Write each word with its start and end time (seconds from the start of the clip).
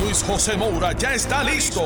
Luis 0.00 0.22
José 0.22 0.56
Moura 0.56 0.92
ya 0.92 1.14
está 1.14 1.42
listo 1.42 1.82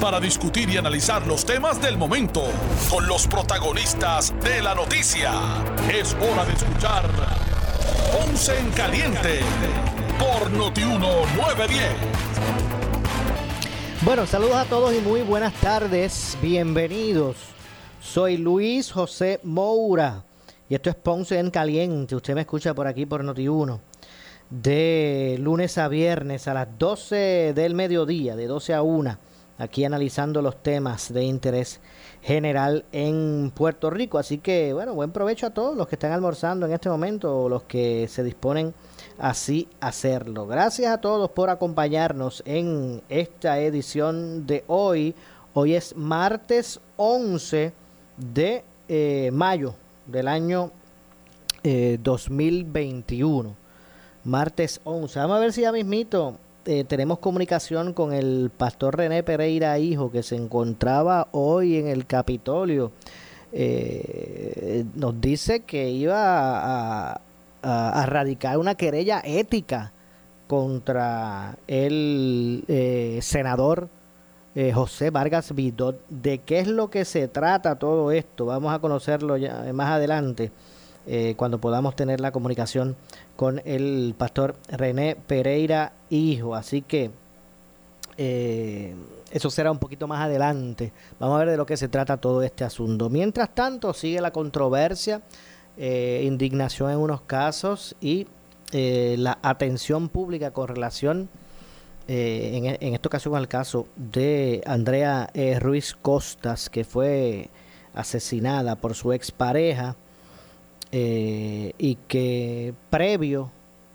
para 0.00 0.18
discutir 0.18 0.68
y 0.70 0.76
analizar 0.76 1.24
los 1.26 1.44
temas 1.44 1.80
del 1.80 1.96
momento 1.96 2.42
con 2.90 3.06
los 3.06 3.28
protagonistas 3.28 4.34
de 4.42 4.60
la 4.60 4.74
noticia. 4.74 5.32
Es 5.92 6.14
hora 6.14 6.44
de 6.44 6.52
escuchar 6.52 7.08
Ponce 8.12 8.58
en 8.58 8.70
Caliente 8.72 9.40
por 10.18 10.50
Notiuno 10.50 11.26
910. 11.36 11.80
Bueno, 14.02 14.26
saludos 14.26 14.56
a 14.56 14.64
todos 14.64 14.92
y 14.92 14.98
muy 14.98 15.22
buenas 15.22 15.54
tardes. 15.54 16.36
Bienvenidos. 16.42 17.36
Soy 18.00 18.36
Luis 18.36 18.90
José 18.90 19.38
Moura 19.44 20.24
y 20.68 20.74
esto 20.74 20.90
es 20.90 20.96
Ponce 20.96 21.38
en 21.38 21.50
Caliente. 21.50 22.16
Usted 22.16 22.34
me 22.34 22.40
escucha 22.40 22.74
por 22.74 22.88
aquí 22.88 23.06
por 23.06 23.22
Noti1 23.22 23.93
de 24.62 25.36
lunes 25.40 25.78
a 25.78 25.88
viernes 25.88 26.46
a 26.46 26.54
las 26.54 26.68
12 26.78 27.54
del 27.54 27.74
mediodía, 27.74 28.36
de 28.36 28.46
12 28.46 28.74
a 28.74 28.82
1, 28.82 29.18
aquí 29.58 29.84
analizando 29.84 30.42
los 30.42 30.62
temas 30.62 31.12
de 31.12 31.24
interés 31.24 31.80
general 32.22 32.84
en 32.92 33.50
Puerto 33.52 33.90
Rico. 33.90 34.16
Así 34.16 34.38
que, 34.38 34.72
bueno, 34.72 34.94
buen 34.94 35.10
provecho 35.10 35.48
a 35.48 35.50
todos 35.50 35.76
los 35.76 35.88
que 35.88 35.96
están 35.96 36.12
almorzando 36.12 36.66
en 36.66 36.72
este 36.72 36.88
momento 36.88 37.36
o 37.36 37.48
los 37.48 37.64
que 37.64 38.06
se 38.06 38.22
disponen 38.22 38.72
así 39.18 39.68
hacerlo. 39.80 40.46
Gracias 40.46 40.92
a 40.92 41.00
todos 41.00 41.30
por 41.30 41.50
acompañarnos 41.50 42.40
en 42.46 43.02
esta 43.08 43.58
edición 43.58 44.46
de 44.46 44.62
hoy. 44.68 45.16
Hoy 45.54 45.74
es 45.74 45.96
martes 45.96 46.80
11 46.96 47.72
de 48.16 48.64
eh, 48.88 49.30
mayo 49.32 49.74
del 50.06 50.28
año 50.28 50.70
2021. 51.64 53.63
Eh, 54.24 54.28
martes 54.28 54.80
11. 54.84 55.18
Vamos 55.18 55.36
a 55.36 55.40
ver 55.40 55.52
si 55.52 55.62
ya 55.62 55.72
mismito 55.72 56.36
eh, 56.64 56.84
tenemos 56.84 57.18
comunicación 57.18 57.92
con 57.92 58.12
el 58.12 58.50
pastor 58.56 58.96
René 58.96 59.22
Pereira 59.22 59.78
Hijo, 59.78 60.10
que 60.10 60.22
se 60.22 60.36
encontraba 60.36 61.28
hoy 61.32 61.76
en 61.76 61.88
el 61.88 62.06
Capitolio. 62.06 62.92
Eh, 63.52 64.84
nos 64.94 65.20
dice 65.20 65.60
que 65.60 65.90
iba 65.90 67.12
a, 67.12 67.20
a, 67.62 68.06
radicar 68.06 68.58
una 68.58 68.74
querella 68.74 69.22
ética 69.24 69.92
contra 70.48 71.56
el 71.66 72.64
eh, 72.68 73.20
senador 73.22 73.88
José 74.72 75.10
Vargas 75.10 75.52
Vidot. 75.54 76.00
¿De 76.08 76.38
qué 76.38 76.60
es 76.60 76.68
lo 76.68 76.88
que 76.88 77.04
se 77.04 77.26
trata 77.26 77.76
todo 77.76 78.12
esto? 78.12 78.46
Vamos 78.46 78.72
a 78.72 78.78
conocerlo 78.78 79.36
ya 79.36 79.64
más 79.72 79.90
adelante. 79.90 80.52
Cuando 81.36 81.58
podamos 81.58 81.96
tener 81.96 82.20
la 82.20 82.32
comunicación 82.32 82.96
con 83.36 83.60
el 83.64 84.14
pastor 84.16 84.56
René 84.68 85.16
Pereira 85.16 85.92
Hijo. 86.08 86.54
Así 86.54 86.82
que 86.82 87.10
eh, 88.16 88.94
eso 89.30 89.50
será 89.50 89.70
un 89.70 89.78
poquito 89.78 90.06
más 90.06 90.24
adelante. 90.24 90.92
Vamos 91.18 91.36
a 91.36 91.38
ver 91.40 91.50
de 91.50 91.56
lo 91.56 91.66
que 91.66 91.76
se 91.76 91.88
trata 91.88 92.16
todo 92.16 92.42
este 92.42 92.64
asunto. 92.64 93.10
Mientras 93.10 93.54
tanto, 93.54 93.92
sigue 93.92 94.20
la 94.20 94.30
controversia, 94.30 95.22
eh, 95.76 96.22
indignación 96.24 96.90
en 96.92 96.98
unos 96.98 97.22
casos 97.22 97.96
y 98.00 98.28
eh, 98.72 99.16
la 99.18 99.38
atención 99.42 100.08
pública 100.08 100.52
con 100.52 100.68
relación, 100.68 101.28
en, 102.06 102.66
en, 102.66 102.94
esta 102.94 103.08
ocasión, 103.08 103.34
al 103.34 103.48
caso 103.48 103.86
de 103.96 104.62
Andrea 104.66 105.30
Ruiz 105.58 105.94
Costas, 105.94 106.68
que 106.68 106.84
fue 106.84 107.48
asesinada 107.94 108.76
por 108.76 108.94
su 108.94 109.14
expareja 109.14 109.96
eh, 110.96 111.72
y 111.76 111.96
que 112.06 112.72
previo, 112.88 113.50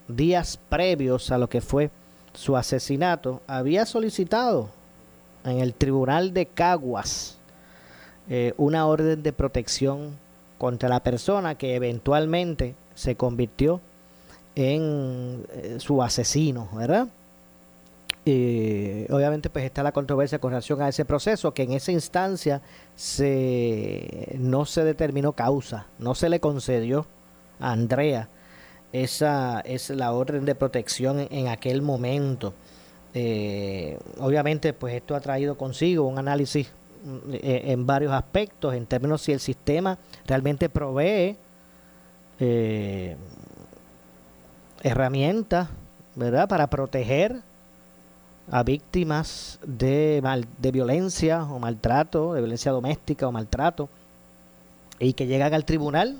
días 0.10 0.60
previos 0.68 1.32
a 1.32 1.38
lo 1.38 1.48
que 1.48 1.62
fue 1.62 1.92
su 2.34 2.58
asesinato, 2.58 3.42
había 3.48 3.86
solicitado 3.86 4.70
en 5.46 5.60
el 5.60 5.74
tribunal 5.74 6.34
de 6.34 6.46
Caguas 6.46 7.38
eh, 8.28 8.54
una 8.58 8.86
orden 8.86 9.24
de 9.24 9.32
protección 9.32 10.18
contra 10.58 10.90
la 10.90 11.00
persona 11.00 11.56
que 11.56 11.76
eventualmente 11.76 12.76
se 12.96 13.16
convirtió 13.16 13.80
en 14.56 15.46
eh, 15.54 15.78
su 15.80 16.04
asesino, 16.04 16.68
¿verdad? 16.74 17.08
Obviamente 18.26 19.50
pues 19.50 19.66
está 19.66 19.82
la 19.82 19.92
controversia 19.92 20.40
con 20.40 20.52
relación 20.52 20.82
a 20.82 20.90
ese 20.90 21.06
proceso, 21.06 21.54
que 21.54 21.64
en 21.64 21.72
esa 21.74 21.92
instancia 21.92 22.62
se, 22.96 24.36
no 24.38 24.66
se 24.66 24.84
determinó 24.84 25.34
causa, 25.34 25.88
no 25.98 26.14
se 26.14 26.30
le 26.30 26.40
concedió 26.40 27.08
a 27.60 27.72
Andrea 27.72 28.30
esa 28.92 29.60
es 29.62 29.90
la 29.92 30.12
orden 30.14 30.46
de 30.46 30.56
protección 30.56 31.28
en, 31.30 31.48
aquel 31.48 31.82
momento. 31.82 32.54
Eh, 33.14 33.98
obviamente 34.20 34.74
pues 34.74 34.96
esto 34.96 35.16
ha 35.16 35.20
traído 35.20 35.58
consigo 35.58 36.08
un 36.08 36.20
análisis 36.20 36.72
mm, 37.04 37.34
eh, 37.34 37.62
en 37.66 37.86
varios 37.86 38.14
aspectos, 38.14 38.74
en 38.74 38.86
términos 38.86 39.22
si 39.22 39.32
el 39.32 39.40
sistema 39.40 39.98
realmente 40.26 40.70
provee 40.70 41.38
eh, 42.40 43.16
herramientas, 44.82 45.70
¿verdad?, 46.16 46.48
para 46.48 46.68
proteger 46.68 47.42
a 48.52 48.64
víctimas 48.64 49.60
de, 49.66 50.20
mal, 50.24 50.46
de 50.58 50.72
violencia 50.72 51.44
o 51.44 51.60
maltrato, 51.60 52.34
de 52.34 52.42
violencia 52.42 52.72
doméstica 52.72 53.28
o 53.28 53.32
maltrato, 53.32 53.90
y 55.00 55.14
que 55.14 55.28
llegan 55.28 55.54
al 55.54 55.66
tribunal. 55.66 56.20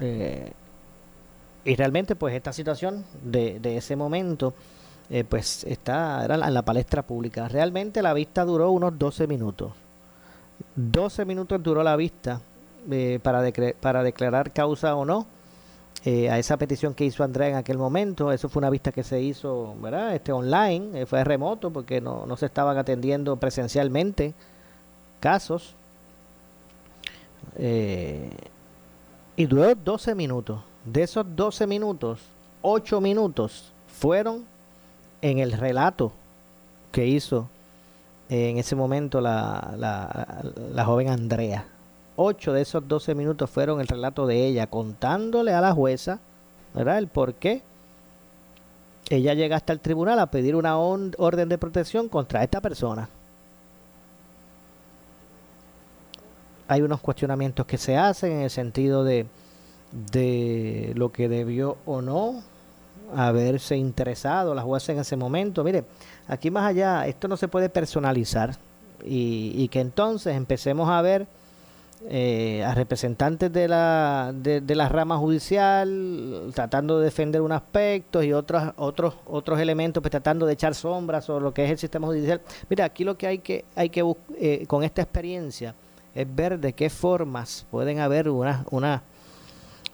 Eh, 0.00 0.52
y 1.64 1.76
realmente, 1.76 2.16
pues, 2.16 2.34
esta 2.34 2.52
situación 2.52 3.04
de, 3.22 3.60
de 3.60 3.76
ese 3.76 3.96
momento, 3.96 4.54
eh, 5.10 5.24
pues, 5.24 5.64
está 5.64 6.24
era 6.24 6.34
en 6.34 6.54
la 6.54 6.62
palestra 6.62 7.02
pública. 7.02 7.48
Realmente 7.48 8.02
la 8.02 8.14
vista 8.14 8.44
duró 8.44 8.70
unos 8.70 8.98
12 8.98 9.26
minutos. 9.26 9.72
12 10.76 11.24
minutos 11.24 11.62
duró 11.62 11.82
la 11.82 11.96
vista 11.96 12.40
eh, 12.90 13.18
para, 13.22 13.42
para 13.80 14.02
declarar 14.02 14.52
causa 14.52 14.94
o 14.94 15.04
no 15.04 15.26
eh, 16.04 16.28
a 16.30 16.38
esa 16.38 16.56
petición 16.56 16.94
que 16.94 17.04
hizo 17.04 17.22
Andrea 17.22 17.48
en 17.48 17.54
aquel 17.54 17.78
momento. 17.78 18.32
Eso 18.32 18.48
fue 18.48 18.60
una 18.60 18.70
vista 18.70 18.90
que 18.90 19.04
se 19.04 19.20
hizo, 19.20 19.76
¿verdad? 19.80 20.14
Este 20.14 20.32
online, 20.32 21.02
eh, 21.02 21.06
fue 21.06 21.22
remoto 21.22 21.70
porque 21.70 22.00
no, 22.00 22.26
no 22.26 22.36
se 22.36 22.46
estaban 22.46 22.76
atendiendo 22.76 23.36
presencialmente 23.36 24.34
casos. 25.20 25.76
Eh, 27.56 28.30
y 29.36 29.46
duró 29.46 29.74
12 29.74 30.14
minutos. 30.16 30.60
De 30.84 31.04
esos 31.04 31.24
12 31.36 31.68
minutos, 31.68 32.20
8 32.62 33.00
minutos 33.00 33.72
fueron 33.86 34.44
en 35.20 35.38
el 35.38 35.52
relato 35.52 36.12
que 36.90 37.06
hizo 37.06 37.48
en 38.28 38.58
ese 38.58 38.74
momento 38.74 39.20
la, 39.20 39.74
la, 39.76 40.42
la 40.74 40.84
joven 40.84 41.10
Andrea. 41.10 41.66
Ocho 42.16 42.52
de 42.52 42.62
esos 42.62 42.86
12 42.86 43.14
minutos 43.14 43.48
fueron 43.50 43.80
el 43.80 43.88
relato 43.88 44.26
de 44.26 44.46
ella 44.46 44.66
contándole 44.66 45.52
a 45.52 45.60
la 45.60 45.72
jueza. 45.72 46.20
El 46.74 47.08
por 47.08 47.34
qué 47.34 47.62
ella 49.10 49.34
llega 49.34 49.56
hasta 49.56 49.72
el 49.72 49.80
tribunal 49.80 50.18
a 50.18 50.30
pedir 50.30 50.56
una 50.56 50.78
orden 50.78 51.48
de 51.48 51.58
protección 51.58 52.08
contra 52.08 52.42
esta 52.42 52.60
persona. 52.60 53.08
Hay 56.68 56.80
unos 56.80 57.00
cuestionamientos 57.00 57.66
que 57.66 57.76
se 57.76 57.96
hacen 57.96 58.32
en 58.32 58.40
el 58.42 58.50
sentido 58.50 59.04
de, 59.04 59.26
de 60.12 60.92
lo 60.96 61.12
que 61.12 61.28
debió 61.28 61.76
o 61.84 62.00
no 62.00 62.42
haberse 63.14 63.76
interesado 63.76 64.54
la 64.54 64.62
jueza 64.62 64.92
en 64.92 65.00
ese 65.00 65.16
momento. 65.16 65.62
Mire, 65.64 65.84
aquí 66.28 66.50
más 66.50 66.64
allá, 66.64 67.06
esto 67.06 67.28
no 67.28 67.36
se 67.36 67.48
puede 67.48 67.68
personalizar 67.68 68.56
y, 69.04 69.52
y 69.54 69.68
que 69.68 69.80
entonces 69.80 70.34
empecemos 70.34 70.88
a 70.88 71.02
ver 71.02 71.26
eh, 72.08 72.64
a 72.64 72.74
representantes 72.74 73.52
de 73.52 73.68
la, 73.68 74.32
de, 74.34 74.74
la 74.74 74.88
rama 74.88 75.16
judicial 75.18 76.50
tratando 76.52 76.98
de 76.98 77.04
defender 77.04 77.40
un 77.40 77.52
aspecto 77.52 78.24
y 78.24 78.32
otros 78.32 78.72
otros 78.76 79.14
otros 79.24 79.60
elementos 79.60 80.02
pues 80.02 80.10
tratando 80.10 80.44
de 80.46 80.54
echar 80.54 80.74
sombras 80.74 81.26
sobre 81.26 81.44
lo 81.44 81.54
que 81.54 81.64
es 81.64 81.70
el 81.70 81.78
sistema 81.78 82.08
judicial. 82.08 82.40
Mira 82.68 82.86
aquí 82.86 83.04
lo 83.04 83.16
que 83.16 83.28
hay 83.28 83.38
que 83.38 83.64
hay 83.76 83.88
que 83.88 84.04
eh, 84.36 84.64
con 84.66 84.82
esta 84.82 85.02
experiencia 85.02 85.76
es 86.14 86.26
ver 86.34 86.58
de 86.58 86.72
qué 86.72 86.90
formas 86.90 87.66
pueden 87.70 88.00
haber 88.00 88.28
una, 88.28 88.64
una 88.70 89.02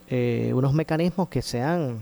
eh, 0.09 0.53
unos 0.55 0.73
mecanismos 0.73 1.29
que 1.29 1.43
sean 1.43 1.99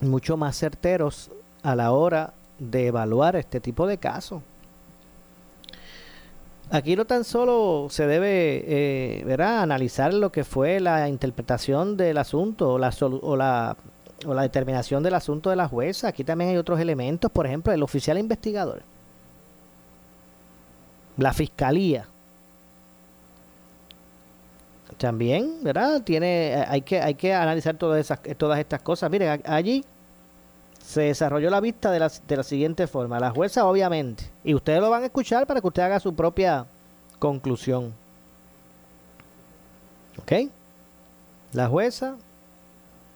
mucho 0.00 0.36
más 0.36 0.58
certeros 0.58 1.30
a 1.62 1.76
la 1.76 1.92
hora 1.92 2.34
de 2.58 2.88
evaluar 2.88 3.36
este 3.36 3.60
tipo 3.60 3.86
de 3.86 3.98
casos 3.98 4.42
aquí 6.70 6.96
no 6.96 7.04
tan 7.06 7.24
solo 7.24 7.88
se 7.90 8.06
debe 8.06 8.64
eh, 8.66 9.36
analizar 9.42 10.12
lo 10.12 10.30
que 10.30 10.44
fue 10.44 10.80
la 10.80 11.08
interpretación 11.08 11.96
del 11.96 12.18
asunto 12.18 12.72
o 12.72 12.78
la, 12.78 12.92
o 13.00 13.36
la, 13.36 13.76
o 14.26 14.34
la 14.34 14.42
determinación 14.42 15.02
del 15.02 15.14
asunto 15.14 15.50
de 15.50 15.56
la 15.56 15.68
jueza, 15.68 16.08
aquí 16.08 16.24
también 16.24 16.50
hay 16.50 16.56
otros 16.56 16.80
elementos, 16.80 17.30
por 17.30 17.46
ejemplo, 17.46 17.72
el 17.72 17.82
oficial 17.82 18.18
investigador, 18.18 18.82
la 21.16 21.32
fiscalía. 21.32 22.06
También, 24.96 25.62
¿verdad? 25.62 26.02
Tiene, 26.02 26.64
hay 26.66 26.82
que, 26.82 27.00
hay 27.00 27.14
que 27.14 27.32
analizar 27.32 27.76
todas 27.76 28.00
esas, 28.00 28.18
todas 28.36 28.58
estas 28.58 28.82
cosas. 28.82 29.08
Miren, 29.08 29.40
allí 29.44 29.84
se 30.88 31.02
desarrolló 31.02 31.50
la 31.50 31.60
vista 31.60 31.90
de 31.90 31.98
la, 31.98 32.10
de 32.26 32.36
la 32.38 32.42
siguiente 32.42 32.86
forma. 32.86 33.20
La 33.20 33.30
jueza, 33.30 33.66
obviamente, 33.66 34.24
y 34.42 34.54
ustedes 34.54 34.80
lo 34.80 34.88
van 34.88 35.02
a 35.02 35.06
escuchar 35.06 35.46
para 35.46 35.60
que 35.60 35.66
usted 35.66 35.82
haga 35.82 36.00
su 36.00 36.14
propia 36.14 36.64
conclusión. 37.18 37.92
¿Ok? 40.18 40.50
La 41.52 41.68
jueza 41.68 42.16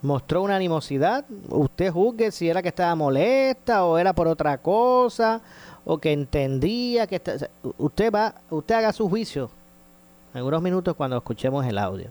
mostró 0.03 0.43
una 0.43 0.57
animosidad. 0.57 1.25
Usted 1.49 1.91
juzgue 1.91 2.31
si 2.31 2.47
era 2.47 2.61
que 2.61 2.69
estaba 2.69 2.95
molesta 2.95 3.87
o 3.87 3.97
era 3.97 4.13
por 4.13 4.29
otra 4.29 4.59
cosa 4.59 5.41
o 5.87 5.97
que 5.97 6.13
entendía 6.13 7.07
que 7.07 7.23
usted 7.79 8.13
va, 8.13 8.35
usted 8.51 8.75
haga 8.75 8.93
su 8.93 9.09
juicio 9.09 9.49
en 10.35 10.45
unos 10.45 10.61
minutos 10.61 10.95
cuando 10.95 11.17
escuchemos 11.17 11.65
el 11.65 11.79
audio. 11.79 12.11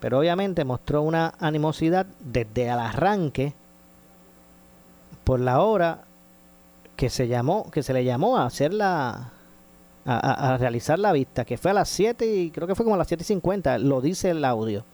Pero 0.00 0.20
obviamente 0.20 0.64
mostró 0.64 1.02
una 1.02 1.34
animosidad 1.38 2.06
desde 2.20 2.62
el 2.62 2.78
arranque 2.78 3.59
por 5.30 5.38
la 5.38 5.60
hora 5.60 6.02
que 6.96 7.08
se 7.08 7.28
llamó, 7.28 7.70
que 7.70 7.84
se 7.84 7.92
le 7.92 8.04
llamó 8.04 8.36
a 8.36 8.46
hacer 8.46 8.74
la 8.74 9.30
a, 10.04 10.56
realizar 10.58 10.98
la 10.98 11.12
vista, 11.12 11.44
que 11.44 11.56
fue 11.56 11.70
a 11.70 11.74
las 11.74 11.88
7 11.88 12.26
y 12.26 12.50
creo 12.50 12.66
que 12.66 12.74
fue 12.74 12.82
como 12.82 12.96
a 12.96 12.98
las 12.98 13.12
7.50, 13.12 13.78
lo 13.78 14.00
dice 14.00 14.30
el 14.30 14.44
audio, 14.44 14.84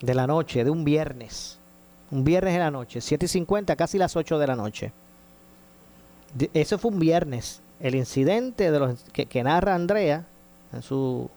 de 0.00 0.14
la 0.14 0.28
noche, 0.28 0.62
de 0.62 0.70
un 0.70 0.84
viernes. 0.84 1.58
Un 2.12 2.22
viernes 2.22 2.54
en 2.54 2.60
la 2.60 2.70
noche, 2.70 3.00
7.50, 3.00 3.74
casi 3.74 3.98
las 3.98 4.14
8 4.14 4.38
de 4.38 4.46
la 4.46 4.54
noche. 4.54 4.92
eso 6.54 6.78
fue 6.78 6.92
un 6.92 7.00
viernes. 7.00 7.60
El 7.80 7.96
incidente 7.96 8.70
de 8.70 8.78
los 8.78 9.02
que, 9.12 9.26
que 9.26 9.42
narra 9.42 9.74
Andrea 9.74 10.26
en 10.72 10.82
su 10.82 11.28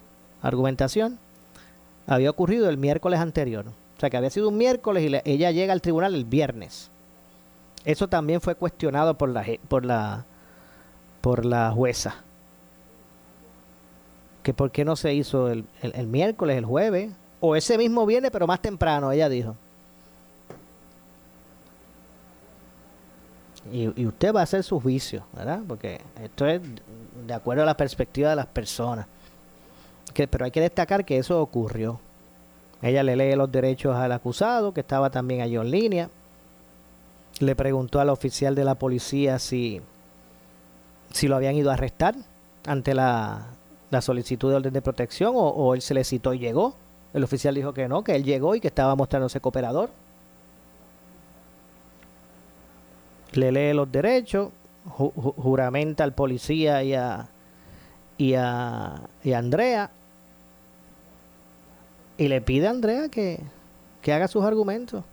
argumentación 0.43 1.17
había 2.05 2.29
ocurrido 2.29 2.69
el 2.69 2.77
miércoles 2.77 3.21
anterior. 3.21 3.65
O 3.97 3.99
sea 3.99 4.11
que 4.11 4.17
había 4.17 4.29
sido 4.29 4.49
un 4.49 4.57
miércoles 4.59 5.03
y 5.03 5.31
ella 5.31 5.49
llega 5.49 5.73
al 5.73 5.81
tribunal 5.81 6.13
el 6.13 6.25
viernes. 6.25 6.91
Eso 7.85 8.07
también 8.07 8.41
fue 8.41 8.55
cuestionado 8.55 9.17
por 9.17 9.29
la, 9.29 9.45
por 9.67 9.85
la, 9.85 10.25
por 11.21 11.45
la 11.45 11.71
jueza. 11.71 12.15
Que 14.43 14.53
por 14.53 14.71
qué 14.71 14.85
no 14.85 14.95
se 14.95 15.13
hizo 15.13 15.49
el, 15.49 15.65
el, 15.81 16.07
miércoles, 16.07 16.57
el 16.57 16.65
jueves, 16.65 17.11
o 17.39 17.55
ese 17.55 17.77
mismo 17.77 18.05
viene 18.05 18.31
pero 18.31 18.47
más 18.47 18.61
temprano, 18.61 19.11
ella 19.11 19.29
dijo. 19.29 19.55
Y, 23.71 24.01
y, 24.01 24.07
usted 24.07 24.33
va 24.33 24.39
a 24.39 24.43
hacer 24.43 24.63
su 24.63 24.79
juicio, 24.79 25.25
¿verdad? 25.33 25.61
Porque 25.67 26.01
esto 26.21 26.47
es 26.47 26.61
de 27.27 27.33
acuerdo 27.33 27.63
a 27.63 27.65
la 27.65 27.77
perspectiva 27.77 28.31
de 28.31 28.35
las 28.35 28.47
personas. 28.47 29.05
Que, 30.13 30.27
pero 30.27 30.45
hay 30.45 30.51
que 30.51 30.61
destacar 30.61 31.05
que 31.05 31.17
eso 31.17 31.39
ocurrió. 31.39 31.99
Ella 32.81 33.03
le 33.03 33.15
lee 33.15 33.35
los 33.35 33.51
derechos 33.51 33.95
al 33.95 34.11
acusado, 34.11 34.73
que 34.73 34.79
estaba 34.79 35.09
también 35.09 35.41
allí 35.41 35.55
en 35.55 35.69
línea 35.69 36.09
le 37.39 37.55
preguntó 37.55 37.99
al 37.99 38.09
oficial 38.09 38.55
de 38.55 38.65
la 38.65 38.75
policía 38.75 39.39
si, 39.39 39.81
si 41.11 41.27
lo 41.27 41.35
habían 41.35 41.55
ido 41.55 41.69
a 41.69 41.73
arrestar 41.73 42.15
ante 42.65 42.93
la, 42.93 43.47
la 43.91 44.01
solicitud 44.01 44.49
de 44.49 44.57
orden 44.57 44.73
de 44.73 44.81
protección 44.81 45.33
o, 45.35 45.73
él 45.73 45.81
se 45.81 45.93
le 45.93 46.03
citó 46.03 46.33
y 46.33 46.39
llegó. 46.39 46.75
El 47.13 47.23
oficial 47.23 47.55
dijo 47.55 47.73
que 47.73 47.87
no, 47.87 48.03
que 48.03 48.15
él 48.15 48.23
llegó 48.23 48.55
y 48.55 48.59
que 48.59 48.67
estaba 48.67 48.95
mostrándose 48.95 49.39
cooperador. 49.39 49.89
Le 53.33 53.51
lee 53.51 53.73
los 53.73 53.91
derechos, 53.91 54.49
juramenta 54.87 56.03
al 56.03 56.13
policía 56.13 56.83
y 56.83 56.93
a, 56.93 57.29
y 58.17 58.33
a, 58.33 59.01
y 59.23 59.33
Andrea 59.33 59.91
y 62.17 62.27
le 62.27 62.41
pide 62.41 62.67
a 62.67 62.71
Andrea 62.71 63.07
que, 63.07 63.39
que 64.01 64.13
haga 64.13 64.27
sus 64.27 64.43
argumentos 64.43 65.03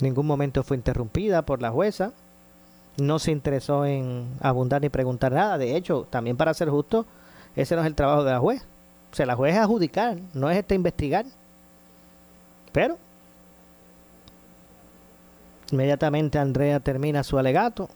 ningún 0.00 0.26
momento 0.26 0.62
fue 0.62 0.76
interrumpida 0.76 1.42
por 1.42 1.62
la 1.62 1.70
jueza. 1.70 2.12
No 2.96 3.18
se 3.18 3.32
interesó 3.32 3.84
en 3.84 4.28
abundar 4.40 4.80
ni 4.80 4.88
preguntar 4.88 5.32
nada. 5.32 5.58
De 5.58 5.76
hecho, 5.76 6.06
también 6.10 6.36
para 6.36 6.54
ser 6.54 6.68
justo, 6.68 7.06
ese 7.56 7.74
no 7.74 7.82
es 7.82 7.86
el 7.86 7.94
trabajo 7.94 8.24
de 8.24 8.32
la 8.32 8.38
juez. 8.38 8.62
O 9.12 9.16
sea, 9.16 9.26
la 9.26 9.36
juez 9.36 9.54
es 9.54 9.60
adjudicar, 9.60 10.18
no 10.32 10.50
es 10.50 10.58
este 10.58 10.74
investigar. 10.74 11.26
Pero, 12.72 12.98
inmediatamente 15.70 16.38
Andrea 16.38 16.80
termina 16.80 17.22
su 17.22 17.38
alegato. 17.38 17.88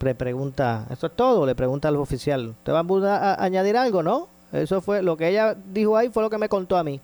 Le 0.00 0.14
pregunta, 0.14 0.86
¿eso 0.90 1.06
es 1.06 1.16
todo? 1.16 1.44
Le 1.46 1.54
pregunta 1.54 1.88
al 1.88 1.96
oficial, 1.96 2.54
¿te 2.62 2.72
va 2.72 2.80
a, 2.80 3.34
a 3.34 3.44
añadir 3.44 3.76
algo? 3.76 4.02
No, 4.02 4.28
eso 4.52 4.80
fue 4.80 5.02
lo 5.02 5.16
que 5.16 5.28
ella 5.28 5.54
dijo 5.54 5.96
ahí, 5.96 6.08
fue 6.08 6.22
lo 6.22 6.30
que 6.30 6.38
me 6.38 6.48
contó 6.48 6.76
a 6.76 6.84
mí. 6.84 7.00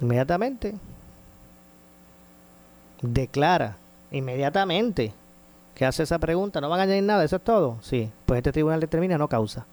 Inmediatamente 0.00 0.74
declara 3.02 3.76
inmediatamente 4.10 5.12
que 5.74 5.84
hace 5.84 6.04
esa 6.04 6.18
pregunta, 6.18 6.60
no 6.60 6.68
van 6.68 6.80
a 6.80 6.82
añadir 6.84 7.02
nada, 7.02 7.24
eso 7.24 7.36
es 7.36 7.44
todo. 7.44 7.78
Sí, 7.82 8.10
pues 8.26 8.38
este 8.38 8.52
tribunal 8.52 8.80
determina 8.80 9.18
no 9.18 9.28
causa. 9.28 9.66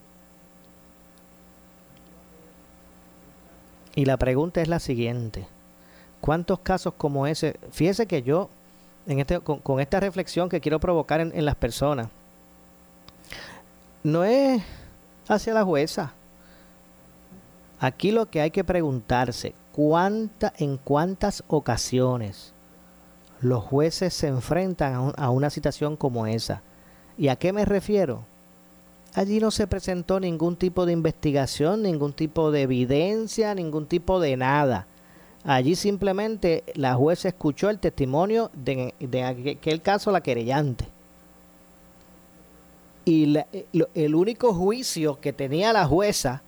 Y 3.96 4.06
la 4.06 4.18
pregunta 4.18 4.62
es 4.62 4.68
la 4.68 4.80
siguiente. 4.80 5.48
¿Cuántos 6.22 6.60
casos 6.60 6.94
como 6.96 7.28
ese? 7.28 7.60
Fíjese 7.72 8.06
que 8.06 8.24
yo, 8.24 8.50
en 9.08 9.20
este, 9.20 9.40
con, 9.40 9.80
esta 9.80 10.00
reflexión 10.00 10.48
que 10.48 10.62
quiero 10.62 10.80
provocar 10.80 11.20
en, 11.20 11.31
en 11.36 11.46
las 11.46 11.56
personas, 11.56 12.08
no 14.04 14.24
es 14.24 14.62
hacia 15.28 15.54
la 15.54 15.64
jueza. 15.64 16.14
Aquí 17.80 18.12
lo 18.12 18.30
que 18.30 18.42
hay 18.42 18.52
que 18.52 18.64
preguntarse, 18.64 19.54
¿cuánta, 19.74 20.54
¿en 20.58 20.78
cuántas 20.78 21.44
ocasiones 21.48 22.54
los 23.41 23.63
jueces 23.63 24.13
se 24.13 24.27
enfrentan 24.27 25.13
a, 25.15 25.30
una 25.30 25.50
situación 25.50 25.95
como 25.95 26.27
esa. 26.27 26.62
¿Y 27.18 27.30
a 27.30 27.35
qué 27.35 27.54
me 27.54 27.66
refiero? 27.66 28.25
Allí 29.14 29.40
no 29.40 29.52
se 29.52 29.68
presentó 29.68 30.19
ningún 30.19 30.56
tipo 30.56 30.85
de 30.85 30.94
investigación, 30.94 31.83
ningún 31.83 32.14
tipo 32.14 32.52
de 32.52 32.64
evidencia, 32.64 33.56
ningún 33.56 33.87
tipo 33.87 34.19
de 34.19 34.37
nada. 34.37 34.87
Allí 35.44 35.75
simplemente 35.75 36.64
la 36.75 36.95
jueza 36.95 37.30
escuchó 37.30 37.69
el 37.69 37.80
testimonio 37.80 38.52
de, 38.54 38.94
aquel 39.23 39.81
caso, 39.81 40.11
la 40.11 40.21
querellante. 40.21 40.87
Y 43.06 43.35
el 43.95 44.16
único 44.16 44.54
juicio 44.54 45.19
que 45.19 45.33
tenía 45.33 45.73
la 45.73 45.87
jueza 45.87 46.44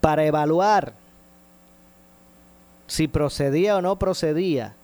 para 0.00 0.24
evaluar 0.24 0.94
si 2.88 3.06
procedía 3.06 3.76
o 3.76 3.82
no 3.82 3.98
procedía 3.98 4.74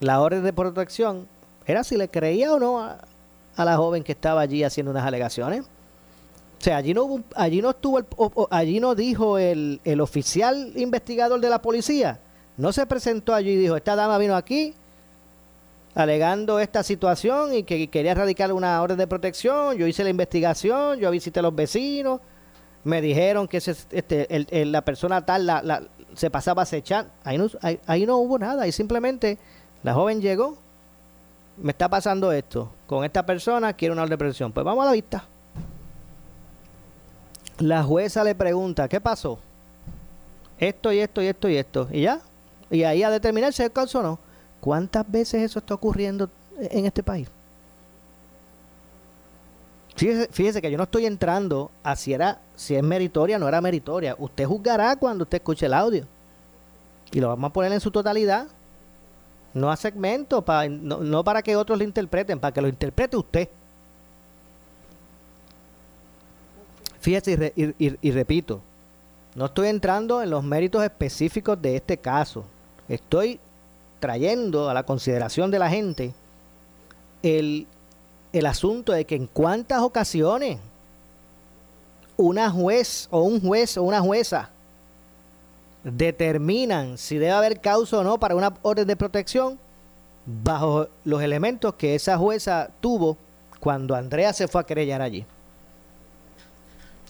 la 0.00 0.20
orden 0.20 0.42
de 0.42 0.52
protección 0.52 1.28
era 1.66 1.84
si 1.84 1.96
le 1.96 2.08
creía 2.08 2.52
o 2.52 2.58
no 2.58 2.80
a, 2.80 2.98
la 3.56 3.76
joven 3.76 4.02
que 4.02 4.12
estaba 4.12 4.40
allí 4.40 4.64
haciendo 4.64 4.90
unas 4.90 5.04
alegaciones. 5.04 5.62
O 5.62 6.64
sea, 6.64 6.76
allí 6.76 6.94
no, 6.94 7.22
allí 7.36 7.60
no 7.60 7.70
estuvo, 7.70 7.98
el, 7.98 8.06
allí 8.50 8.80
no 8.80 8.94
dijo 8.94 9.38
el, 9.38 9.80
el 9.84 10.00
oficial 10.00 10.72
investigador 10.76 11.40
de 11.40 11.50
la 11.50 11.60
policía, 11.60 12.20
no 12.56 12.72
se 12.72 12.86
presentó 12.86 13.34
allí 13.34 13.50
y 13.50 13.56
dijo, 13.56 13.76
esta 13.76 13.96
dama 13.96 14.16
vino 14.18 14.34
aquí 14.34 14.74
alegando 15.94 16.58
esta 16.58 16.82
situación 16.82 17.54
y 17.54 17.62
que 17.62 17.88
quería 17.88 18.12
erradicar 18.12 18.52
una 18.52 18.80
orden 18.82 18.98
de 18.98 19.06
protección, 19.06 19.76
yo 19.76 19.86
hice 19.86 20.02
la 20.02 20.10
investigación, 20.10 20.98
yo 20.98 21.10
visité 21.10 21.38
a 21.38 21.42
los 21.42 21.54
vecinos, 21.54 22.20
me 22.82 23.00
dijeron 23.00 23.46
que 23.46 23.58
ese, 23.58 23.76
este, 23.90 24.64
la 24.66 24.82
persona 24.82 25.24
tal 25.24 25.46
la, 25.46 25.82
se 26.14 26.30
pasaba 26.30 26.62
a 26.62 26.64
acechar, 26.64 27.06
ahí 27.22 27.38
no, 27.38 27.46
ahí, 27.62 27.78
ahí 27.86 28.06
no 28.06 28.18
hubo 28.18 28.38
nada, 28.38 28.64
ahí 28.64 28.72
simplemente 28.72 29.38
la 29.84 29.92
joven 29.92 30.22
llegó, 30.22 30.56
me 31.58 31.70
está 31.70 31.90
pasando 31.90 32.32
esto, 32.32 32.70
con 32.86 33.04
esta 33.04 33.24
persona 33.24 33.74
quiere 33.74 33.92
una 33.92 34.02
orden 34.02 34.10
de 34.10 34.18
protección. 34.18 34.50
Pues 34.50 34.64
vamos 34.64 34.82
a 34.82 34.86
la 34.86 34.92
vista. 34.92 35.24
La 37.58 37.84
jueza 37.84 38.24
le 38.24 38.34
pregunta, 38.34 38.88
¿qué 38.88 38.98
pasó? 38.98 39.38
Esto 40.58 40.90
y 40.90 41.00
esto 41.00 41.22
y 41.22 41.26
esto 41.26 41.48
y 41.50 41.56
esto. 41.56 41.88
Y 41.92 42.00
ya. 42.00 42.20
Y 42.70 42.82
ahí 42.82 43.02
a 43.02 43.10
determinar 43.10 43.52
si 43.52 43.62
es 43.62 43.70
caso 43.70 44.00
o 44.00 44.02
no. 44.02 44.18
¿Cuántas 44.58 45.08
veces 45.08 45.42
eso 45.42 45.58
está 45.58 45.74
ocurriendo 45.74 46.30
en 46.58 46.86
este 46.86 47.02
país? 47.02 47.28
Fíjese, 49.96 50.28
fíjese, 50.32 50.62
que 50.62 50.70
yo 50.70 50.78
no 50.78 50.84
estoy 50.84 51.04
entrando 51.04 51.70
a 51.82 51.94
si, 51.94 52.14
era, 52.14 52.40
si 52.56 52.74
es 52.74 52.82
meritoria 52.82 53.36
o 53.36 53.38
no 53.38 53.46
era 53.46 53.60
meritoria. 53.60 54.16
Usted 54.18 54.46
juzgará 54.46 54.96
cuando 54.96 55.24
usted 55.24 55.36
escuche 55.36 55.66
el 55.66 55.74
audio. 55.74 56.06
Y 57.12 57.20
lo 57.20 57.28
vamos 57.28 57.50
a 57.50 57.52
poner 57.52 57.70
en 57.70 57.80
su 57.80 57.90
totalidad 57.90 58.48
no 59.54 59.70
a 59.70 59.76
segmento, 59.76 60.44
no, 60.68 61.24
para 61.24 61.42
que 61.42 61.56
otros 61.56 61.78
lo 61.78 61.84
interpreten, 61.84 62.38
para 62.38 62.52
que 62.52 62.60
lo 62.60 62.68
interprete 62.68 63.16
usted. 63.16 63.48
Fíjese 67.00 67.52
y, 67.56 68.10
repito, 68.10 68.60
no 69.34 69.46
estoy 69.46 69.68
entrando 69.68 70.22
en 70.22 70.30
los 70.30 70.42
méritos 70.42 70.82
específicos 70.82 71.60
de 71.60 71.76
este 71.76 71.96
caso. 71.98 72.44
Estoy 72.88 73.38
trayendo 74.00 74.68
a 74.68 74.74
la 74.74 74.82
consideración 74.82 75.50
de 75.50 75.58
la 75.58 75.70
gente 75.70 76.12
el 77.22 77.66
asunto 78.46 78.92
de 78.92 79.04
que 79.04 79.14
en 79.14 79.26
cuántas 79.26 79.80
ocasiones 79.80 80.58
una 82.16 82.50
juez 82.50 83.08
o 83.10 83.22
un 83.22 83.40
juez 83.40 83.76
o 83.76 83.82
una 83.82 84.00
jueza 84.00 84.50
determinan 85.84 86.98
si 86.98 87.18
debe 87.18 87.32
haber 87.32 87.60
causa 87.60 87.98
o 87.98 88.04
no 88.04 88.18
para 88.18 88.34
una 88.34 88.54
orden 88.62 88.86
de 88.86 88.96
protección 88.96 89.58
bajo 90.26 90.88
los 91.04 91.22
elementos 91.22 91.74
que 91.74 91.94
esa 91.94 92.16
jueza 92.16 92.70
tuvo 92.80 93.16
cuando 93.60 93.94
Andrea 93.94 94.32
se 94.32 94.48
fue 94.48 94.60
a 94.60 94.64
querellar 94.64 95.02
allí. 95.02 95.24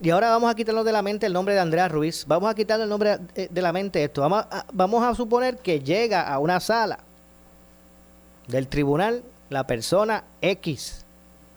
Y 0.00 0.10
ahora 0.10 0.30
vamos 0.30 0.50
a 0.50 0.54
quitarnos 0.54 0.84
de 0.84 0.92
la 0.92 1.02
mente 1.02 1.26
el 1.26 1.32
nombre 1.32 1.54
de 1.54 1.60
Andrea 1.60 1.88
Ruiz. 1.88 2.24
Vamos 2.26 2.50
a 2.50 2.54
quitarle 2.54 2.84
el 2.84 2.90
nombre 2.90 3.18
eh, 3.36 3.48
de 3.50 3.62
la 3.62 3.72
mente 3.72 4.02
esto. 4.02 4.22
Vamos 4.22 4.44
a, 4.50 4.66
vamos 4.72 5.04
a 5.04 5.14
suponer 5.14 5.58
que 5.58 5.80
llega 5.80 6.22
a 6.22 6.38
una 6.40 6.58
sala 6.58 6.98
del 8.48 8.66
tribunal 8.66 9.22
la 9.50 9.66
persona 9.66 10.24
X 10.42 11.04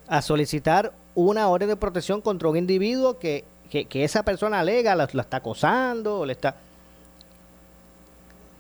a 0.07 0.21
solicitar 0.21 0.93
una 1.15 1.47
orden 1.47 1.67
de 1.67 1.75
protección 1.75 2.21
contra 2.21 2.47
un 2.47 2.57
individuo 2.57 3.17
que, 3.17 3.43
esa 3.71 4.23
persona 4.23 4.59
alega, 4.59 4.95
la, 4.95 5.05
está 5.05 5.37
acosando, 5.37 6.25
le 6.25 6.33
está... 6.33 6.55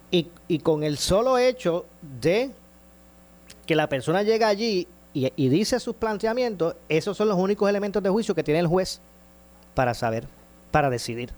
Y, 0.09 0.29
y, 0.47 0.59
con 0.59 0.83
el 0.83 0.97
solo 0.97 1.37
hecho 1.37 1.85
de 2.21 2.51
que 3.65 3.75
la 3.75 3.89
persona 3.89 4.23
llega 4.23 4.47
allí 4.47 4.87
y, 5.13 5.49
dice 5.49 5.79
sus 5.79 5.95
planteamientos, 5.95 6.75
esos 6.87 7.17
son 7.17 7.27
los 7.27 7.37
únicos 7.37 7.69
elementos 7.69 8.01
de 8.01 8.09
juicio 8.09 8.33
que 8.33 8.43
tiene 8.43 8.59
el 8.59 8.67
juez 8.67 9.01
para 9.73 9.93
saber, 9.93 10.27
para 10.71 10.89
decidir. 10.89 11.31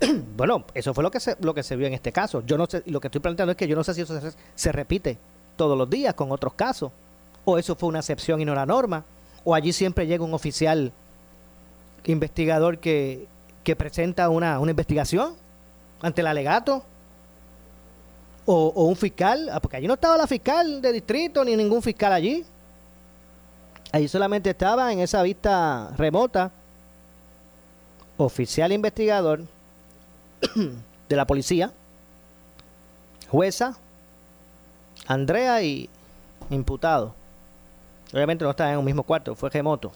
bueno, 0.36 0.64
eso 0.74 0.94
fue 0.94 1.02
lo 1.02 1.10
que 1.10 1.18
se, 1.20 1.36
lo 1.40 1.54
que 1.54 1.62
se 1.62 1.74
vio 1.74 1.86
en 1.86 1.94
este 1.94 2.12
caso. 2.12 2.42
Yo 2.46 2.56
no 2.56 2.66
sé, 2.66 2.82
lo 2.86 3.00
que 3.00 3.08
estoy 3.08 3.20
planteando 3.20 3.50
es 3.52 3.56
que 3.56 3.66
yo 3.66 3.74
no 3.74 3.82
sé 3.82 3.94
si 3.94 4.02
eso 4.02 4.20
se 4.54 4.72
repite 4.72 5.18
todos 5.56 5.76
los 5.76 5.90
días 5.90 6.14
con 6.14 6.30
otros 6.30 6.54
casos, 6.54 6.92
o 7.44 7.58
eso 7.58 7.74
fue 7.74 7.88
una 7.88 7.98
excepción 8.00 8.40
y 8.40 8.44
no 8.44 8.54
la 8.54 8.66
norma 8.66 9.04
o 9.44 9.54
allí 9.54 9.72
siempre 9.72 10.06
llega 10.06 10.24
un 10.24 10.34
oficial 10.34 10.92
investigador 12.06 12.78
que, 12.78 13.28
presenta 13.76 14.28
una, 14.28 14.58
investigación 14.58 15.34
ante 16.00 16.22
el 16.22 16.26
alegato 16.26 16.84
o, 18.46 18.84
un 18.84 18.96
fiscal, 18.96 19.48
ah, 19.52 19.60
porque 19.60 19.76
allí 19.76 19.86
no 19.86 19.94
estaba 19.94 20.16
la 20.16 20.26
fiscal 20.26 20.80
de 20.82 20.92
distrito 20.92 21.44
ni 21.44 21.56
ningún 21.56 21.82
fiscal 21.82 22.12
allí. 22.12 22.44
Allí 23.92 24.08
solamente 24.08 24.50
estaba 24.50 24.92
en 24.92 25.00
esa 25.00 25.22
vista 25.22 25.90
remota 25.96 26.50
oficial 28.16 28.72
investigador 28.72 29.44
de 31.08 31.16
la 31.16 31.26
policía, 31.26 31.72
jueza, 33.30 33.76
Andrea 35.06 35.62
y 35.62 35.88
imputado. 36.50 37.14
Obviamente 38.12 38.44
no 38.44 38.50
estaba 38.50 38.72
en 38.72 38.78
un 38.78 38.84
mismo 38.84 39.02
cuarto, 39.02 39.34
fue 39.34 39.50
remoto. 39.50 39.92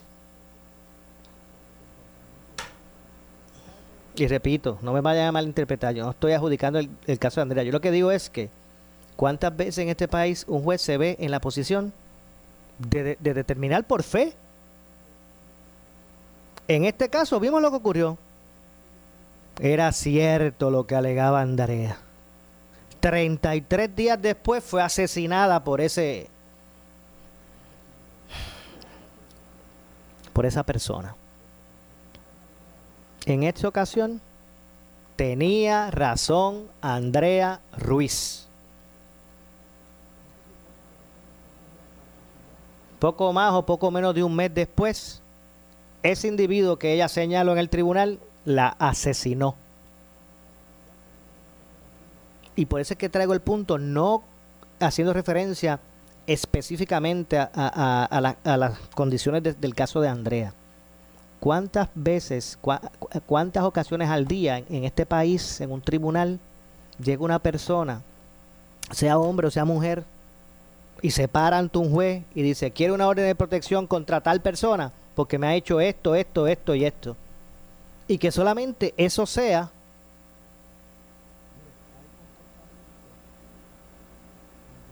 Y 4.19 4.27
repito, 4.27 4.79
no 4.83 4.93
me 4.93 5.01
vayan 5.01 5.29
a 5.29 5.33
malinterpretar, 5.33 5.95
yo 5.95 6.03
no 6.05 6.11
estoy 6.11 6.33
adjudicando 6.33 6.81
el, 6.81 7.19
caso 7.21 7.37
de 7.37 7.43
Andrea. 7.43 7.63
Yo 7.63 7.71
lo 7.71 7.81
que 7.81 7.93
digo 7.93 8.11
es 8.11 8.29
que 8.29 8.51
cuántas 9.15 9.57
veces 9.57 9.79
en 9.79 9.91
este 9.91 10.09
país 10.09 10.45
un 10.49 10.65
juez 10.65 10.83
se 10.83 10.99
ve 10.99 11.17
en 11.21 11.31
la 11.31 11.41
posición 11.41 11.93
de, 12.81 13.17
de 13.21 13.35
determinar 13.35 13.87
por 13.87 14.03
fe. 14.03 14.35
En 16.67 16.85
este 16.85 17.09
caso 17.09 17.39
vimos 17.39 17.63
lo 17.63 17.71
que 17.71 17.77
ocurrió. 17.77 18.19
Era 19.61 19.93
cierto 19.93 20.73
lo 20.73 20.85
que 20.85 20.97
alegaba 20.97 21.41
Andrea. 21.41 21.99
33 22.99 23.95
días 23.95 24.21
después 24.21 24.65
fue 24.65 24.83
asesinada 24.83 25.63
por 25.63 25.81
ese 25.81 26.29
por 30.33 30.45
esa 30.45 30.65
persona. 30.65 31.15
En 33.29 33.43
esta 33.43 33.69
ocasión 33.69 34.23
tenía 35.15 35.91
razón 35.91 36.67
Andrea 36.81 37.61
Ruiz. 37.77 38.49
Poco 42.99 43.31
más 43.35 43.53
o 43.53 43.67
poco 43.67 43.91
menos 43.91 44.15
de 44.15 44.25
un 44.25 44.35
mes 44.35 44.55
después, 44.55 45.21
ese 46.03 46.27
individuo 46.27 46.79
que 46.79 46.95
ella 46.95 47.07
señaló 47.07 47.53
en 47.53 47.59
el 47.59 47.69
tribunal 47.69 48.19
la 48.47 48.69
asesinó. 48.79 49.57
Y 52.57 52.65
por 52.65 52.81
eso 52.81 52.95
es 52.95 52.99
que 52.99 53.11
traigo 53.11 53.35
el 53.35 53.43
punto, 53.43 53.77
no 53.77 54.23
haciendo 54.81 55.13
referencia 55.13 55.81
específicamente 56.27 57.39
a, 57.39 58.37
las 58.43 58.79
condiciones 58.95 59.61
del 59.61 59.75
caso 59.75 60.01
de 60.01 60.09
Andrea. 60.09 60.55
¿Cuántas 61.41 61.89
veces, 61.95 62.59
cuántas 63.27 63.65
ocasiones 63.65 64.09
al 64.11 64.27
día 64.27 64.59
en 64.59 64.85
este 64.85 65.07
país, 65.07 65.61
en 65.61 65.71
un 65.71 65.81
tribunal, 65.81 66.41
llega 67.03 67.25
una 67.25 67.39
persona, 67.39 68.03
sea 68.91 69.19
hombre 69.19 69.47
o 69.47 69.51
sea 69.51 69.65
mujer, 69.65 70.05
y 71.01 71.13
se 71.13 71.29
para 71.29 71.59
ante 71.59 71.79
un 71.79 71.93
juez 71.93 72.25
y 72.35 72.43
dice, 72.43 72.73
quiero 72.73 72.95
una 72.95 73.07
orden 73.07 73.25
de 73.25 73.35
protección 73.35 73.87
contra 73.87 74.21
tal 74.21 74.41
persona 74.41 74.93
porque 75.19 75.37
me 75.37 75.49
ha 75.49 75.55
hecho 75.57 75.81
esto, 75.81 76.15
esto, 76.15 76.47
esto 76.47 76.77
y 76.77 76.85
esto? 76.85 77.17
Y 78.07 78.19
que 78.19 78.31
solamente 78.31 78.95
eso 78.97 79.27
sea 79.27 79.69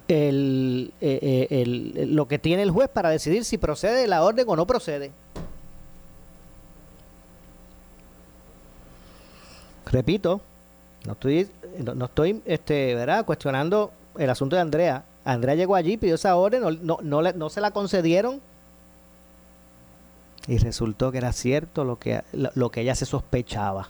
el, 0.08 0.92
eh, 1.00 1.18
eh, 1.22 1.62
el, 1.62 2.14
lo 2.16 2.26
que 2.26 2.40
tiene 2.40 2.62
el 2.62 2.72
juez 2.72 2.88
para 2.88 3.10
decidir 3.10 3.44
si 3.44 3.56
procede 3.56 4.08
la 4.08 4.24
orden 4.24 4.46
o 4.48 4.56
no 4.56 4.66
procede. 4.66 5.12
Repito, 9.86 10.40
no 11.06 11.12
estoy, 11.12 11.48
no, 11.78 12.10
este, 12.44 12.94
¿verdad? 12.94 13.24
cuestionando 13.24 13.92
el 14.18 14.28
asunto 14.30 14.56
de 14.56 14.62
Andrea. 14.62 15.04
Andrea 15.24 15.54
llegó 15.54 15.74
allí, 15.74 15.96
pidió 15.96 16.16
esa 16.16 16.36
orden, 16.36 16.62
no, 16.82 17.50
se 17.50 17.60
la 17.60 17.70
concedieron 17.70 18.40
y 20.46 20.58
resultó 20.58 21.10
que 21.10 21.18
era 21.18 21.32
cierto 21.32 21.84
lo 21.84 21.98
que, 21.98 22.22
lo 22.32 22.70
que 22.70 22.82
ella 22.82 22.94
se 22.94 23.06
sospechaba. 23.06 23.88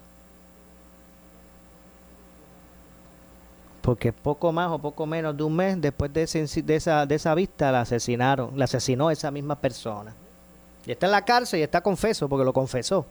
porque 3.86 4.12
poco 4.12 4.50
más 4.50 4.72
o 4.72 4.80
poco 4.80 5.06
menos 5.06 5.36
de 5.36 5.44
un 5.44 5.54
mes 5.54 5.80
después 5.80 6.12
de, 6.12 6.26
de, 6.26 6.74
esa, 6.74 7.06
de 7.06 7.14
esa 7.14 7.36
vista 7.36 7.70
la 7.70 7.82
asesinaron, 7.82 8.50
la 8.58 8.64
asesinó 8.64 9.12
esa 9.12 9.30
misma 9.30 9.60
persona. 9.60 10.12
Y 10.84 10.90
está 10.90 11.06
en 11.06 11.12
la 11.12 11.24
cárcel 11.24 11.60
y 11.60 11.62
está 11.62 11.80
confeso 11.80 12.28
porque 12.28 12.44
lo 12.44 12.52
confesó. 12.52 13.06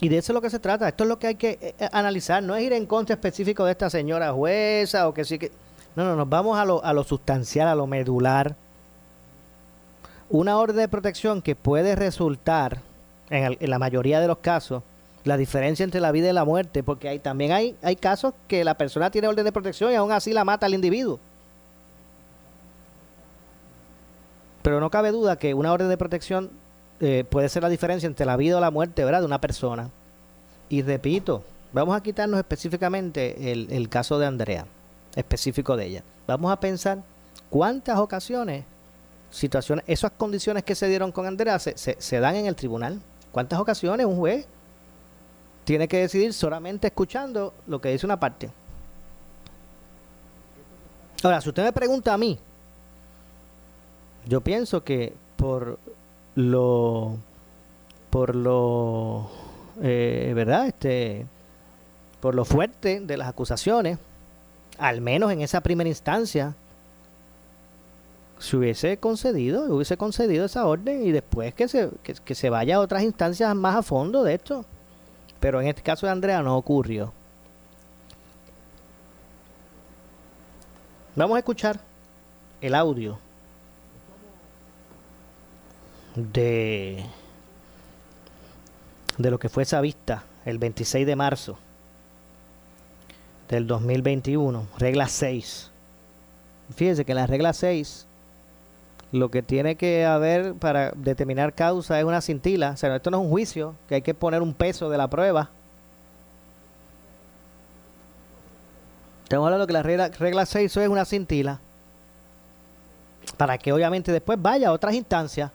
Y 0.00 0.08
de 0.08 0.18
eso 0.18 0.32
es 0.32 0.34
lo 0.34 0.42
que 0.42 0.50
se 0.50 0.58
trata. 0.58 0.88
Esto 0.88 1.04
es 1.04 1.08
lo 1.08 1.18
que 1.18 1.28
hay 1.28 1.34
que 1.36 1.58
eh, 1.60 1.74
eh, 1.78 1.88
analizar. 1.92 2.42
No 2.42 2.54
es 2.54 2.62
ir 2.62 2.72
en 2.72 2.86
contra 2.86 3.14
específico 3.14 3.64
de 3.64 3.72
esta 3.72 3.88
señora 3.88 4.32
jueza 4.32 5.08
o 5.08 5.14
que 5.14 5.24
sí 5.24 5.38
que... 5.38 5.50
No, 5.94 6.04
no, 6.04 6.16
nos 6.16 6.28
vamos 6.28 6.58
a 6.58 6.64
lo, 6.66 6.84
a 6.84 6.92
lo 6.92 7.04
sustancial, 7.04 7.68
a 7.68 7.74
lo 7.74 7.86
medular. 7.86 8.54
Una 10.28 10.58
orden 10.58 10.76
de 10.76 10.88
protección 10.88 11.40
que 11.40 11.56
puede 11.56 11.96
resultar, 11.96 12.82
en, 13.30 13.56
la 13.60 13.78
mayoría 13.78 14.20
de 14.20 14.26
los 14.26 14.38
casos, 14.38 14.82
la 15.24 15.38
diferencia 15.38 15.84
entre 15.84 16.00
la 16.00 16.12
vida 16.12 16.28
y 16.28 16.32
la 16.32 16.44
muerte, 16.44 16.82
porque 16.82 17.08
hay, 17.08 17.18
también 17.18 17.52
hay, 17.52 17.74
hay 17.82 17.96
casos 17.96 18.34
que 18.46 18.64
la 18.64 18.74
persona 18.74 19.10
tiene 19.10 19.28
orden 19.28 19.44
de 19.44 19.52
protección 19.52 19.90
y 19.92 19.94
aún 19.94 20.12
así 20.12 20.32
la 20.32 20.44
mata 20.44 20.66
al 20.66 20.74
individuo. 20.74 21.18
Pero 24.62 24.80
no 24.80 24.90
cabe 24.90 25.12
duda 25.12 25.36
que 25.36 25.54
una 25.54 25.72
orden 25.72 25.88
de 25.88 25.96
protección 25.96 26.50
eh, 27.00 27.24
puede 27.28 27.48
ser 27.48 27.62
la 27.62 27.68
diferencia 27.68 28.06
entre 28.06 28.26
la 28.26 28.36
vida 28.36 28.56
o 28.56 28.60
la 28.60 28.70
muerte 28.70 29.04
¿verdad? 29.04 29.20
de 29.20 29.26
una 29.26 29.40
persona. 29.40 29.90
Y 30.68 30.82
repito, 30.82 31.44
vamos 31.72 31.96
a 31.96 32.02
quitarnos 32.02 32.38
específicamente 32.38 33.52
el, 33.52 33.68
el 33.70 33.88
caso 33.88 34.18
de 34.18 34.26
Andrea, 34.26 34.66
específico 35.14 35.76
de 35.76 35.86
ella. 35.86 36.02
Vamos 36.26 36.50
a 36.50 36.58
pensar 36.58 36.98
cuántas 37.50 37.98
ocasiones, 37.98 38.64
situaciones, 39.30 39.84
esas 39.86 40.12
condiciones 40.12 40.64
que 40.64 40.74
se 40.74 40.88
dieron 40.88 41.12
con 41.12 41.26
Andrea 41.26 41.58
se, 41.58 41.76
se, 41.76 41.96
se 41.98 42.20
dan 42.20 42.36
en 42.36 42.46
el 42.46 42.56
tribunal. 42.56 43.00
¿Cuántas 43.32 43.60
ocasiones 43.60 44.06
un 44.06 44.16
juez 44.16 44.46
tiene 45.66 45.88
que 45.88 45.98
decidir 45.98 46.32
solamente 46.32 46.86
escuchando 46.86 47.52
lo 47.66 47.80
que 47.80 47.90
dice 47.90 48.06
una 48.06 48.20
parte. 48.20 48.48
Ahora, 51.24 51.40
si 51.40 51.48
usted 51.48 51.64
me 51.64 51.72
pregunta 51.72 52.14
a 52.14 52.16
mí, 52.16 52.38
yo 54.26 54.40
pienso 54.40 54.84
que 54.84 55.12
por 55.36 55.80
lo, 56.36 57.16
por 58.10 58.36
lo, 58.36 59.28
eh, 59.82 60.32
¿verdad? 60.36 60.68
Este, 60.68 61.26
por 62.20 62.34
lo 62.34 62.44
fuerte 62.44 63.00
de 63.00 63.16
las 63.16 63.28
acusaciones, 63.28 63.98
al 64.78 65.00
menos 65.00 65.32
en 65.32 65.40
esa 65.40 65.62
primera 65.62 65.88
instancia, 65.88 66.54
se 68.38 68.56
hubiese 68.56 68.98
concedido, 68.98 69.64
hubiese 69.74 69.96
concedido 69.96 70.44
esa 70.44 70.66
orden 70.66 71.06
y 71.06 71.10
después 71.10 71.54
que 71.54 71.68
se, 71.68 71.88
que, 72.02 72.34
se 72.34 72.50
vaya 72.50 72.76
a 72.76 72.80
otras 72.80 73.02
instancias 73.02 73.54
más 73.54 73.74
a 73.74 73.82
fondo 73.82 74.22
de 74.22 74.34
esto. 74.34 74.64
Pero 75.40 75.60
en 75.60 75.68
este 75.68 75.82
caso 75.82 76.06
de 76.06 76.12
Andrea 76.12 76.42
no 76.42 76.56
ocurrió. 76.56 77.12
Vamos 81.14 81.36
a 81.36 81.38
escuchar 81.38 81.80
el 82.60 82.74
audio 82.74 83.18
de, 86.16 87.04
de 89.18 89.30
lo 89.30 89.38
que 89.38 89.48
fue 89.48 89.62
esa 89.62 89.80
vista 89.80 90.24
el 90.44 90.58
26 90.58 91.06
de 91.06 91.16
marzo 91.16 91.58
del 93.48 93.66
2021, 93.66 94.66
regla 94.78 95.08
6. 95.08 95.70
Fíjense 96.74 97.04
que 97.04 97.14
la 97.14 97.26
regla 97.26 97.52
6 97.52 98.06
lo 99.12 99.30
que 99.30 99.42
tiene 99.42 99.76
que 99.76 100.04
haber 100.04 100.54
para 100.54 100.90
determinar 100.96 101.54
causa 101.54 101.98
es 101.98 102.04
una 102.04 102.20
cintila. 102.20 102.70
O 102.70 102.76
sea, 102.76 102.94
esto 102.96 103.10
no 103.10 103.18
es 103.18 103.24
un 103.24 103.30
juicio, 103.30 103.74
que 103.88 103.96
hay 103.96 104.02
que 104.02 104.14
poner 104.14 104.42
un 104.42 104.52
peso 104.52 104.88
de 104.90 104.98
la 104.98 105.08
prueba. 105.08 105.50
Estamos 109.24 109.46
hablando 109.46 109.66
que 109.66 109.72
la 109.72 109.82
regla, 109.82 110.08
regla 110.08 110.46
6 110.46 110.76
es 110.76 110.88
una 110.88 111.04
cintila. 111.04 111.60
Para 113.36 113.58
que 113.58 113.72
obviamente 113.72 114.12
después 114.12 114.40
vaya 114.40 114.68
a 114.68 114.72
otras 114.72 114.94
instancias. 114.94 115.50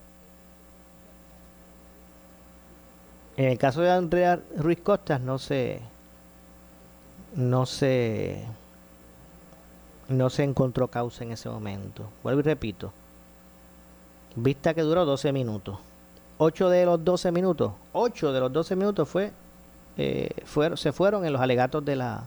En 3.37 3.45
el 3.45 3.57
caso 3.57 3.81
de 3.81 3.91
Andrea 3.91 4.39
Ruiz 4.57 4.79
Costas 4.81 5.21
no 5.21 5.37
se 5.37 5.81
no 7.35 7.65
se 7.65 8.45
no 10.09 10.29
se 10.29 10.43
encontró 10.43 10.89
causa 10.89 11.23
en 11.23 11.31
ese 11.31 11.49
momento. 11.49 12.09
Vuelvo 12.23 12.41
y 12.41 12.43
repito. 12.43 12.91
Vista 14.35 14.73
que 14.73 14.81
duró 14.81 15.05
12 15.05 15.31
minutos. 15.31 15.79
8 16.43 16.69
de 16.69 16.85
los 16.85 17.05
12 17.05 17.31
minutos, 17.31 17.73
8 17.93 18.33
de 18.33 18.39
los 18.39 18.51
12 18.51 18.75
minutos 18.75 19.07
fue, 19.07 19.31
eh, 19.95 20.31
fueron, 20.43 20.75
se 20.75 20.91
fueron 20.91 21.23
en 21.23 21.33
los 21.33 21.39
alegatos 21.39 21.85
de 21.85 21.95
la 21.95 22.23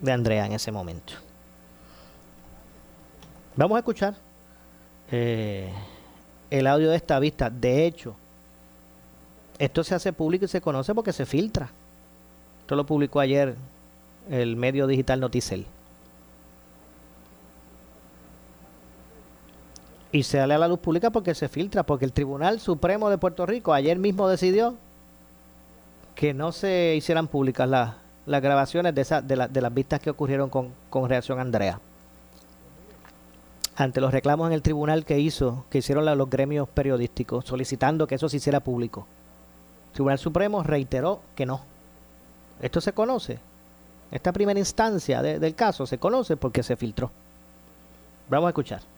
de 0.00 0.12
Andrea 0.12 0.46
en 0.46 0.52
ese 0.52 0.70
momento. 0.70 1.14
Vamos 3.56 3.74
a 3.74 3.78
escuchar 3.80 4.14
eh, 5.10 5.72
el 6.50 6.68
audio 6.68 6.90
de 6.90 6.96
esta 6.96 7.18
vista. 7.18 7.50
De 7.50 7.84
hecho, 7.84 8.14
esto 9.58 9.84
se 9.84 9.94
hace 9.94 10.12
público 10.12 10.44
y 10.44 10.48
se 10.48 10.60
conoce 10.60 10.94
porque 10.94 11.12
se 11.12 11.26
filtra. 11.26 11.70
Esto 12.60 12.76
lo 12.76 12.86
publicó 12.86 13.20
ayer 13.20 13.54
el 14.30 14.56
medio 14.56 14.86
digital 14.86 15.20
Noticel. 15.20 15.66
y 20.14 20.22
se 20.22 20.38
sale 20.38 20.54
a 20.54 20.58
la 20.58 20.68
luz 20.68 20.78
pública 20.78 21.10
porque 21.10 21.34
se 21.34 21.48
filtra, 21.48 21.82
porque 21.82 22.04
el 22.04 22.12
Tribunal 22.12 22.60
Supremo 22.60 23.10
de 23.10 23.18
Puerto 23.18 23.46
Rico 23.46 23.72
ayer 23.72 23.98
mismo 23.98 24.28
decidió 24.28 24.76
que 26.14 26.32
no 26.32 26.52
se 26.52 26.94
hicieran 26.96 27.26
públicas 27.26 27.68
las 27.68 28.42
grabaciones 28.42 28.94
de, 28.94 29.00
esa, 29.00 29.20
de, 29.20 29.36
las 29.36 29.74
vistas 29.74 29.98
que 29.98 30.10
ocurrieron 30.10 30.50
con, 30.50 30.68
con 30.88 31.08
Reacción 31.08 31.40
Andrea. 31.40 31.80
Ante 33.74 34.00
los 34.00 34.12
reclamos 34.12 34.46
en 34.46 34.52
el 34.52 34.62
tribunal 34.62 35.04
que 35.04 35.18
hizo, 35.18 35.64
que 35.68 35.78
hicieron 35.78 36.04
los 36.04 36.30
gremios 36.30 36.68
periodísticos, 36.68 37.44
solicitando 37.44 38.06
que 38.06 38.14
eso 38.14 38.28
se 38.28 38.36
hiciera 38.36 38.60
público. 38.60 39.08
Tribunal 39.94 40.18
Supremo 40.18 40.62
reiteró 40.62 41.22
que 41.36 41.46
no. 41.46 41.62
Esto 42.60 42.80
se 42.80 42.92
conoce. 42.92 43.38
Esta 44.10 44.32
primera 44.32 44.58
instancia 44.58 45.22
del 45.22 45.54
caso 45.54 45.86
se 45.86 45.98
conoce 45.98 46.36
porque 46.36 46.62
se 46.62 46.76
filtró. 46.76 47.10
Vamos 48.28 48.48
a 48.48 48.50
escuchar. 48.50 48.93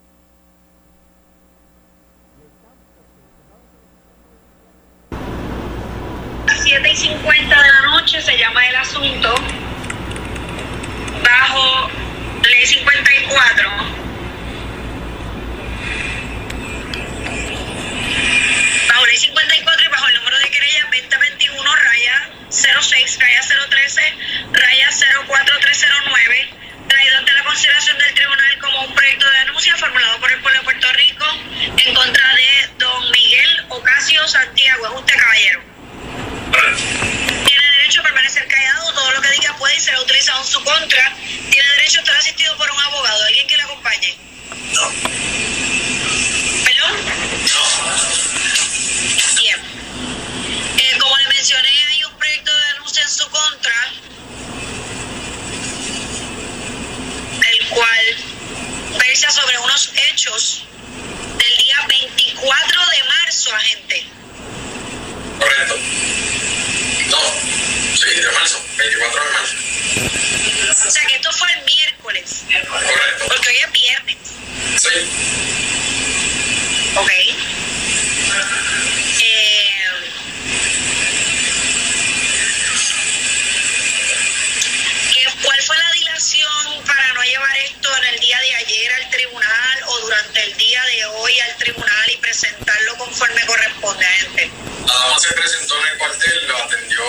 Gente? 93.94 94.50
Nada 94.86 95.08
más 95.12 95.22
se 95.22 95.34
presentó 95.34 95.78
en 95.78 95.92
el 95.92 95.98
cuartel, 95.98 96.46
lo 96.48 96.56
atendió 96.64 97.02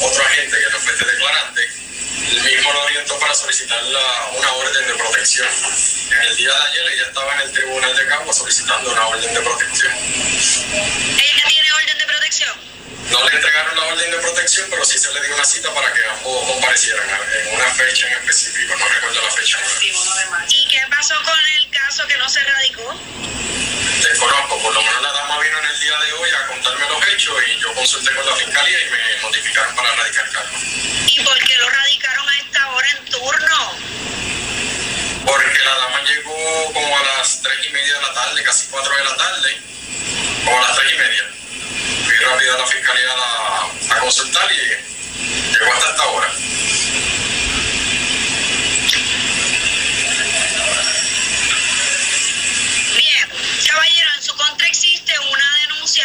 otro 0.00 0.24
agente 0.24 0.56
que 0.58 0.70
no 0.70 0.78
fue 0.78 0.92
este 0.92 1.04
declarante. 1.04 1.68
El 2.30 2.42
mismo 2.42 2.72
lo 2.72 2.82
orientó 2.82 3.18
para 3.18 3.34
solicitar 3.34 3.82
una 3.84 4.52
orden 4.52 4.86
de 4.86 4.94
protección. 4.94 5.48
En 6.10 6.22
el 6.22 6.36
día 6.36 6.48
de 6.48 6.68
ayer 6.68 6.92
ella 6.92 7.06
estaba 7.08 7.34
en 7.34 7.40
el 7.40 7.52
tribunal 7.52 7.96
de 7.96 8.06
Cagua 8.06 8.32
solicitando 8.32 8.92
una 8.92 9.06
orden 9.06 9.34
de 9.34 9.40
protección. 9.40 9.92
¿Ella 9.92 11.44
tiene 11.48 11.72
orden 11.72 11.98
de 11.98 12.04
protección? 12.04 12.50
No 13.10 13.28
le 13.28 13.36
entregaron 13.36 13.76
la 13.76 13.84
orden 13.84 14.10
de 14.10 14.18
protección, 14.18 14.66
pero 14.70 14.84
sí 14.84 14.98
se 14.98 15.12
le 15.12 15.20
dio 15.20 15.34
una 15.34 15.44
cita 15.44 15.72
para 15.74 15.92
que 15.92 16.04
ambos 16.06 16.50
comparecieran 16.50 17.08
en 17.08 17.54
una 17.54 17.66
fecha 17.66 18.06
en 18.08 18.12
específico, 18.14 18.74
no 18.76 18.88
recuerdo 18.88 19.22
la 19.22 19.30
fecha. 19.30 19.58
¿Y 20.48 20.68
qué 20.68 20.80
pasó 20.90 21.14
con 21.22 21.38
el 21.38 21.70
caso 21.70 22.06
que 22.06 22.16
no 22.16 22.28
se 22.28 22.40
radicó? 22.40 22.94
Desconozco, 24.14 24.62
por 24.62 24.72
lo 24.72 24.80
menos 24.80 25.02
la 25.02 25.12
dama 25.12 25.40
vino 25.40 25.58
en 25.58 25.64
el 25.64 25.80
día 25.80 25.98
de 25.98 26.12
hoy 26.12 26.30
a 26.30 26.46
contarme 26.46 26.88
los 26.88 27.08
hechos 27.08 27.34
y 27.48 27.58
yo 27.58 27.74
consulté 27.74 28.14
con 28.14 28.24
la 28.24 28.36
fiscalía 28.36 28.80
y 28.86 28.90
me 28.90 29.22
notificaron 29.22 29.74
para 29.74 29.92
radicar 29.96 30.30
cargo. 30.30 30.56
¿Y 31.08 31.24
por 31.24 31.38
qué 31.40 31.58
lo 31.58 31.68
radicaron 31.68 32.28
a 32.28 32.38
esta 32.38 32.66
hora 32.68 32.88
en 32.90 33.04
turno? 33.10 33.78
Porque 35.26 35.58
la 35.64 35.74
dama 35.74 36.00
llegó 36.02 36.72
como 36.72 36.96
a 36.96 37.02
las 37.02 37.42
tres 37.42 37.58
y 37.66 37.72
media 37.72 37.94
de 37.94 38.02
la 38.02 38.14
tarde, 38.14 38.42
casi 38.44 38.66
cuatro 38.68 38.96
de 38.96 39.04
la 39.04 39.16
tarde, 39.16 39.60
como 40.44 40.58
a 40.58 40.60
las 40.60 40.76
tres 40.76 40.92
y 40.92 40.96
media. 40.96 41.24
Fui 42.04 42.16
rápido 42.16 42.54
a 42.54 42.58
la 42.58 42.66
fiscalía 42.66 43.10
a, 43.10 43.96
a 43.96 43.98
consultar 43.98 44.48
y 44.52 45.58
llegó 45.58 45.72
hasta 45.72 45.90
esta 45.90 46.06
hora. 46.06 46.30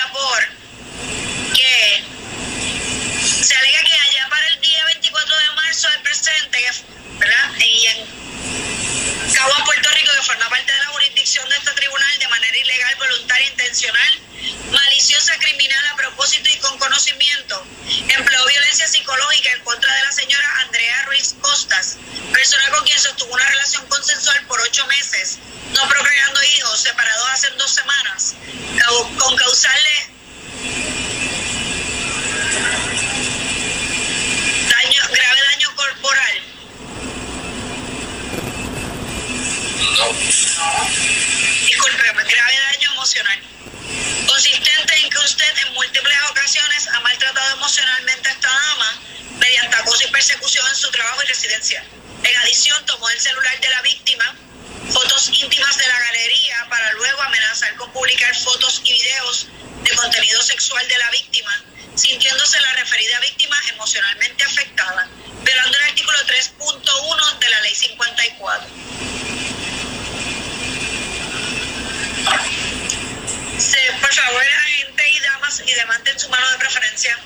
Por 0.08 1.54
que 1.54 2.04
se 3.46 3.56
alega 3.56 3.84
que 3.84 3.94
allá 3.94 4.28
para 4.30 4.48
el 4.48 4.62
día 4.62 4.86
24 4.86 5.38
de 5.38 5.52
marzo 5.56 5.90
del 5.90 6.02
presente, 6.02 6.60
¿verdad? 7.18 7.52
Y 7.60 7.86
en 7.88 7.98
Caguas, 9.34 9.62
Puerto 9.64 9.90
Rico, 9.92 10.12
que 10.16 10.24
forma 10.24 10.50
parte 10.50 10.72
de 10.72 10.80
la 10.80 10.88
jurisdicción 10.88 11.48
de 11.50 11.58
este 11.58 11.72
tribunal 11.72 12.20
de 12.20 12.28
manera 12.30 12.58
ilegal, 12.58 12.96
voluntaria, 12.96 13.48
intencional, 13.48 14.20
maliciosa, 14.72 15.38
criminal, 15.38 15.88
a 15.92 15.96
propósito 15.96 16.50
y 16.50 16.58
con 16.58 16.78
conocimiento, 16.80 17.66
empleó 18.08 18.46
violencia 18.48 18.88
psicológica 18.88 19.52
en 19.52 19.64
contra 19.64 19.94
de 19.94 20.02
la 20.04 20.12
señora 20.12 20.62
Andrea 20.62 21.04
Ruiz 21.04 21.36
Costas, 21.42 21.98
persona 22.34 22.70
con 22.72 22.84
quien 22.86 23.00
sostuvo 23.00 23.34
una 23.34 23.48
relación 23.48 23.86
consensual 23.88 24.46
por 24.48 24.60
ocho 24.62 24.86
meses, 24.88 25.38
no 25.74 25.88
procreando 25.88 26.44
hijos, 26.44 26.82
separados 26.82 27.30
hace 27.30 27.50
dos 27.52 27.72
semanas, 27.72 28.36
con 29.20 29.36
causarle 29.36 30.10
disculpe, 41.66 42.04
grave 42.24 42.60
daño 42.72 42.92
emocional, 42.94 43.40
consistente 44.28 44.96
en 44.96 45.10
que 45.10 45.18
usted 45.18 45.58
en 45.58 45.74
múltiples 45.74 46.18
ocasiones 46.30 46.88
ha 46.88 47.00
maltratado 47.02 47.58
emocionalmente 47.58 48.30
a 48.30 48.32
esta 48.32 48.48
dama 48.48 49.02
mediante 49.40 49.76
acoso 49.76 50.08
y 50.08 50.12
persecución 50.12 50.66
en 50.68 50.76
su 50.76 50.90
trabajo 50.92 51.22
y 51.24 51.28
residencia. 51.28 51.84
En 52.24 52.38
adición, 52.38 52.86
tomó 52.86 53.10
el 53.10 53.20
celular 53.20 53.60
de 53.60 53.70
la 53.70 53.82
víctima, 53.82 54.36
fotos 54.92 55.30
íntimas 55.34 55.78
de 55.78 55.88
la 55.88 56.00
galería 56.00 56.66
para 56.70 56.94
luego 56.94 57.22
amenazar 57.22 57.76
con 57.76 57.92
publicar 57.92 58.34
fotos 58.36 58.82
y 58.86 58.94
videos 58.94 59.48
de 59.84 59.96
contenido 59.96 60.42
sexual 60.44 60.88
de 60.88 60.98
la 60.98 61.10
víctima, 61.12 61.64
sintiéndose 61.96 62.60
la 62.62 62.74
referida 62.74 63.20
víctima 63.20 63.58
emocionalmente 63.70 64.44
afectada, 64.46 65.10
violando 65.44 65.78
el 65.78 65.84
artículo 65.84 66.18
3.1 66.20 67.40
de 67.40 67.50
la 67.50 67.62
ley 67.62 67.76
54. 67.76 69.09
Se, 73.58 73.92
por 74.00 74.14
favor, 74.14 74.42
agente 74.42 75.10
y 75.10 75.20
damas, 75.20 75.62
y 75.66 75.76
levanten 75.76 76.20
su 76.20 76.30
mano 76.30 76.50
de 76.52 76.58
preferencia. 76.58 77.18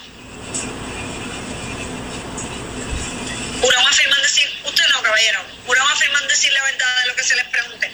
¿Juramos 3.62 3.92
afirman 3.92 4.22
decir, 4.22 4.50
usted 4.66 4.84
no, 4.90 5.02
caballero, 5.02 5.40
¿juramos 5.66 5.94
afirman 5.94 6.28
decir 6.28 6.52
la 6.52 6.64
verdad 6.64 7.02
de 7.02 7.08
lo 7.08 7.16
que 7.16 7.24
se 7.24 7.36
les 7.36 7.46
pregunte? 7.46 7.92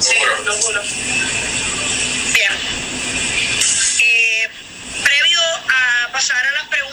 Sí, 0.00 0.14
lo 0.44 0.54
juro. 0.54 0.82
Bien. 2.32 2.52
Eh, 4.00 4.50
previo 5.04 5.40
a 5.42 6.12
pasar 6.12 6.46
a 6.46 6.50
las 6.52 6.68
preguntas 6.68 6.91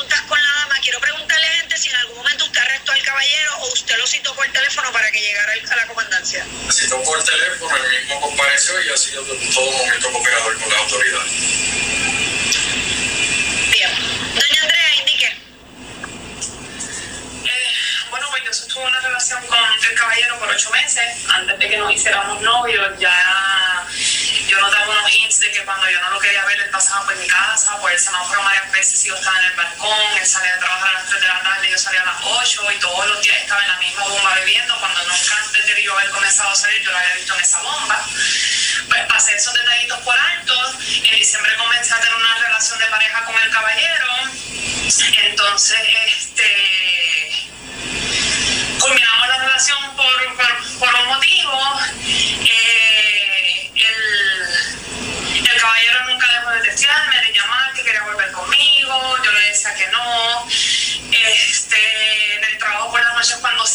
quiero 0.81 0.99
preguntarle 0.99 1.47
a 1.47 1.51
gente 1.51 1.77
si 1.77 1.89
en 1.89 1.95
algún 1.95 2.17
momento 2.17 2.45
usted 2.45 2.61
arrestó 2.61 2.91
al 2.91 3.03
caballero 3.03 3.57
o 3.59 3.73
usted 3.73 3.97
lo 3.97 4.07
citó 4.07 4.33
por 4.35 4.47
teléfono 4.51 4.91
para 4.91 5.11
que 5.11 5.19
llegara 5.19 5.53
a 5.53 5.75
la 5.75 5.87
comandancia. 5.87 6.45
Me 6.65 6.71
citó 6.71 7.01
por 7.03 7.23
teléfono, 7.23 7.75
el 7.75 7.99
mismo 8.01 8.21
compareció 8.21 8.81
y 8.81 8.89
ha 8.89 8.97
sido 8.97 9.21
en 9.21 9.53
todo 9.53 9.71
momento 9.71 10.11
cooperador 10.11 10.59
con 10.59 10.69
la 10.69 10.77
autoridad. 10.77 11.25
Bien. 13.71 13.91
Doña 14.35 14.61
Andrea, 14.61 14.95
indique. 14.99 15.27
Eh, 17.45 17.73
bueno, 18.09 18.27
pues 18.31 18.43
yo 18.45 18.53
sostuve 18.53 18.85
una 18.85 18.99
relación 19.01 19.45
con 19.47 19.59
el 19.89 19.95
caballero 19.95 20.39
por 20.39 20.49
ocho 20.49 20.69
meses, 20.71 21.25
antes 21.27 21.59
de 21.59 21.69
que 21.69 21.77
nos 21.77 21.93
hiciéramos 21.93 22.41
novios, 22.41 22.99
ya 22.99 23.87
yo 24.49 24.59
notaba 24.59 24.89
unos 24.89 25.11
hints 25.13 25.39
de 25.39 25.51
que 25.51 25.63
cuando 25.63 25.87
yo 25.89 26.01
no 26.01 26.09
lo 26.09 26.19
quería 26.19 26.43
ver, 26.45 26.59
él 26.59 26.69
pasaba 26.71 27.05
por 27.05 27.15
mi 27.15 27.27
casa, 27.27 27.77
por 27.77 27.91
el 27.91 27.99
semáforo 27.99 28.43
varias 28.43 28.71
veces, 28.71 29.03
yo 29.03 29.15
estaba 29.15 29.37
en 29.39 29.45
el 29.45 29.53
balcón, 29.53 30.17
él 30.17 30.25
salía 30.25 30.55
a 30.55 30.59
trabajar 30.59 30.89
a 30.89 30.93
las 30.93 31.09
3 31.09 31.21
de 31.21 31.27
la 31.27 31.41
tarde, 31.41 31.69
yo 31.69 31.77
salía 31.77 32.01
a 32.01 32.05
las 32.05 32.17
8 32.23 32.71
y 32.71 32.79
todos 32.79 33.07
los 33.07 33.21
días 33.21 33.37
estaba 33.37 33.61
en 33.61 33.67
la 33.67 33.77
misma 33.77 34.03
bomba 34.05 34.33
bebiendo, 34.35 34.79
cuando 34.79 35.03
nunca 35.03 35.37
antes 35.37 35.65
de 35.67 35.83
yo 35.83 35.93
haber 35.93 36.09
comenzado 36.09 36.49
a 36.49 36.55
salir, 36.55 36.81
yo 36.81 36.91
lo 36.91 36.97
había 36.97 37.15
visto 37.15 37.35
en 37.35 37.41
esa 37.41 37.59
bomba. 37.61 38.05
Pues 38.89 39.05
pasé 39.07 39.35
esos 39.35 39.53
detallitos 39.53 39.99
por 39.99 40.17
alto, 40.17 40.53
en 41.03 41.15
diciembre 41.15 41.55
comencé 41.55 41.93
a 41.93 41.99
tener 41.99 42.15
una 42.15 42.37
relación 42.39 42.79
de 42.79 42.85
pareja 42.87 43.25
con 43.25 43.37
el 43.37 43.51
caballero, 43.51 44.07
entonces, 45.29 45.79
este 46.17 47.49
culminamos 48.79 49.18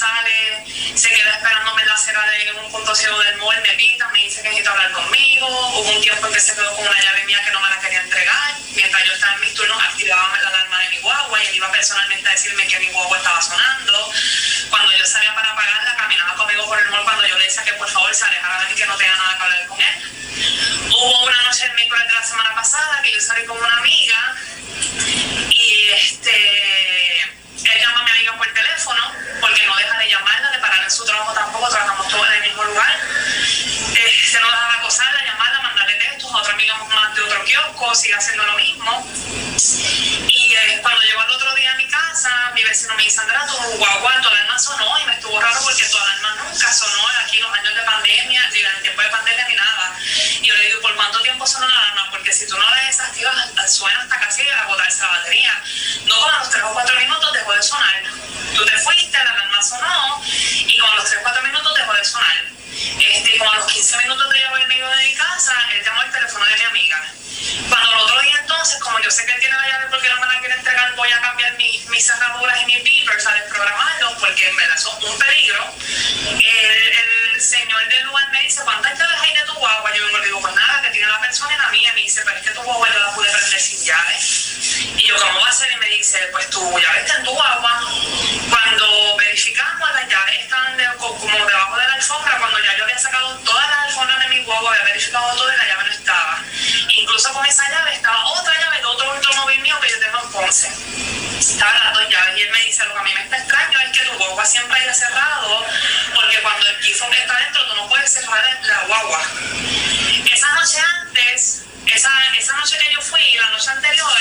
sale, 0.04 0.64
se 0.94 1.08
queda 1.08 1.30
esperándome 1.36 1.80
en 1.80 1.88
la 1.88 1.94
acera 1.94 2.22
de 2.26 2.52
un 2.52 2.70
punto 2.70 2.94
ciego 2.94 3.18
del 3.20 3.36
mall, 3.38 3.60
me 3.62 3.72
pita, 3.72 4.06
me 4.08 4.18
dice 4.18 4.42
que 4.42 4.48
necesita 4.48 4.70
hablar 4.72 4.92
conmigo. 4.92 5.46
Hubo 5.48 5.90
un 5.92 6.00
tiempo 6.02 6.26
en 6.26 6.32
que 6.34 6.40
se 6.40 6.54
quedó 6.54 6.76
con 6.76 6.86
una 6.86 7.00
llave 7.00 7.24
mía 7.24 7.40
que 7.44 7.50
no 7.52 7.60
me 7.60 7.70
la 7.70 7.80
quería 7.80 8.02
entregar. 8.02 8.54
Mientras 8.74 9.04
yo 9.04 9.12
estaba 9.14 9.34
en 9.34 9.40
mis 9.40 9.54
turnos, 9.54 9.82
activaba 9.82 10.36
la 10.42 10.48
alarma 10.48 10.78
de 10.80 10.88
mi 10.90 10.98
guagua 10.98 11.42
y 11.42 11.46
él 11.46 11.54
iba 11.56 11.72
personalmente 11.72 12.28
a 12.28 12.32
decirme 12.32 12.66
que 12.66 12.78
mi 12.80 12.88
guagua 12.88 13.16
estaba 13.16 13.40
sonando. 13.40 14.12
Cuando 14.68 14.92
yo 14.92 15.06
salía 15.06 15.34
para 15.34 15.52
apagarla, 15.52 15.96
caminaba 15.96 16.34
conmigo 16.34 16.66
por 16.66 16.78
el 16.78 16.90
mall 16.90 17.04
cuando 17.04 17.26
yo 17.26 17.38
le 17.38 17.44
decía 17.44 17.64
que 17.64 17.72
por 17.72 17.88
favor 17.88 18.14
se 18.14 18.24
alejara 18.26 18.62
de 18.62 18.68
mí, 18.68 18.74
que 18.74 18.86
no 18.86 18.96
tenía 18.96 19.16
nada 19.16 19.38
que 19.38 19.42
hablar 19.44 19.66
con 19.68 19.80
él. 19.80 19.94
Hubo 20.90 21.24
una 21.24 21.42
noche 21.42 21.64
el 21.64 21.74
miércoles 21.74 22.08
de 22.08 22.14
la 22.14 22.24
semana 22.24 22.54
pasada 22.54 23.00
que 23.02 23.12
yo 23.12 23.20
salí 23.20 23.44
con 23.46 23.56
una 23.56 23.76
amiga 23.78 24.36
y 25.50 25.88
este 25.94 26.83
porque 29.44 29.66
no 29.66 29.76
deja 29.76 29.98
de 29.98 30.09
llamarla, 30.09 30.50
de 30.52 30.59
parar 30.59 30.83
en 30.83 30.90
su 30.90 31.04
trabajo 31.04 31.35
tampoco, 31.35 31.68
trabajamos 31.68 32.09
todos 32.09 32.26
en 32.28 32.35
el 32.35 32.42
mismo 32.42 32.64
lugar. 32.64 32.98
Se 34.34 34.40
nos 34.40 34.50
dejaba 34.50 34.74
acosarla, 34.74 35.24
llamarla, 35.24 35.60
mandarle 35.60 35.94
textos, 35.94 36.28
a 36.32 36.38
otra 36.38 36.54
amiga 36.54 36.74
más 36.74 37.14
de 37.14 37.22
otro 37.22 37.44
kiosco, 37.44 37.94
sigue 37.94 38.16
haciendo 38.16 38.44
lo 38.44 38.56
mismo. 38.56 39.06
Y 40.26 40.54
eh, 40.54 40.80
cuando 40.82 41.00
llegó 41.02 41.20
al 41.20 41.30
otro 41.30 41.54
día 41.54 41.70
a 41.70 41.76
mi 41.76 41.86
casa, 41.86 42.50
mi 42.52 42.64
vecino 42.64 42.96
me 42.96 43.04
dice, 43.04 43.20
Andrea, 43.20 43.46
tu 43.46 43.54
guagua, 43.78 44.20
tu 44.20 44.26
alarma 44.26 44.58
sonó 44.58 44.98
y 44.98 45.06
me 45.06 45.12
estuvo 45.12 45.40
raro 45.40 45.60
porque 45.62 45.84
tu 45.88 45.96
alarma 45.96 46.34
nunca 46.42 46.72
sonó 46.72 47.08
aquí 47.22 47.36
en 47.36 47.42
los 47.44 47.52
años 47.52 47.74
de 47.76 47.82
pandemia, 47.82 48.50
ni 48.50 48.58
el 48.58 48.82
tiempo 48.82 49.02
de 49.02 49.08
pandemia 49.08 49.48
ni 49.50 49.54
nada. 49.54 49.96
Y 50.42 50.48
yo 50.48 50.56
le 50.56 50.66
digo, 50.66 50.80
¿por 50.80 50.96
cuánto 50.96 51.20
tiempo 51.20 51.46
sonó 51.46 51.68
la 51.68 51.78
alarma? 51.78 52.10
Porque 52.10 52.32
si 52.32 52.48
tú 52.48 52.58
no 52.58 52.68
la 52.68 52.86
desactivas, 52.86 53.72
suena 53.72 54.02
hasta 54.02 54.18
casi 54.18 54.42
agotarse 54.48 55.00
la 55.00 55.10
batería. 55.10 55.62
No, 56.06 56.28
a 56.28 56.38
los 56.40 56.50
3 56.50 56.60
o 56.64 56.72
4 56.72 56.98
minutos 56.98 57.32
dejó 57.34 57.52
de 57.52 57.62
sonar. 57.62 58.02
Tú 58.56 58.64
te 58.64 58.78
fuiste, 58.78 59.16
la 59.16 59.30
alarma 59.30 59.62
sonó 59.62 60.24
y 60.26 60.80
a 60.80 60.94
los 60.96 61.04
3 61.04 61.20
o 61.20 61.22
4 61.22 61.42
minutos 61.42 61.74
dejó 61.76 61.92
de 61.92 62.04
sonar. 62.04 62.63
Este, 62.74 63.38
como 63.38 63.52
a 63.52 63.56
los 63.56 63.66
15 63.66 63.98
minutos 63.98 64.32
de 64.32 64.40
yo 64.40 64.48
haberme 64.48 64.76
ido 64.76 64.88
de 64.88 65.04
mi 65.04 65.14
casa, 65.14 65.54
él 65.72 65.84
llamó 65.84 66.02
el 66.02 66.10
teléfono 66.10 66.44
de 66.44 66.54
mi 66.56 66.64
amiga. 66.64 67.14
Cuando 67.68 67.92
el 67.92 67.98
otro 67.98 68.20
día 68.20 68.37
entonces, 68.40 68.80
como 68.80 68.98
yo 69.00 69.10
sé 69.10 69.26
que 69.26 69.32
él 69.32 69.40
tiene 69.40 69.56
la 69.56 69.68
llave 69.68 69.87
porque 69.90 70.08
no 70.08 70.20
me 70.20 70.26
la 70.26 70.40
quiere 70.40 70.54
entregar, 70.54 70.94
voy 70.96 71.10
a 71.12 71.20
cambiar 71.20 71.52
mis, 71.56 71.87
mis 71.88 72.06
cerraduras 72.06 72.60
y 72.62 72.66
mis 72.66 72.82
beepers, 72.82 73.26
a 73.26 73.34
desprogramarlos, 73.34 74.14
porque 74.18 74.48
en 74.48 74.56
verdad 74.56 74.76
son 74.76 75.04
un 75.04 75.18
peligro. 75.18 75.74
El, 76.40 77.40
señor 77.40 77.88
del 77.88 78.04
lugar 78.04 78.30
me 78.30 78.40
dice, 78.42 78.62
¿cuántas 78.64 78.98
llaves 78.98 79.20
hay 79.20 79.34
de 79.34 79.42
tu 79.42 79.54
guagua? 79.54 79.94
Yo 79.94 80.06
vengo 80.06 80.18
y 80.18 80.24
digo, 80.24 80.40
pues 80.40 80.54
nada, 80.54 80.80
que 80.82 80.90
tiene 80.90 81.08
la 81.08 81.20
persona 81.20 81.54
y 81.54 81.58
la 81.58 81.68
mía. 81.68 81.92
Me 81.94 82.00
dice, 82.00 82.22
pero 82.24 82.37
es 82.38 82.42
que 82.42 82.50
tu 82.50 82.62
guagua 82.62 82.88
yo 82.90 82.98
la 83.00 83.14
pude 83.14 83.30
prender 83.30 83.60
sin 83.60 83.84
llave. 83.84 84.18
Y 84.96 85.06
yo, 85.06 85.16
¿cómo 85.16 85.40
va 85.40 85.48
a 85.48 85.52
ser? 85.52 85.70
Y 85.70 85.76
me 85.76 85.88
dice, 85.88 86.18
pues 86.32 86.48
tu 86.48 86.78
llave 86.78 87.00
está 87.00 87.13
Ponce. 100.64 101.35
Estaban 101.38 101.74
las 101.74 102.38
y 102.38 102.40
él 102.42 102.50
me 102.50 102.61
dice, 102.64 102.85
lo 102.85 102.94
que 102.94 103.00
a 103.00 103.03
mí 103.03 103.14
me 103.14 103.22
está 103.22 103.37
extraño 103.37 103.79
es 103.81 103.98
que 103.98 104.05
tu 104.05 104.16
guagua 104.16 104.44
siempre 104.44 104.81
haya 104.81 104.94
cerrado, 104.94 105.66
porque 106.14 106.40
cuando 106.40 106.66
el 106.66 106.79
keyphone 106.81 107.12
está 107.12 107.37
dentro, 107.38 107.66
tú 107.68 107.77
no 107.77 107.88
puedes 107.88 108.12
cerrar 108.12 108.61
la 108.62 108.85
guagua. 108.87 109.20
Esa 110.33 110.53
noche 110.53 110.79
antes, 111.03 111.62
esa, 111.87 112.11
esa 112.38 112.57
noche 112.57 112.79
que 112.79 112.94
yo 112.94 113.00
fui, 113.03 113.35
la 113.35 113.48
noche 113.50 113.70
anterior, 113.70 114.18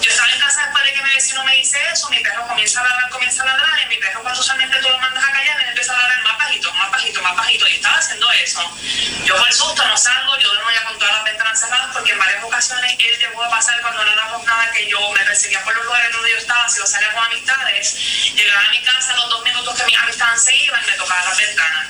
yo 0.00 0.10
estaba 0.10 0.30
en 0.30 0.40
casa 0.40 0.62
después 0.62 0.84
de 0.84 0.92
que 0.92 1.02
mi 1.02 1.10
vecino 1.10 1.44
me 1.44 1.56
dice 1.56 1.78
eso, 1.92 2.08
mi 2.10 2.20
perro 2.20 2.46
comienza 2.46 2.80
a 2.80 2.84
ladrar, 2.84 3.10
comienza 3.10 3.42
a 3.42 3.46
ladrar, 3.46 3.82
y 3.84 3.88
mi 3.88 3.96
perro 3.96 4.22
cuando 4.22 4.40
usualmente 4.40 4.76
tú 4.78 4.88
lo 4.88 4.98
mandas 4.98 5.24
a 5.24 5.32
callar, 5.32 5.60
él 5.60 5.68
empieza 5.68 5.92
a 5.92 5.96
ladrar 5.96 6.01
Yo 9.24 9.36
por 9.36 9.52
susto 9.52 9.84
no 9.86 9.96
salgo, 9.96 10.36
yo 10.38 10.48
duermo 10.48 10.70
ya 10.70 10.84
con 10.84 10.98
todas 10.98 11.14
las 11.14 11.24
ventanas 11.24 11.58
cerradas, 11.58 11.90
porque 11.92 12.12
en 12.12 12.18
varias 12.18 12.44
ocasiones 12.44 12.96
él 12.98 13.18
llegó 13.18 13.44
a 13.44 13.50
pasar 13.50 13.80
cuando 13.80 14.04
no 14.04 14.12
éramos 14.12 14.44
nada 14.44 14.70
que 14.72 14.88
yo 14.88 14.98
me 15.12 15.24
perseguía 15.24 15.62
por 15.64 15.74
los 15.74 15.84
lugares 15.86 16.12
donde 16.12 16.30
yo 16.30 16.36
estaba, 16.36 16.68
si 16.68 16.78
yo 16.78 16.86
salía 16.86 17.12
con 17.12 17.24
amistades, 17.24 18.34
llegaba 18.34 18.66
a 18.66 18.70
mi 18.70 18.82
casa 18.82 19.14
los 19.16 19.30
dos 19.30 19.44
minutos 19.44 19.74
que 19.74 19.84
mis 19.84 19.98
amistades 19.98 20.44
se 20.44 20.56
iban, 20.56 20.84
me 20.86 20.92
tocaba 20.92 21.24
las 21.24 21.38
ventanas. 21.38 21.86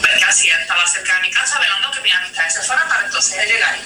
Pues 0.00 0.24
hacía, 0.24 0.58
estaba 0.60 0.86
cerca 0.86 1.14
de 1.16 1.20
mi 1.22 1.30
casa 1.30 1.58
velando 1.58 1.90
que 1.90 2.00
mis 2.00 2.14
amistades 2.14 2.54
se 2.54 2.62
fueran 2.62 2.88
para 2.88 3.04
entonces 3.04 3.38
él 3.38 3.48
llegar. 3.48 3.76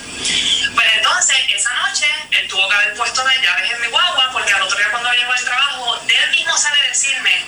Pues 0.75 0.87
entonces, 0.97 1.37
esa 1.55 1.73
noche, 1.75 2.07
él 2.31 2.49
tuvo 2.49 2.69
que 2.69 2.75
haber 2.77 2.95
puesto 2.95 3.25
las 3.25 3.41
llaves 3.41 3.71
en 3.73 3.81
mi 3.81 3.87
guagua, 3.89 4.31
porque 4.33 4.53
al 4.53 4.63
otro 4.63 4.79
día 4.79 4.91
cuando 4.91 5.13
llegó 5.13 5.33
al 5.33 5.45
trabajo, 5.45 6.01
él 6.09 6.31
mismo 6.31 6.57
sale 6.57 6.81
a 6.81 6.89
decirme, 6.89 7.47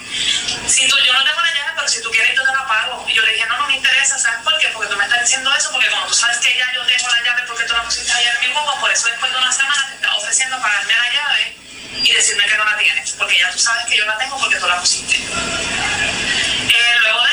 si 0.66 0.88
tú, 0.88 0.96
yo 1.04 1.12
no 1.12 1.24
tengo 1.24 1.40
la 1.40 1.54
llave, 1.54 1.72
pero 1.76 1.88
si 1.88 2.02
tú 2.02 2.10
quieres 2.10 2.34
yo 2.34 2.42
te 2.42 2.52
la 2.52 2.66
pago. 2.66 3.06
Y 3.08 3.14
yo 3.14 3.22
le 3.22 3.32
dije, 3.32 3.46
no, 3.46 3.58
no 3.58 3.66
me 3.66 3.76
interesa, 3.76 4.18
¿sabes 4.18 4.42
por 4.42 4.58
qué? 4.58 4.71
Porque 4.72 4.88
tú 4.88 4.96
me 4.96 5.04
estás 5.04 5.20
diciendo 5.20 5.52
eso, 5.56 5.70
porque 5.72 5.88
como 5.90 6.06
tú 6.06 6.14
sabes 6.14 6.38
que 6.38 6.56
ya 6.56 6.66
yo 6.74 6.84
tengo 6.86 7.08
la 7.08 7.22
llave 7.22 7.42
porque 7.46 7.64
tú 7.64 7.74
la 7.74 7.82
pusiste 7.82 8.12
allá 8.12 8.32
en 8.34 8.48
mi 8.48 8.52
guagua, 8.52 8.80
por 8.80 8.90
eso 8.90 9.08
después 9.08 9.32
de 9.32 9.38
una 9.38 9.52
semana 9.52 9.86
te 9.88 9.94
estás 9.94 10.12
ofreciendo 10.16 10.60
pagarme 10.60 10.92
la 10.94 11.12
llave 11.12 11.56
y 12.02 12.12
decirme 12.12 12.44
que 12.46 12.56
no 12.56 12.64
la 12.64 12.76
tienes, 12.78 13.12
porque 13.12 13.38
ya 13.38 13.50
tú 13.50 13.58
sabes 13.58 13.84
que 13.86 13.96
yo 13.96 14.06
la 14.06 14.16
tengo 14.18 14.38
porque 14.38 14.56
tú 14.56 14.66
la 14.66 14.80
pusiste. 14.80 15.20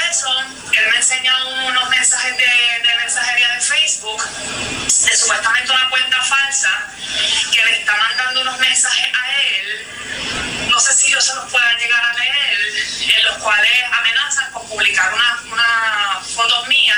De 0.10 0.16
eso, 0.16 0.40
él 0.40 0.90
me 0.90 0.98
enseña 0.98 1.38
unos 1.68 1.88
mensajes 1.88 2.36
de, 2.36 2.90
de 2.90 2.96
mensajería 2.98 3.48
de 3.50 3.62
Facebook, 3.62 4.24
de 4.26 5.16
supuestamente 5.16 5.72
una 5.72 5.88
cuenta 5.88 6.20
falsa, 6.24 6.88
que 7.54 7.64
le 7.64 7.80
está 7.80 7.96
mandando 7.96 8.42
unos 8.42 8.58
mensajes 8.58 9.06
a 9.14 9.40
él. 9.40 9.88
No 10.68 10.80
sé 10.80 10.96
si 10.96 11.12
yo 11.12 11.22
se 11.22 11.36
los 11.36 11.52
pueda 11.52 11.78
llegar 11.78 12.04
a 12.04 12.14
leer, 12.14 12.58
en 13.18 13.24
los 13.26 13.38
cuales 13.38 13.72
amenazan 14.00 14.52
con 14.52 14.68
publicar 14.68 15.14
unas 15.14 15.42
una 15.44 16.20
fotos 16.36 16.68
mías 16.68 16.98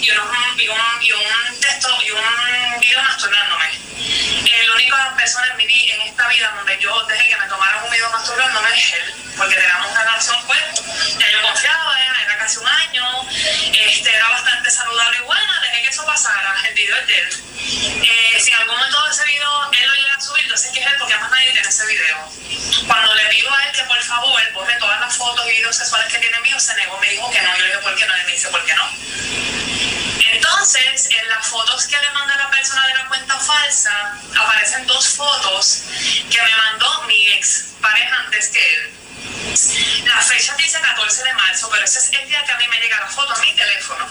y, 0.00 0.08
unos, 0.12 0.26
y, 0.56 0.68
un, 0.68 1.02
y 1.02 1.10
un 1.10 1.60
texto 1.60 1.88
y 2.02 2.10
un 2.12 2.80
video 2.80 3.02
masturnándome. 3.02 3.80
Lo 4.44 4.68
la 4.68 4.74
única 4.74 5.16
persona 5.16 5.48
en, 5.50 5.56
mi, 5.56 5.90
en 5.90 6.00
esta 6.02 6.28
vida 6.28 6.52
donde 6.54 6.78
yo 6.78 7.04
dejé 7.06 7.30
que 7.30 7.36
me 7.36 7.48
tomaran 7.48 7.82
un 7.82 7.90
video 7.90 8.10
masturbándome 8.10 8.78
es 8.78 8.92
él, 8.92 9.14
porque 9.36 9.56
teníamos 9.56 9.73
pasara, 16.24 16.54
el 16.68 16.74
video 16.74 16.96
es 16.96 17.06
de 17.06 17.18
él. 17.18 17.28
Eh, 18.02 18.40
si 18.40 18.50
en 18.50 18.56
algún 18.58 18.76
momento 18.76 19.04
de 19.04 19.10
ese 19.10 19.24
video 19.24 19.72
él 19.72 19.86
lo 19.86 19.94
llega 19.94 20.14
a 20.16 20.20
subir, 20.20 20.48
yo 20.48 20.56
sé 20.56 20.72
que 20.72 20.80
es 20.80 20.86
él 20.86 20.92
porque 20.98 21.16
más 21.16 21.30
nadie 21.30 21.52
tiene 21.52 21.68
ese 21.68 21.86
video. 21.86 22.16
Cuando 22.86 23.14
le 23.14 23.26
pido 23.26 23.52
a 23.52 23.64
él 23.64 23.72
que 23.72 23.82
por 23.84 24.02
favor 24.02 24.52
borre 24.52 24.74
todas 24.78 25.00
las 25.00 25.16
fotos 25.16 25.46
y 25.46 25.50
videos 25.50 25.76
sexuales 25.76 26.10
que 26.12 26.18
tiene 26.18 26.40
mío, 26.40 26.58
se 26.58 26.74
negó, 26.76 26.98
me 26.98 27.10
dijo 27.10 27.30
que 27.30 27.42
no, 27.42 27.56
yo 27.56 27.64
le 27.64 27.68
dije 27.68 27.78
por 27.82 27.94
qué 27.94 28.06
no, 28.06 28.16
y 28.16 28.24
me 28.24 28.32
dice 28.32 28.48
por 28.48 28.64
qué 28.64 28.74
no. 28.74 29.73
Entonces, 30.34 31.08
en 31.10 31.28
las 31.28 31.46
fotos 31.46 31.86
que 31.86 31.96
le 31.96 32.10
manda 32.10 32.36
la 32.36 32.50
persona 32.50 32.86
de 32.88 32.94
la 32.94 33.06
cuenta 33.06 33.38
falsa, 33.38 34.18
aparecen 34.36 34.84
dos 34.86 35.08
fotos 35.10 35.82
que 36.28 36.42
me 36.42 36.56
mandó 36.56 37.02
mi 37.02 37.28
ex 37.34 37.66
pareja 37.80 38.16
antes 38.16 38.48
que 38.48 38.58
él. 38.58 38.92
La 40.06 40.20
fecha 40.20 40.56
dice 40.56 40.80
14 40.80 41.22
de 41.22 41.32
marzo, 41.34 41.68
pero 41.70 41.84
ese 41.84 42.00
es 42.00 42.10
el 42.20 42.28
día 42.28 42.44
que 42.44 42.50
a 42.50 42.56
mí 42.56 42.64
me 42.68 42.80
llega 42.80 42.98
la 42.98 43.06
foto 43.06 43.32
a 43.32 43.38
mi 43.38 43.54
teléfono. 43.54 44.08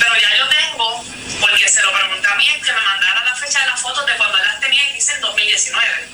Pero 0.00 0.16
ya 0.16 0.36
yo 0.38 0.48
tengo, 0.48 1.04
porque 1.40 1.68
se 1.68 1.82
lo 1.82 1.92
pregunté 1.92 2.26
a 2.26 2.34
mí, 2.36 2.48
que 2.64 2.72
me 2.72 2.80
mandara 2.80 3.24
la 3.24 3.36
fecha 3.36 3.60
de 3.60 3.66
las 3.66 3.80
fotos 3.80 4.06
de 4.06 4.16
cuando 4.16 4.38
las 4.38 4.60
tenía 4.60 4.88
y 4.90 4.94
dice 4.94 5.12
en 5.12 5.20
2019. 5.20 6.08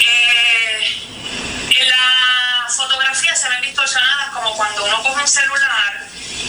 Eh, 0.00 0.19
en 0.19 0.19
la 2.70 2.76
fotografía 2.76 3.34
se 3.34 3.48
ven 3.48 3.62
distorsionadas 3.62 4.30
como 4.30 4.54
cuando 4.54 4.84
uno 4.84 5.02
coge 5.02 5.20
un 5.20 5.26
celular 5.26 6.06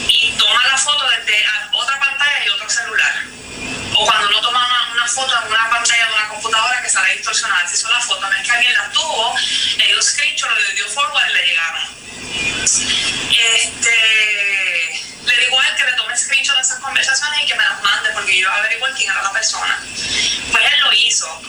y 0.07 0.31
toma 0.33 0.67
la 0.67 0.77
foto 0.77 1.09
desde 1.09 1.43
otra 1.71 1.99
pantalla 1.99 2.45
y 2.45 2.49
otro 2.49 2.69
celular. 2.69 3.23
O 3.95 4.05
cuando 4.05 4.27
uno 4.27 4.41
toma 4.41 4.87
una, 4.93 5.07
foto 5.07 5.35
en 5.35 5.51
una 5.51 5.67
pantalla 5.71 6.07
de 6.07 6.13
una 6.13 6.27
computadora 6.29 6.79
que 6.83 6.89
sale 6.89 7.15
distorsionada. 7.15 7.67
Si 7.67 7.75
son 7.75 7.91
las 7.91 8.05
fotos, 8.05 8.29
no 8.29 8.37
es 8.37 8.45
que 8.45 8.51
alguien 8.51 8.73
las 8.73 8.91
tuvo, 8.91 9.35
le 9.77 9.87
dio 9.87 9.99
screenshot, 9.99 10.51
le 10.59 10.73
dio 10.75 10.87
forward 10.89 11.27
y 11.27 11.33
le 11.33 11.45
llegaron. 11.47 11.89
Este, 13.31 15.01
le 15.25 15.39
digo 15.39 15.59
a 15.59 15.67
él 15.69 15.75
que 15.75 15.85
le 15.85 15.93
tome 15.93 16.15
screenshot 16.15 16.55
de 16.55 16.61
esas 16.61 16.79
conversaciones 16.81 17.41
y 17.41 17.47
que 17.47 17.55
me 17.55 17.63
las 17.63 17.81
mande 17.81 18.11
porque 18.11 18.37
yo 18.37 18.51
averiguar 18.51 18.93
quién 18.93 19.09
era 19.09 19.23
la 19.23 19.31
persona. 19.31 19.79
Pues 20.51 20.71
él 20.71 20.79
lo 20.81 20.93
hizo. 20.93 21.41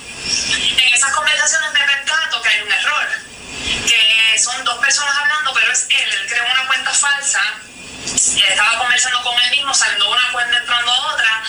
En 0.79 0.95
esas 0.95 1.13
conversaciones 1.13 1.73
me 1.75 1.81
percato 1.81 2.41
que 2.41 2.49
hay 2.49 2.63
un 2.63 2.73
error, 2.73 3.09
que 3.87 4.22
son 4.39 4.65
dos 4.65 4.79
personas 4.79 5.17
hablando, 5.17 5.53
pero 5.55 5.73
es 5.73 5.87
él, 5.91 6.13
él 6.13 6.27
creó 6.29 6.45
una 6.45 6.67
cuenta 6.67 6.93
falsa 6.93 7.41
estaba 8.53 8.79
conversando 8.79 9.23
con 9.23 9.39
él 9.41 9.51
mismo, 9.51 9.75
saliendo 9.75 10.11
una 10.11 10.33
cuenta 10.33 10.59
entrando 10.59 10.93
a 10.93 11.15
otra, 11.15 11.43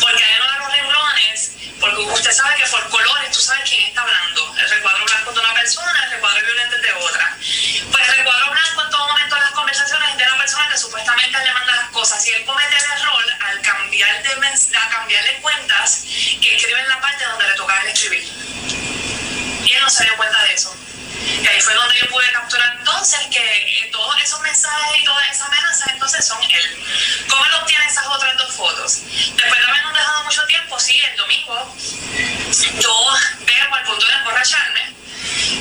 porque 0.00 0.24
uno 0.40 0.52
de 0.52 0.58
los 0.58 0.72
renglones, 0.72 1.52
porque 1.80 1.96
usted 2.02 2.32
sabe 2.32 2.56
que 2.56 2.66
por 2.66 2.88
colores 2.88 3.30
tú 3.32 3.40
sabes 3.40 3.68
quién 3.68 3.82
está 3.84 4.02
hablando. 4.02 4.54
El 4.58 4.70
recuadro 4.70 5.04
blanco 5.04 5.32
de 5.32 5.40
una 5.40 5.54
persona, 5.54 6.04
el 6.04 6.10
recuadro 6.12 6.44
violento 6.44 6.78
de 6.78 6.92
otra. 6.92 7.36
Pues 7.90 8.08
el 8.08 8.16
recuadro 8.16 8.50
blanco 8.50 8.82
en 8.82 8.90
todo 8.90 9.08
momento 9.08 9.34
de 9.34 9.40
las 9.40 9.50
conversaciones 9.50 10.08
es 10.10 10.16
de 10.18 10.24
una 10.24 10.38
persona 10.38 10.68
que 10.70 10.78
supuestamente 10.78 11.44
le 11.44 11.52
manda 11.52 11.76
las 11.76 11.90
cosas. 11.90 12.26
Y 12.26 12.32
él 12.32 12.44
comete 12.44 12.76
el 12.76 12.84
error 12.84 13.24
al 13.40 13.60
cambiar 13.60 14.22
de, 14.22 14.78
a 14.78 14.88
cambiarle 14.88 15.34
cuentas 15.40 16.04
que 16.40 16.56
escribe 16.56 16.80
en 16.80 16.88
la 16.88 17.00
parte 17.00 17.24
donde 17.24 17.48
le 17.48 17.54
tocaba 17.54 17.80
el 17.82 17.88
escribir. 17.88 18.24
Y 19.64 19.72
él 19.72 19.82
no 19.82 19.90
se 19.90 20.04
dio 20.04 20.16
cuenta 20.16 20.42
de 20.44 20.54
eso. 20.54 20.74
Y 21.42 21.46
ahí 21.46 21.60
fue 21.60 21.74
donde 21.74 21.98
yo 21.98 22.06
pude 22.08 22.30
capturar 22.32 22.84
entonces 23.04 23.28
que 23.30 23.84
eh, 23.84 23.90
todos 23.92 24.16
esos 24.22 24.40
mensajes 24.40 24.98
y 24.98 25.04
todas 25.04 25.30
esas 25.30 25.46
amenazas 25.48 25.88
entonces 25.92 26.26
son 26.26 26.42
él. 26.42 26.84
¿Cómo 27.28 27.44
él 27.44 27.52
obtiene 27.60 27.84
esas 27.84 28.06
otras 28.06 28.34
dos 28.38 28.54
fotos? 28.54 29.00
Después 29.04 29.60
de 29.60 29.66
habernos 29.66 29.92
dejado 29.92 30.24
mucho 30.24 30.46
tiempo, 30.46 30.80
sí, 30.80 30.98
el 30.98 31.16
domingo, 31.18 31.76
yo 32.80 33.06
veo 33.40 33.74
al 33.74 33.84
punto 33.84 34.06
de 34.06 34.12
emborracharme, 34.14 34.94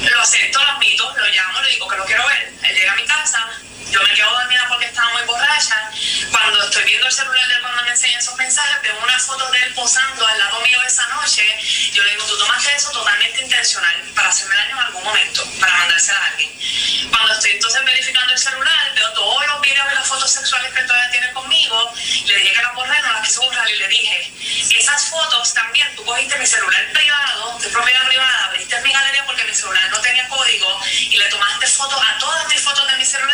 lo 0.09 0.21
acepto, 0.21 0.63
lo 0.63 0.69
admito, 0.69 1.13
lo 1.17 1.27
llamo, 1.27 1.61
le 1.63 1.69
digo 1.71 1.87
que 1.89 1.97
lo 1.97 2.05
quiero 2.05 2.25
ver. 2.27 2.53
Él 2.63 2.75
llega 2.75 2.93
a 2.93 2.95
mi 2.95 3.05
casa, 3.05 3.45
yo 3.91 4.01
me 4.01 4.13
quedo 4.13 4.31
dormida 4.31 4.65
porque 4.69 4.85
estaba 4.85 5.11
muy 5.11 5.23
borracha. 5.23 5.91
Cuando 6.31 6.63
estoy 6.63 6.83
viendo 6.85 7.07
el 7.07 7.13
celular 7.13 7.45
de 7.45 7.55
él 7.55 7.61
cuando 7.61 7.83
me 7.83 7.89
enseña 7.89 8.19
esos 8.19 8.37
mensajes, 8.37 8.81
veo 8.83 8.97
una 9.03 9.19
foto 9.19 9.51
de 9.51 9.63
él 9.63 9.73
posando 9.73 10.25
al 10.25 10.39
lado 10.39 10.61
mío 10.61 10.79
esa 10.87 11.05
noche. 11.07 11.43
Yo 11.91 12.03
le 12.03 12.11
digo, 12.11 12.25
tú 12.25 12.37
tomaste 12.37 12.73
eso 12.73 12.89
totalmente 12.91 13.41
intencional 13.41 14.01
para 14.15 14.29
hacerme 14.29 14.55
daño 14.55 14.77
en 14.77 14.85
algún 14.85 15.03
momento, 15.03 15.45
para 15.59 15.77
mandársela 15.77 16.19
a 16.19 16.25
alguien. 16.27 16.53
Estoy 17.43 17.57
entonces 17.57 17.83
verificando 17.83 18.31
el 18.31 18.39
celular, 18.39 18.93
veo 18.95 19.11
todos 19.11 19.47
los 19.47 19.59
videos 19.59 19.85
y 19.91 19.95
las 19.95 20.07
fotos 20.07 20.31
sexuales 20.31 20.73
que 20.73 20.81
todavía 20.83 21.11
tiene 21.11 21.33
conmigo. 21.33 21.93
Le 22.25 22.37
dije 22.37 22.53
que 22.53 22.61
las 22.61 22.73
borré, 22.73 23.01
no 23.01 23.11
las 23.11 23.27
quiso 23.27 23.41
borrar 23.41 23.69
y 23.69 23.75
le 23.79 23.87
dije, 23.89 24.31
esas 24.79 25.09
fotos 25.09 25.53
también, 25.53 25.93
tú 25.97 26.05
cogiste 26.05 26.37
mi 26.39 26.45
celular 26.45 26.89
privado, 26.93 27.59
de 27.59 27.67
propiedad 27.67 28.07
privada, 28.07 28.45
abriste 28.45 28.79
mi 28.79 28.93
galería 28.93 29.25
porque 29.25 29.43
mi 29.43 29.53
celular 29.53 29.89
no 29.89 29.99
tenía 29.99 30.25
código 30.29 30.79
y 30.87 31.17
le 31.17 31.25
tomaste 31.25 31.67
fotos 31.67 32.01
a 32.01 32.17
todas 32.17 32.47
mis 32.47 32.61
fotos 32.61 32.89
de 32.89 32.95
mi 32.95 33.05
celular 33.05 33.32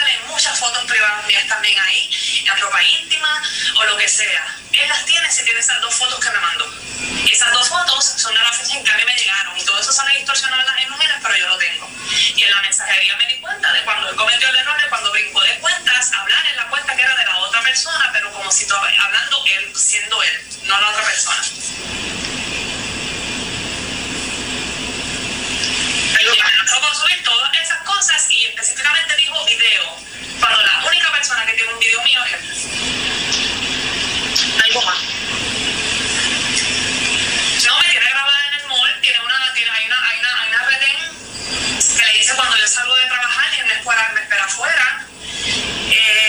fotos 0.60 0.84
privadas 0.86 1.26
mías 1.26 1.48
también 1.48 1.80
ahí, 1.80 2.10
en 2.46 2.62
ropa 2.62 2.84
íntima 2.84 3.42
o 3.76 3.86
lo 3.86 3.98
que 3.98 4.08
sea. 4.08 4.56
Él 4.74 4.88
las 4.90 5.06
tiene 5.06 5.32
si 5.32 5.44
tiene 5.44 5.60
esas 5.60 5.82
dos 5.82 5.96
fotos 5.96 6.20
que 6.20 6.30
me 6.30 6.40
mandó. 6.40 6.66
Y 7.26 7.32
esas 7.32 7.52
dos 7.54 7.68
fotos 7.70 8.06
son 8.18 8.34
de 8.34 8.42
la 8.42 8.52
fecha 8.52 8.78
en 8.78 8.84
que 8.84 8.92
a 8.92 8.96
mí 8.98 9.04
me 9.06 9.16
llegaron 9.16 9.58
y 9.58 9.64
todo 9.64 9.80
eso 9.80 9.92
sale 9.92 10.16
distorsionado 10.18 10.62
en 10.62 10.68
las 10.68 10.84
imágenes, 10.84 11.18
pero 11.22 11.38
yo 11.38 11.48
lo 11.48 11.58
tengo. 11.58 11.90
Y 12.36 12.44
en 12.44 12.52
la 12.52 12.62
mensajería 12.62 13.16
me 13.18 13.28
di 13.28 13.40
cuenta 13.40 13.72
de 13.72 13.84
cuando 13.84 14.10
él 14.10 14.16
cometió 14.16 14.50
el 14.50 14.56
error, 14.56 14.82
de 14.82 14.90
cuando 14.90 15.12
brincó 15.12 15.42
de 15.42 15.60
cuentas, 15.60 16.12
hablar 16.14 16.46
en 16.48 16.56
la 16.58 16.70
cuenta 16.70 16.96
que 16.96 17.02
era 17.02 17.16
de 17.16 17.26
la 17.26 17.38
otra 17.40 17.62
persona, 17.62 18.10
pero 18.14 18.32
como 18.32 18.52
si 18.52 18.66
hablando 18.66 19.46
él, 19.46 19.74
siendo 19.76 20.22
él, 20.24 20.48
no 20.64 20.80
la 20.80 20.90
otra 20.90 21.04
persona. 21.04 21.44
Con 26.30 26.96
subir 26.96 27.24
todas 27.24 27.52
esas 27.58 27.80
cosas 27.80 28.28
y 28.30 28.46
específicamente 28.46 29.16
dijo 29.16 29.44
video, 29.46 29.98
cuando 30.40 30.62
la 30.62 30.86
única 30.86 31.12
persona 31.12 31.44
que 31.44 31.54
tiene 31.54 31.74
un 31.74 31.80
video 31.80 32.04
mío 32.04 32.24
es. 32.26 32.68
Algo 34.64 34.82
más. 34.84 35.00
No, 37.66 37.80
me 37.80 37.90
tiene 37.90 38.10
grabada 38.12 38.48
en 38.48 38.54
el 38.62 38.68
mall, 38.68 39.02
tiene 39.02 39.20
una, 39.22 39.54
tiene, 39.56 39.72
hay 39.72 39.86
una, 39.88 40.08
hay 40.08 40.20
una, 40.20 40.42
hay 40.42 40.50
una 40.50 40.66
retén 40.70 41.98
que 41.98 42.06
le 42.06 42.14
dice 42.14 42.36
cuando 42.36 42.56
yo 42.58 42.68
salgo 42.68 42.96
de 42.96 43.06
trabajar 43.08 43.52
y 43.56 43.60
él 43.62 43.66
me 43.66 43.74
espera, 43.74 44.12
me 44.14 44.22
espera 44.22 44.46
afuera. 44.46 45.06
Eh, 45.90 46.29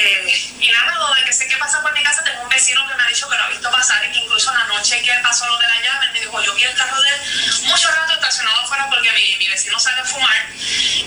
y 0.60 0.70
nada, 0.70 0.94
lo 0.96 1.14
de 1.14 1.24
que 1.24 1.32
sé 1.32 1.46
qué 1.48 1.56
pasa 1.56 1.80
por 1.82 1.92
mi 1.92 2.02
casa, 2.02 2.22
tengo 2.24 2.42
un 2.42 2.48
vecino 2.48 2.86
que 2.88 2.94
me 2.94 3.02
ha 3.02 3.08
dicho 3.08 3.28
que 3.28 3.36
lo 3.36 3.44
ha 3.44 3.48
visto 3.48 3.70
pasar 3.70 4.04
y 4.06 4.12
que 4.12 4.18
incluso 4.18 4.52
la 4.52 4.64
noche 4.64 5.02
que 5.02 5.12
pasó 5.22 5.46
lo 5.46 5.58
de 5.58 5.68
la 5.68 5.80
llave, 5.80 6.12
me 6.12 6.20
dijo, 6.20 6.42
yo 6.42 6.54
vi 6.54 6.64
el 6.64 6.74
carro 6.74 7.00
de 7.00 7.08
él 7.08 7.20
mucho 7.64 7.90
rato 7.90 8.12
estacionado 8.14 8.60
afuera 8.60 8.88
porque 8.90 9.10
mi, 9.12 9.36
mi 9.36 9.48
vecino 9.48 9.78
sale 9.78 10.00
a 10.00 10.04
fumar 10.04 10.46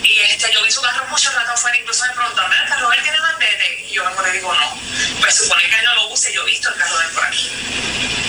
y 0.04 0.20
este, 0.22 0.52
yo 0.54 0.64
vi 0.64 0.72
su 0.72 0.82
carro 0.82 1.06
mucho 1.08 1.32
rato 1.32 1.52
afuera, 1.52 1.78
incluso 1.78 2.06
me 2.06 2.14
preguntó, 2.14 2.42
¿el 2.44 2.70
carro 2.70 2.90
de 2.90 2.98
él 2.98 3.04
tiene 3.04 3.20
malvete? 3.20 3.86
Y 3.88 3.94
yo 3.94 4.04
le 4.24 4.32
digo, 4.32 4.54
no, 4.54 4.82
pues 5.20 5.36
supone 5.36 5.64
que 5.70 5.76
él 5.76 5.86
no 5.86 5.96
lo 5.96 6.10
use 6.10 6.34
yo 6.34 6.42
he 6.44 6.46
visto 6.46 6.70
el 6.70 6.76
carro 6.76 6.98
de 6.98 7.06
él 7.06 7.12
por 7.12 7.26
aquí. 7.26 8.23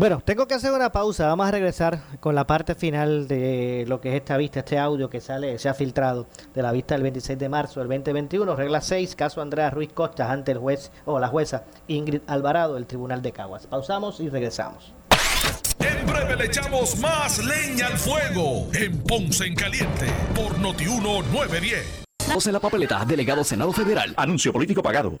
Bueno, 0.00 0.22
tengo 0.24 0.48
que 0.48 0.54
hacer 0.54 0.72
una 0.72 0.90
pausa. 0.90 1.26
Vamos 1.26 1.46
a 1.46 1.50
regresar 1.50 2.00
con 2.20 2.34
la 2.34 2.46
parte 2.46 2.74
final 2.74 3.28
de 3.28 3.84
lo 3.86 4.00
que 4.00 4.08
es 4.08 4.14
esta 4.14 4.38
vista, 4.38 4.60
este 4.60 4.78
audio 4.78 5.10
que 5.10 5.20
sale, 5.20 5.58
se 5.58 5.68
ha 5.68 5.74
filtrado 5.74 6.26
de 6.54 6.62
la 6.62 6.72
vista 6.72 6.94
del 6.94 7.02
26 7.02 7.38
de 7.38 7.50
marzo 7.50 7.80
del 7.80 7.90
2021, 7.90 8.56
regla 8.56 8.80
6, 8.80 9.14
caso 9.14 9.42
Andrea 9.42 9.68
Ruiz 9.68 9.92
Costas 9.92 10.30
ante 10.30 10.52
el 10.52 10.58
juez 10.58 10.90
o 11.04 11.20
la 11.20 11.28
jueza 11.28 11.64
Ingrid 11.86 12.22
Alvarado 12.28 12.76
del 12.76 12.86
Tribunal 12.86 13.20
de 13.20 13.32
Caguas. 13.32 13.66
Pausamos 13.66 14.20
y 14.20 14.30
regresamos. 14.30 14.94
En 15.80 16.06
breve 16.06 16.34
le 16.34 16.46
echamos 16.46 16.98
más 16.98 17.36
leña 17.44 17.88
al 17.88 17.98
fuego 17.98 18.68
en 18.72 19.02
Ponce 19.02 19.44
en 19.44 19.54
Caliente 19.54 20.06
por 20.34 20.58
Notiuno 20.58 21.20
910. 21.30 22.04
José 22.32 22.52
la 22.52 22.60
papeleta, 22.60 23.04
delegado 23.04 23.44
Senado 23.44 23.72
Federal. 23.74 24.14
Anuncio 24.16 24.50
político 24.50 24.82
pagado. 24.82 25.16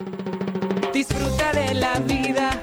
Disfruta 0.94 1.52
de 1.52 1.74
la 1.74 1.98
vida 1.98 2.62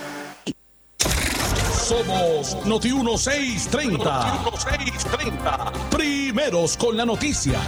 Somos 1.91 2.55
Noti 2.65 2.93
1630. 2.93 3.99
Noti 3.99 4.49
1630. 4.49 5.71
Primeros 5.89 6.77
con 6.77 6.95
la 6.95 7.03
noticia. 7.03 7.59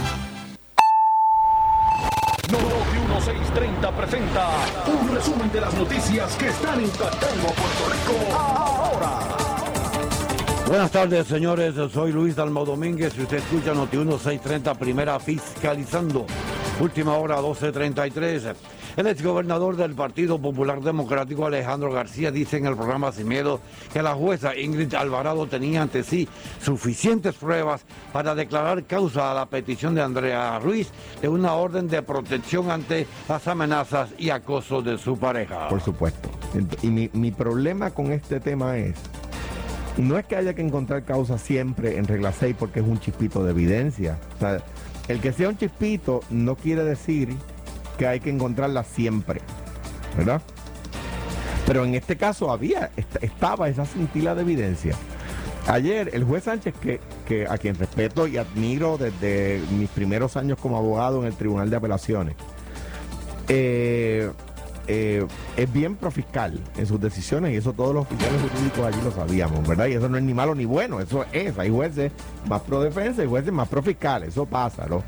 Noti 2.50 2.96
1630 3.06 3.90
presenta 3.90 4.48
un 4.86 5.14
resumen 5.14 5.52
de 5.52 5.60
las 5.60 5.74
noticias 5.74 6.34
que 6.36 6.48
están 6.48 6.82
impactando 6.82 7.48
a 7.48 7.52
Puerto 7.52 7.84
Rico 7.92 8.34
ahora. 8.34 9.18
Buenas 10.68 10.90
tardes, 10.90 11.26
señores. 11.26 11.74
Soy 11.92 12.10
Luis 12.12 12.34
Dalmau 12.34 12.64
Domínguez 12.64 13.12
y 13.18 13.24
usted 13.24 13.36
escucha 13.36 13.74
Noti 13.74 13.98
1630, 13.98 14.72
primera 14.76 15.20
fiscalizando. 15.20 16.24
Última 16.80 17.18
hora 17.18 17.42
1233. 17.42 18.54
El 18.96 19.06
exgobernador 19.08 19.76
del 19.76 19.94
Partido 19.94 20.38
Popular 20.40 20.80
Democrático, 20.80 21.46
Alejandro 21.46 21.90
García, 21.90 22.30
dice 22.30 22.58
en 22.58 22.66
el 22.66 22.76
programa 22.76 23.10
Sin 23.10 23.28
Miedo 23.28 23.60
que 23.92 24.02
la 24.02 24.14
jueza 24.14 24.56
Ingrid 24.56 24.94
Alvarado 24.94 25.46
tenía 25.46 25.82
ante 25.82 26.04
sí 26.04 26.28
suficientes 26.62 27.34
pruebas 27.34 27.84
para 28.12 28.34
declarar 28.34 28.84
causa 28.84 29.30
a 29.30 29.34
la 29.34 29.46
petición 29.46 29.94
de 29.94 30.02
Andrea 30.02 30.58
Ruiz 30.60 30.90
de 31.20 31.28
una 31.28 31.54
orden 31.54 31.88
de 31.88 32.02
protección 32.02 32.70
ante 32.70 33.06
las 33.28 33.48
amenazas 33.48 34.10
y 34.16 34.30
acoso 34.30 34.80
de 34.80 34.96
su 34.96 35.18
pareja. 35.18 35.68
Por 35.68 35.80
supuesto. 35.80 36.28
Y 36.82 36.88
mi, 36.88 37.30
problema 37.32 37.90
con 37.90 38.12
este 38.12 38.38
tema 38.38 38.78
es 38.78 38.94
no 39.96 40.18
es 40.18 40.24
que 40.24 40.36
haya 40.36 40.54
que 40.54 40.62
encontrar 40.62 41.04
causa 41.04 41.36
siempre 41.38 41.98
en 41.98 42.06
regla 42.06 42.32
6 42.32 42.54
porque 42.58 42.80
es 42.80 42.86
un 42.86 43.00
chispito 43.00 43.44
de 43.44 43.50
evidencia. 43.50 44.18
El 45.08 45.20
que 45.20 45.32
sea 45.32 45.48
un 45.48 45.58
chispito 45.58 46.20
no 46.30 46.54
quiere 46.54 46.84
decir 46.84 47.36
que 47.98 48.06
hay 48.06 48.20
que 48.20 48.30
encontrarla 48.30 48.84
siempre, 48.84 49.40
¿verdad? 50.16 50.40
Pero 51.66 51.84
en 51.84 51.94
este 51.94 52.16
caso 52.16 52.50
había, 52.50 52.90
est- 52.96 53.22
estaba 53.22 53.68
esa 53.68 53.86
cintila 53.86 54.34
de 54.34 54.42
evidencia. 54.42 54.94
Ayer 55.66 56.10
el 56.12 56.24
juez 56.24 56.44
Sánchez, 56.44 56.74
que, 57.26 57.46
a 57.48 57.56
quien 57.56 57.74
respeto 57.76 58.26
y 58.26 58.36
admiro 58.36 58.98
desde 58.98 59.62
mis 59.78 59.88
primeros 59.88 60.36
años 60.36 60.58
como 60.60 60.76
abogado 60.76 61.20
en 61.22 61.26
el 61.28 61.34
Tribunal 61.34 61.70
de 61.70 61.76
Apelaciones, 61.76 62.34
eh, 63.48 64.30
eh, 64.86 65.26
es 65.56 65.72
bien 65.72 65.96
profiscal 65.96 66.60
en 66.76 66.86
sus 66.86 67.00
decisiones 67.00 67.52
y 67.52 67.56
eso 67.56 67.72
todos 67.72 67.94
los 67.94 68.02
oficiales 68.04 68.38
jurídicos 68.42 68.84
allí 68.86 69.00
lo 69.02 69.10
sabíamos, 69.10 69.66
¿verdad? 69.66 69.86
Y 69.86 69.94
eso 69.94 70.08
no 70.10 70.18
es 70.18 70.22
ni 70.22 70.34
malo 70.34 70.54
ni 70.54 70.66
bueno, 70.66 71.00
eso 71.00 71.24
es. 71.32 71.58
Hay 71.58 71.70
jueces 71.70 72.12
más 72.46 72.60
pro 72.60 72.82
defensa 72.82 73.24
y 73.24 73.26
jueces 73.26 73.52
más 73.52 73.68
pro 73.68 73.82
eso 73.82 74.44
pasa, 74.44 74.84
¿no? 74.86 75.02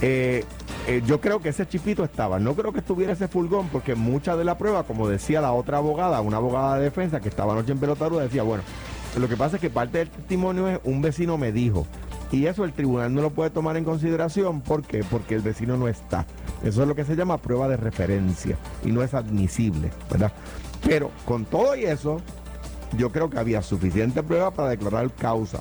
Eh, 0.00 0.44
eh, 0.88 1.02
yo 1.06 1.20
creo 1.20 1.40
que 1.40 1.50
ese 1.50 1.66
chipito 1.66 2.04
estaba. 2.04 2.38
No 2.38 2.54
creo 2.54 2.72
que 2.72 2.80
estuviera 2.80 3.12
ese 3.12 3.28
fulgón 3.28 3.68
porque 3.68 3.94
mucha 3.94 4.36
de 4.36 4.44
la 4.44 4.58
prueba, 4.58 4.82
como 4.82 5.08
decía 5.08 5.40
la 5.40 5.52
otra 5.52 5.78
abogada, 5.78 6.20
una 6.20 6.38
abogada 6.38 6.76
de 6.76 6.84
defensa 6.84 7.20
que 7.20 7.28
estaba 7.28 7.52
anoche 7.52 7.72
en 7.72 7.78
pelotaruda, 7.78 8.22
decía, 8.22 8.42
bueno, 8.42 8.64
lo 9.16 9.28
que 9.28 9.36
pasa 9.36 9.56
es 9.56 9.60
que 9.62 9.70
parte 9.70 9.98
del 9.98 10.10
testimonio 10.10 10.68
es 10.68 10.80
un 10.84 11.02
vecino 11.02 11.38
me 11.38 11.52
dijo. 11.52 11.86
Y 12.32 12.46
eso 12.46 12.64
el 12.64 12.72
tribunal 12.72 13.14
no 13.14 13.20
lo 13.20 13.30
puede 13.30 13.50
tomar 13.50 13.76
en 13.76 13.84
consideración. 13.84 14.62
¿Por 14.62 14.82
qué? 14.82 15.04
Porque 15.04 15.34
el 15.34 15.42
vecino 15.42 15.76
no 15.76 15.86
está. 15.86 16.26
Eso 16.64 16.82
es 16.82 16.88
lo 16.88 16.94
que 16.94 17.04
se 17.04 17.14
llama 17.14 17.38
prueba 17.38 17.68
de 17.68 17.76
referencia 17.76 18.56
y 18.84 18.90
no 18.90 19.02
es 19.02 19.12
admisible, 19.14 19.90
¿verdad? 20.10 20.32
Pero 20.84 21.10
con 21.26 21.44
todo 21.44 21.76
y 21.76 21.84
eso, 21.84 22.20
yo 22.96 23.12
creo 23.12 23.28
que 23.28 23.38
había 23.38 23.62
suficiente 23.62 24.22
prueba 24.22 24.50
para 24.50 24.70
declarar 24.70 25.12
causa. 25.12 25.60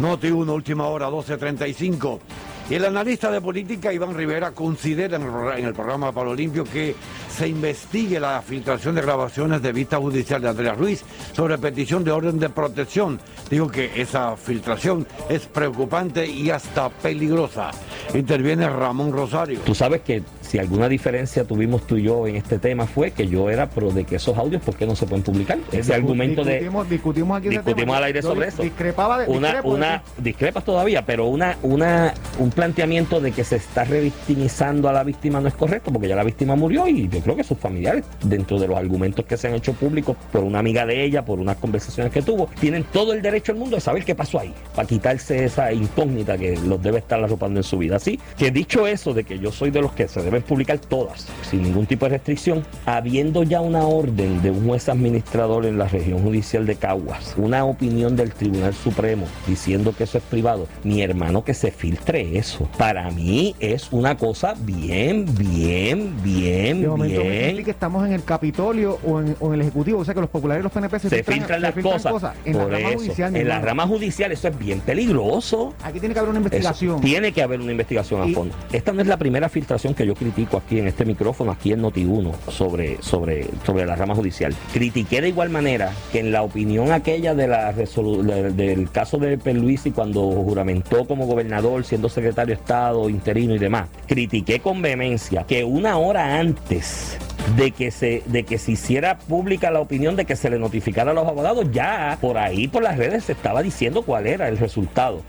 Noti 0.00 0.30
1, 0.30 0.52
última 0.52 0.86
hora, 0.86 1.08
12.35. 1.08 2.20
El 2.70 2.84
analista 2.84 3.30
de 3.30 3.40
política 3.40 3.94
Iván 3.94 4.14
Rivera 4.14 4.50
considera 4.50 5.16
en 5.16 5.22
el, 5.22 5.28
programa- 5.30 5.58
en 5.58 5.64
el 5.64 5.72
programa 5.72 6.12
Palo 6.12 6.34
Limpio 6.34 6.64
que 6.64 6.94
se 7.34 7.48
investigue 7.48 8.20
la 8.20 8.42
filtración 8.42 8.94
de 8.94 9.00
grabaciones 9.00 9.62
de 9.62 9.72
vista 9.72 9.96
judicial 9.96 10.42
de 10.42 10.50
Andrea 10.50 10.74
Ruiz 10.74 11.02
sobre 11.32 11.56
petición 11.56 12.04
de 12.04 12.10
orden 12.10 12.38
de 12.38 12.50
protección. 12.50 13.18
Digo 13.48 13.68
que 13.70 13.90
esa 14.00 14.36
filtración 14.36 15.06
es 15.30 15.46
preocupante 15.46 16.26
y 16.26 16.50
hasta 16.50 16.90
peligrosa. 16.90 17.70
Interviene 18.12 18.68
Ramón 18.68 19.12
Rosario. 19.12 19.60
Tú 19.60 19.74
sabes 19.74 20.02
que 20.02 20.22
si 20.48 20.58
alguna 20.58 20.88
diferencia 20.88 21.44
tuvimos 21.44 21.86
tú 21.86 21.96
y 21.96 22.04
yo 22.04 22.26
en 22.26 22.36
este 22.36 22.58
tema 22.58 22.86
fue 22.86 23.10
que 23.10 23.26
yo 23.28 23.50
era 23.50 23.68
pro 23.68 23.90
de 23.90 24.04
que 24.04 24.16
esos 24.16 24.36
audios, 24.38 24.62
¿por 24.62 24.74
qué 24.74 24.86
no 24.86 24.96
se 24.96 25.06
pueden 25.06 25.22
publicar? 25.22 25.58
Ese 25.72 25.92
Discu- 25.92 25.96
argumento 25.96 26.42
de... 26.44 26.52
discutimos, 26.54 26.88
discutimos 26.90 27.38
aquí 27.38 27.48
Discutimos 27.48 27.80
tema. 27.84 27.96
al 27.98 28.04
aire 28.04 28.22
sobre 28.22 28.48
eso. 28.48 28.62
Discrepaba 28.62 29.18
de, 29.20 29.26
una, 29.28 29.60
de 29.60 29.68
una, 29.68 30.02
ti. 30.16 30.22
discrepas 30.22 30.64
todavía, 30.64 31.04
pero 31.04 31.26
una, 31.26 31.56
una, 31.62 32.14
un 32.38 32.50
planteamiento 32.50 33.20
de 33.20 33.32
que 33.32 33.44
se 33.44 33.56
está 33.56 33.84
revictimizando 33.84 34.88
a 34.88 34.92
la 34.92 35.04
víctima 35.04 35.40
no 35.40 35.48
es 35.48 35.54
correcto, 35.54 35.92
porque 35.92 36.08
ya 36.08 36.16
la 36.16 36.24
víctima 36.24 36.56
murió 36.56 36.86
y 36.88 37.08
yo 37.08 37.20
creo 37.20 37.36
que 37.36 37.44
sus 37.44 37.58
familiares, 37.58 38.04
dentro 38.24 38.58
de 38.58 38.68
los 38.68 38.76
argumentos 38.76 39.24
que 39.26 39.36
se 39.36 39.48
han 39.48 39.54
hecho 39.54 39.72
públicos 39.74 40.16
por 40.32 40.42
una 40.44 40.58
amiga 40.58 40.86
de 40.86 41.04
ella, 41.04 41.24
por 41.24 41.38
unas 41.38 41.56
conversaciones 41.56 42.12
que 42.12 42.22
tuvo, 42.22 42.48
tienen 42.60 42.84
todo 42.84 43.12
el 43.12 43.22
derecho 43.22 43.52
del 43.52 43.60
mundo 43.60 43.76
de 43.76 43.80
saber 43.80 44.04
qué 44.04 44.14
pasó 44.14 44.40
ahí, 44.40 44.52
para 44.74 44.88
quitarse 44.88 45.44
esa 45.44 45.72
incógnita 45.72 46.36
que 46.38 46.56
los 46.56 46.82
debe 46.82 46.98
estar 46.98 47.22
arropando 47.22 47.60
en 47.60 47.64
su 47.64 47.78
vida. 47.78 47.96
Así 47.96 48.18
que 48.36 48.50
dicho 48.50 48.86
eso 48.86 49.12
de 49.14 49.24
que 49.24 49.38
yo 49.38 49.52
soy 49.52 49.70
de 49.70 49.80
los 49.82 49.92
que 49.92 50.08
se 50.08 50.20
publicar 50.42 50.78
todas, 50.78 51.26
sin 51.48 51.62
ningún 51.62 51.86
tipo 51.86 52.06
de 52.06 52.10
restricción, 52.10 52.64
habiendo 52.86 53.42
ya 53.42 53.60
una 53.60 53.82
orden 53.86 54.40
de 54.42 54.50
un 54.50 54.66
juez 54.66 54.88
administrador 54.88 55.66
en 55.66 55.78
la 55.78 55.86
región 55.88 56.22
judicial 56.22 56.66
de 56.66 56.76
Caguas, 56.76 57.34
una 57.36 57.64
opinión 57.64 58.16
del 58.16 58.32
Tribunal 58.32 58.74
Supremo 58.74 59.26
diciendo 59.46 59.94
que 59.96 60.04
eso 60.04 60.18
es 60.18 60.24
privado, 60.24 60.66
mi 60.84 61.02
hermano 61.02 61.44
que 61.44 61.54
se 61.54 61.70
filtre 61.70 62.38
eso, 62.38 62.68
para 62.78 63.10
mí 63.10 63.54
es 63.60 63.88
una 63.92 64.16
cosa 64.16 64.54
bien, 64.58 65.26
bien, 65.36 66.14
bien, 66.22 66.82
De 66.82 66.88
momento 66.88 67.22
me 67.24 67.28
bien. 67.52 67.64
que 67.64 67.70
estamos 67.70 68.06
en 68.06 68.12
el 68.12 68.24
Capitolio 68.24 68.98
o 69.06 69.20
en, 69.20 69.36
o 69.40 69.48
en 69.48 69.54
el 69.54 69.60
Ejecutivo. 69.62 69.98
O 70.00 70.04
sea 70.04 70.14
que 70.14 70.20
los 70.20 70.30
populares 70.30 70.60
y 70.60 70.64
los 70.64 70.72
PNP 70.72 70.98
se, 70.98 71.08
Se 71.08 71.22
filtran 71.22 71.60
las 71.62 71.74
se 71.74 71.82
cosas. 71.82 72.34
En 72.44 72.52
Por 72.54 72.70
la 72.70 72.78
rama 72.78 72.88
eso, 72.90 72.98
judicial. 72.98 73.36
en 73.36 73.48
la 73.48 73.60
rama 73.60 73.86
judicial 73.86 74.32
eso 74.32 74.48
es 74.48 74.58
bien 74.58 74.80
peligroso. 74.80 75.74
Aquí 75.82 76.00
tiene 76.00 76.14
que 76.14 76.20
haber 76.20 76.30
una 76.30 76.38
Eso, 76.40 76.46
investigación. 76.46 77.00
tiene 77.00 77.32
que 77.32 77.42
haber 77.42 77.60
una 77.60 77.72
investigación 77.72 78.22
a 78.22 78.26
Y- 78.26 78.34
fondo. 78.34 78.54
Esta 78.72 78.92
no 78.92 79.00
es 79.00 79.06
la 79.06 79.16
primera 79.16 79.48
filtración 79.48 79.94
que 79.94 80.06
yo 80.06 80.14
critico 80.14 80.27
aquí 80.56 80.78
en 80.78 80.86
este 80.88 81.04
micrófono, 81.04 81.50
aquí 81.52 81.72
en 81.72 81.82
Noti1, 81.82 82.32
sobre, 82.50 83.00
sobre, 83.02 83.46
sobre 83.64 83.86
la 83.86 83.96
rama 83.96 84.14
judicial. 84.14 84.54
Critiqué 84.72 85.20
de 85.20 85.28
igual 85.28 85.50
manera 85.50 85.92
que 86.12 86.20
en 86.20 86.32
la 86.32 86.42
opinión 86.42 86.92
aquella 86.92 87.34
de 87.34 87.48
la 87.48 87.72
de- 87.72 88.50
del 88.52 88.90
caso 88.90 89.18
de 89.18 89.38
Perluisi 89.38 89.90
cuando 89.90 90.22
juramentó 90.22 91.06
como 91.06 91.26
gobernador, 91.26 91.84
siendo 91.84 92.08
secretario 92.08 92.54
de 92.54 92.60
Estado, 92.60 93.08
interino 93.08 93.54
y 93.54 93.58
demás, 93.58 93.88
critiqué 94.06 94.60
con 94.60 94.82
vehemencia 94.82 95.44
que 95.44 95.64
una 95.64 95.98
hora 95.98 96.38
antes 96.38 97.16
de 97.56 97.70
que 97.70 97.90
se 97.90 98.22
de 98.26 98.44
que 98.44 98.58
se 98.58 98.72
hiciera 98.72 99.18
pública 99.18 99.70
la 99.70 99.80
opinión 99.80 100.16
de 100.16 100.26
que 100.26 100.36
se 100.36 100.50
le 100.50 100.58
notificara 100.58 101.12
a 101.12 101.14
los 101.14 101.26
abogados 101.26 101.66
ya 101.72 102.18
por 102.20 102.36
ahí 102.36 102.68
por 102.68 102.82
las 102.82 102.98
redes 102.98 103.24
se 103.24 103.32
estaba 103.32 103.62
diciendo 103.62 104.02
cuál 104.02 104.26
era 104.26 104.48
el 104.48 104.58
resultado 104.58 105.22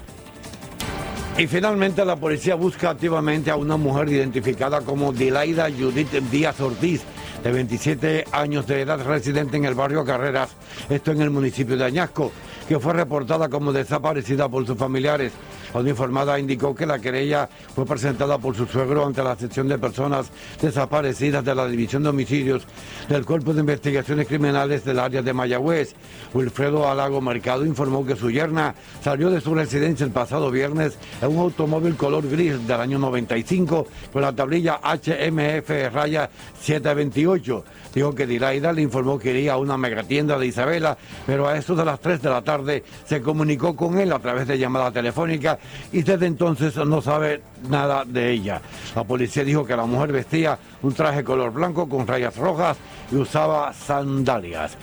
Y 1.39 1.47
finalmente 1.47 2.03
la 2.03 2.17
policía 2.17 2.55
busca 2.55 2.89
activamente 2.89 3.49
a 3.49 3.55
una 3.55 3.77
mujer 3.77 4.09
identificada 4.09 4.81
como 4.81 5.13
Dilaida 5.13 5.69
Judith 5.71 6.11
Díaz 6.29 6.59
Ortiz, 6.59 7.01
de 7.41 7.51
27 7.53 8.25
años 8.33 8.67
de 8.67 8.81
edad, 8.81 9.01
residente 9.01 9.55
en 9.55 9.63
el 9.63 9.73
barrio 9.73 10.03
Carreras, 10.03 10.49
esto 10.89 11.13
en 11.13 11.21
el 11.21 11.29
municipio 11.29 11.77
de 11.77 11.85
Añasco, 11.85 12.33
que 12.67 12.77
fue 12.77 12.91
reportada 12.91 13.47
como 13.47 13.71
desaparecida 13.71 14.49
por 14.49 14.67
sus 14.67 14.77
familiares. 14.77 15.31
La 15.73 15.81
uniformada 15.81 16.39
indicó 16.39 16.73
que 16.73 16.85
la 16.85 16.99
querella 16.99 17.49
fue 17.75 17.85
presentada 17.85 18.37
por 18.37 18.55
su 18.55 18.65
suegro 18.65 19.05
ante 19.05 19.23
la 19.23 19.35
sección 19.35 19.67
de 19.67 19.77
personas 19.77 20.31
desaparecidas 20.61 21.45
de 21.45 21.55
la 21.55 21.67
División 21.67 22.03
de 22.03 22.09
Homicidios 22.09 22.65
del 23.07 23.25
Cuerpo 23.25 23.53
de 23.53 23.61
Investigaciones 23.61 24.27
Criminales 24.27 24.83
del 24.83 24.99
área 24.99 25.21
de 25.21 25.33
Mayagüez. 25.33 25.93
Wilfredo 26.33 26.89
Alago 26.89 27.21
Mercado 27.21 27.65
informó 27.65 28.05
que 28.05 28.15
su 28.15 28.31
yerna 28.31 28.73
salió 29.03 29.29
de 29.29 29.41
su 29.41 29.53
residencia 29.53 30.05
el 30.05 30.11
pasado 30.11 30.49
viernes 30.51 30.97
en 31.21 31.29
un 31.29 31.39
automóvil 31.39 31.95
color 31.95 32.27
gris 32.27 32.67
del 32.67 32.79
año 32.81 32.97
95 32.99 33.87
con 34.11 34.21
la 34.21 34.33
tablilla 34.33 34.79
HMF 34.83 35.69
raya 35.93 36.29
728. 36.61 37.63
Dijo 37.93 38.15
que 38.15 38.25
Dilaida 38.25 38.73
le 38.73 38.81
informó 38.81 39.19
que 39.19 39.31
iría 39.31 39.53
a 39.53 39.57
una 39.57 39.77
megatienda 39.77 40.37
de 40.37 40.47
Isabela, 40.47 40.97
pero 41.25 41.47
a 41.47 41.57
eso 41.57 41.75
de 41.75 41.85
las 41.85 41.99
3 41.99 42.21
de 42.21 42.29
la 42.29 42.41
tarde 42.41 42.83
se 43.05 43.21
comunicó 43.21 43.75
con 43.75 43.99
él 43.99 44.11
a 44.11 44.19
través 44.19 44.47
de 44.47 44.57
llamada 44.57 44.91
telefónica 44.91 45.58
y 45.91 46.03
desde 46.03 46.25
entonces 46.25 46.75
no 46.77 47.01
sabe 47.01 47.41
nada 47.67 48.03
de 48.05 48.31
ella. 48.31 48.61
La 48.95 49.03
policía 49.03 49.43
dijo 49.43 49.65
que 49.65 49.75
la 49.75 49.85
mujer 49.85 50.11
vestía 50.11 50.57
un 50.81 50.93
traje 50.93 51.23
color 51.23 51.51
blanco 51.51 51.87
con 51.87 52.07
rayas 52.07 52.35
rojas 52.37 52.77
y 53.11 53.15
usaba 53.15 53.73
sandalias. 53.73 54.77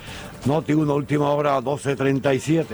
Noti 0.45 0.72
una 0.72 0.93
última 0.93 1.31
hora 1.31 1.59
12.37. 1.61 2.66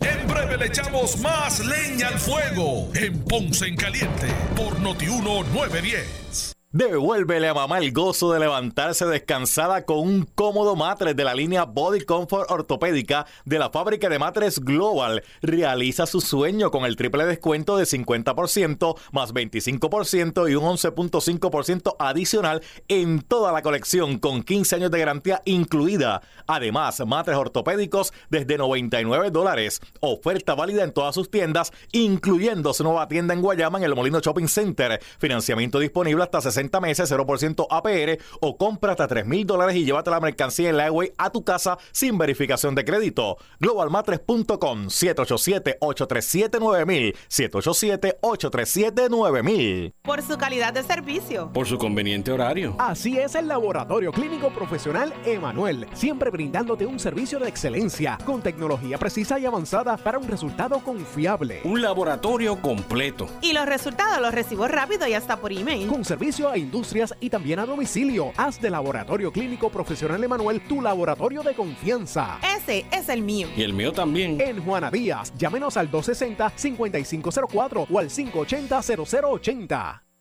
En 0.00 0.28
breve 0.28 0.56
le 0.56 0.66
echamos 0.66 1.18
más 1.20 1.64
leña 1.66 2.08
al 2.08 2.18
fuego 2.18 2.90
en 2.94 3.24
Ponce 3.24 3.66
en 3.66 3.76
Caliente 3.76 4.28
por 4.56 4.78
Notiuno 4.80 5.42
910. 5.52 6.53
Devuélvele 6.74 7.46
a 7.46 7.54
mamá 7.54 7.78
el 7.78 7.92
gozo 7.92 8.32
de 8.32 8.40
levantarse 8.40 9.06
descansada 9.06 9.84
con 9.84 9.98
un 9.98 10.24
cómodo 10.34 10.74
matres 10.74 11.14
de 11.14 11.22
la 11.22 11.32
línea 11.32 11.66
Body 11.66 12.00
Comfort 12.00 12.50
Ortopédica 12.50 13.26
de 13.44 13.60
la 13.60 13.70
fábrica 13.70 14.08
de 14.08 14.18
matres 14.18 14.58
Global. 14.58 15.22
Realiza 15.40 16.04
su 16.06 16.20
sueño 16.20 16.72
con 16.72 16.84
el 16.84 16.96
triple 16.96 17.26
descuento 17.26 17.76
de 17.76 17.84
50% 17.84 18.96
más 19.12 19.32
25% 19.32 20.50
y 20.50 20.56
un 20.56 20.64
11.5% 20.64 21.94
adicional 22.00 22.60
en 22.88 23.20
toda 23.20 23.52
la 23.52 23.62
colección 23.62 24.18
con 24.18 24.42
15 24.42 24.74
años 24.74 24.90
de 24.90 24.98
garantía 24.98 25.42
incluida. 25.44 26.22
Además, 26.48 27.00
matres 27.06 27.36
ortopédicos 27.36 28.12
desde 28.30 28.58
99 28.58 29.30
dólares. 29.30 29.80
Oferta 30.00 30.56
válida 30.56 30.82
en 30.82 30.92
todas 30.92 31.14
sus 31.14 31.30
tiendas, 31.30 31.70
incluyendo 31.92 32.74
su 32.74 32.82
nueva 32.82 33.06
tienda 33.06 33.32
en 33.32 33.42
Guayama 33.42 33.78
en 33.78 33.84
el 33.84 33.94
Molino 33.94 34.18
Shopping 34.18 34.48
Center. 34.48 35.00
Financiamiento 35.20 35.78
disponible 35.78 36.24
hasta 36.24 36.40
60 36.40 36.63
meses, 36.80 37.10
0% 37.10 37.66
APR 37.70 38.18
o 38.40 38.56
compra 38.56 38.92
hasta 38.92 39.08
3 39.08 39.26
mil 39.26 39.46
dólares 39.46 39.76
y 39.76 39.84
llévate 39.84 40.10
la 40.10 40.20
mercancía 40.20 40.70
en 40.70 40.76
la 40.76 40.86
Highway 40.86 41.12
a 41.18 41.30
tu 41.30 41.44
casa 41.44 41.78
sin 41.92 42.18
verificación 42.18 42.74
de 42.74 42.84
crédito. 42.84 43.36
Globalmatres.com 43.60 44.86
787-837-9000 44.86 47.14
787-837-9000 47.28 49.92
Por 50.02 50.22
su 50.22 50.38
calidad 50.38 50.72
de 50.72 50.82
servicio. 50.82 51.52
Por 51.52 51.66
su 51.66 51.76
conveniente 51.78 52.32
horario. 52.32 52.74
Así 52.78 53.18
es 53.18 53.34
el 53.34 53.48
Laboratorio 53.48 54.12
Clínico 54.12 54.50
Profesional 54.50 55.12
Emanuel, 55.24 55.86
siempre 55.94 56.30
brindándote 56.30 56.86
un 56.86 56.98
servicio 56.98 57.38
de 57.38 57.48
excelencia 57.48 58.18
con 58.24 58.42
tecnología 58.42 58.98
precisa 58.98 59.38
y 59.38 59.46
avanzada 59.46 59.96
para 59.96 60.18
un 60.18 60.28
resultado 60.28 60.80
confiable. 60.80 61.60
Un 61.64 61.82
laboratorio 61.82 62.60
completo. 62.60 63.28
Y 63.40 63.52
los 63.52 63.66
resultados 63.66 64.20
los 64.20 64.34
recibo 64.34 64.66
rápido 64.68 65.06
y 65.06 65.14
hasta 65.14 65.36
por 65.36 65.52
email. 65.52 65.88
Con 65.88 66.04
servicio 66.04 66.53
a 66.54 66.58
industrias 66.58 67.14
y 67.20 67.28
también 67.28 67.58
a 67.58 67.66
domicilio. 67.66 68.32
Haz 68.36 68.60
de 68.60 68.70
Laboratorio 68.70 69.32
Clínico 69.32 69.68
Profesional 69.70 70.22
Emanuel 70.22 70.60
tu 70.62 70.80
laboratorio 70.80 71.42
de 71.42 71.52
confianza. 71.54 72.38
Ese 72.56 72.86
es 72.92 73.08
el 73.08 73.22
mío. 73.22 73.48
Y 73.56 73.62
el 73.62 73.72
mío 73.72 73.92
también. 73.92 74.40
En 74.40 74.62
Juana 74.64 74.90
Díaz, 74.90 75.32
llámenos 75.36 75.76
al 75.76 75.90
260-5504 75.90 77.86
o 77.90 77.98
al 77.98 78.08
580-0080. 78.08 80.00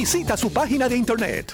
Visita 0.00 0.34
su 0.34 0.50
página 0.50 0.88
de 0.88 0.96
internet. 0.96 1.52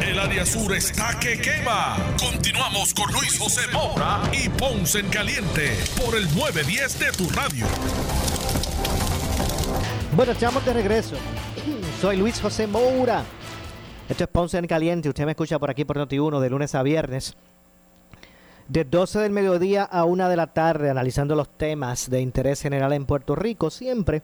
El 0.00 0.20
área 0.20 0.46
sur 0.46 0.72
está 0.72 1.18
que 1.18 1.36
quema. 1.36 1.96
Continuamos 2.16 2.94
con 2.94 3.10
Luis 3.10 3.36
José 3.40 3.62
Moura 3.72 4.22
y 4.32 4.48
Ponce 4.50 5.00
en 5.00 5.08
Caliente 5.08 5.76
por 6.00 6.16
el 6.16 6.32
910 6.36 6.98
de 7.00 7.10
tu 7.10 7.28
radio. 7.30 7.66
Bueno, 10.14 10.30
estamos 10.30 10.64
de 10.64 10.74
regreso. 10.74 11.16
Soy 12.00 12.18
Luis 12.18 12.40
José 12.40 12.68
Moura. 12.68 13.24
Esto 14.08 14.22
es 14.22 14.30
Ponce 14.30 14.56
en 14.56 14.68
Caliente. 14.68 15.08
Usted 15.08 15.24
me 15.24 15.32
escucha 15.32 15.58
por 15.58 15.70
aquí 15.70 15.84
por 15.84 15.98
Noti1 15.98 16.38
de 16.38 16.50
lunes 16.50 16.76
a 16.76 16.84
viernes. 16.84 17.36
De 18.68 18.84
12 18.84 19.18
del 19.18 19.32
mediodía 19.32 19.82
a 19.82 20.04
1 20.04 20.28
de 20.28 20.36
la 20.36 20.46
tarde, 20.46 20.88
analizando 20.88 21.34
los 21.34 21.48
temas 21.48 22.08
de 22.08 22.20
interés 22.20 22.62
general 22.62 22.92
en 22.92 23.06
Puerto 23.06 23.34
Rico, 23.34 23.70
siempre 23.70 24.22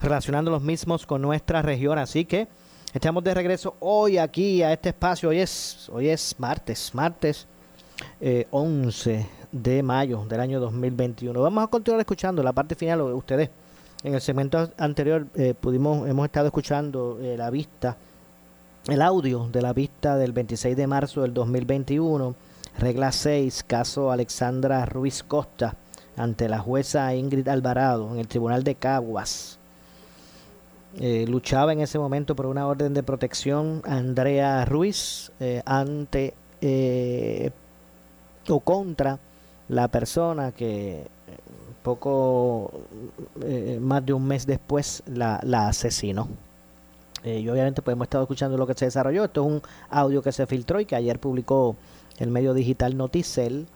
relacionando 0.00 0.50
los 0.50 0.62
mismos 0.62 1.06
con 1.06 1.22
nuestra 1.22 1.62
región. 1.62 1.98
Así 1.98 2.24
que 2.24 2.48
estamos 2.94 3.24
de 3.24 3.34
regreso 3.34 3.74
hoy 3.80 4.18
aquí 4.18 4.62
a 4.62 4.72
este 4.72 4.90
espacio. 4.90 5.28
Hoy 5.28 5.40
es, 5.40 5.90
hoy 5.92 6.08
es 6.08 6.36
martes, 6.38 6.94
martes 6.94 7.46
eh, 8.20 8.46
11 8.52 9.26
de 9.50 9.82
mayo 9.82 10.24
del 10.28 10.40
año 10.40 10.60
2021. 10.60 11.40
Vamos 11.40 11.64
a 11.64 11.66
continuar 11.66 12.00
escuchando 12.00 12.42
la 12.42 12.52
parte 12.52 12.76
final 12.76 12.98
de 12.98 13.12
ustedes. 13.12 13.50
En 14.04 14.14
el 14.14 14.20
segmento 14.20 14.70
anterior 14.78 15.26
eh, 15.34 15.54
pudimos, 15.58 16.08
hemos 16.08 16.24
estado 16.26 16.46
escuchando 16.46 17.18
eh, 17.20 17.36
la 17.36 17.50
vista, 17.50 17.96
el 18.86 19.02
audio 19.02 19.48
de 19.50 19.62
la 19.62 19.72
vista 19.72 20.16
del 20.16 20.32
26 20.32 20.76
de 20.76 20.86
marzo 20.86 21.22
del 21.22 21.34
2021, 21.34 22.34
regla 22.78 23.10
6, 23.10 23.64
caso 23.66 24.12
Alexandra 24.12 24.86
Ruiz 24.86 25.24
Costa 25.24 25.74
ante 26.16 26.48
la 26.48 26.60
jueza 26.60 27.12
Ingrid 27.14 27.48
Alvarado 27.48 28.12
en 28.12 28.20
el 28.20 28.28
Tribunal 28.28 28.62
de 28.62 28.76
Caguas. 28.76 29.58
Eh, 31.00 31.26
luchaba 31.28 31.72
en 31.72 31.80
ese 31.80 31.98
momento 31.98 32.36
por 32.36 32.46
una 32.46 32.66
orden 32.66 32.94
de 32.94 33.02
protección 33.02 33.82
Andrea 33.84 34.64
Ruiz 34.64 35.32
eh, 35.40 35.60
ante 35.66 36.34
eh, 36.60 37.50
o 38.48 38.60
contra 38.60 39.18
la 39.68 39.88
persona 39.88 40.52
que 40.52 41.06
poco 41.82 42.70
más 43.80 44.06
de 44.06 44.12
un 44.12 44.26
mes 44.26 44.46
después 44.46 45.02
la, 45.06 45.40
la 45.42 45.68
asesinó. 45.68 46.28
y 47.24 47.46
obviamente 47.48 47.82
pues 47.82 47.92
hemos 47.92 48.06
estado 48.06 48.24
escuchando 48.24 48.56
lo 48.56 48.66
que 48.66 48.74
se 48.74 48.86
desarrolló. 48.86 49.24
Esto 49.24 49.42
es 49.42 49.46
un 49.52 49.62
audio 49.90 50.22
que 50.22 50.32
se 50.32 50.46
filtró 50.46 50.80
y 50.80 50.86
que 50.86 50.96
ayer 50.96 51.18
publicó 51.18 51.76
el 52.18 52.30
medio 52.30 52.54
digital 52.54 52.96
Noticel. 52.96 53.66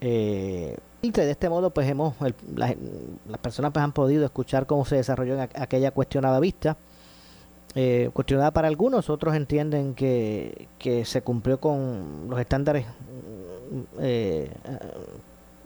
Eh, 0.00 0.76
de 1.12 1.30
este 1.30 1.48
modo, 1.48 1.70
pues 1.70 1.88
hemos, 1.88 2.14
las 2.54 3.38
personas 3.40 3.72
pues 3.72 3.84
han 3.84 3.92
podido 3.92 4.24
escuchar 4.24 4.66
cómo 4.66 4.84
se 4.84 4.96
desarrolló 4.96 5.40
aquella 5.40 5.90
cuestionada 5.90 6.40
vista. 6.40 6.76
Eh, 7.74 8.10
cuestionada 8.12 8.52
para 8.52 8.68
algunos, 8.68 9.10
otros 9.10 9.34
entienden 9.34 9.94
que, 9.94 10.68
que 10.78 11.04
se 11.04 11.22
cumplió 11.22 11.58
con 11.58 12.26
los 12.30 12.38
estándares 12.38 12.86
eh, 13.98 14.50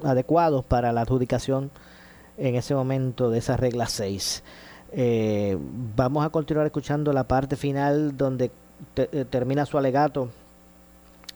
adecuados 0.02 0.64
para 0.64 0.92
la 0.92 1.02
adjudicación 1.02 1.70
en 2.38 2.54
ese 2.54 2.74
momento 2.74 3.30
de 3.30 3.38
esa 3.38 3.56
regla 3.56 3.86
6. 3.86 4.42
Eh, 4.92 5.58
vamos 5.94 6.24
a 6.24 6.30
continuar 6.30 6.66
escuchando 6.66 7.12
la 7.12 7.24
parte 7.24 7.56
final 7.56 8.16
donde 8.16 8.50
te, 8.94 9.06
termina 9.26 9.66
su 9.66 9.76
alegato. 9.76 10.30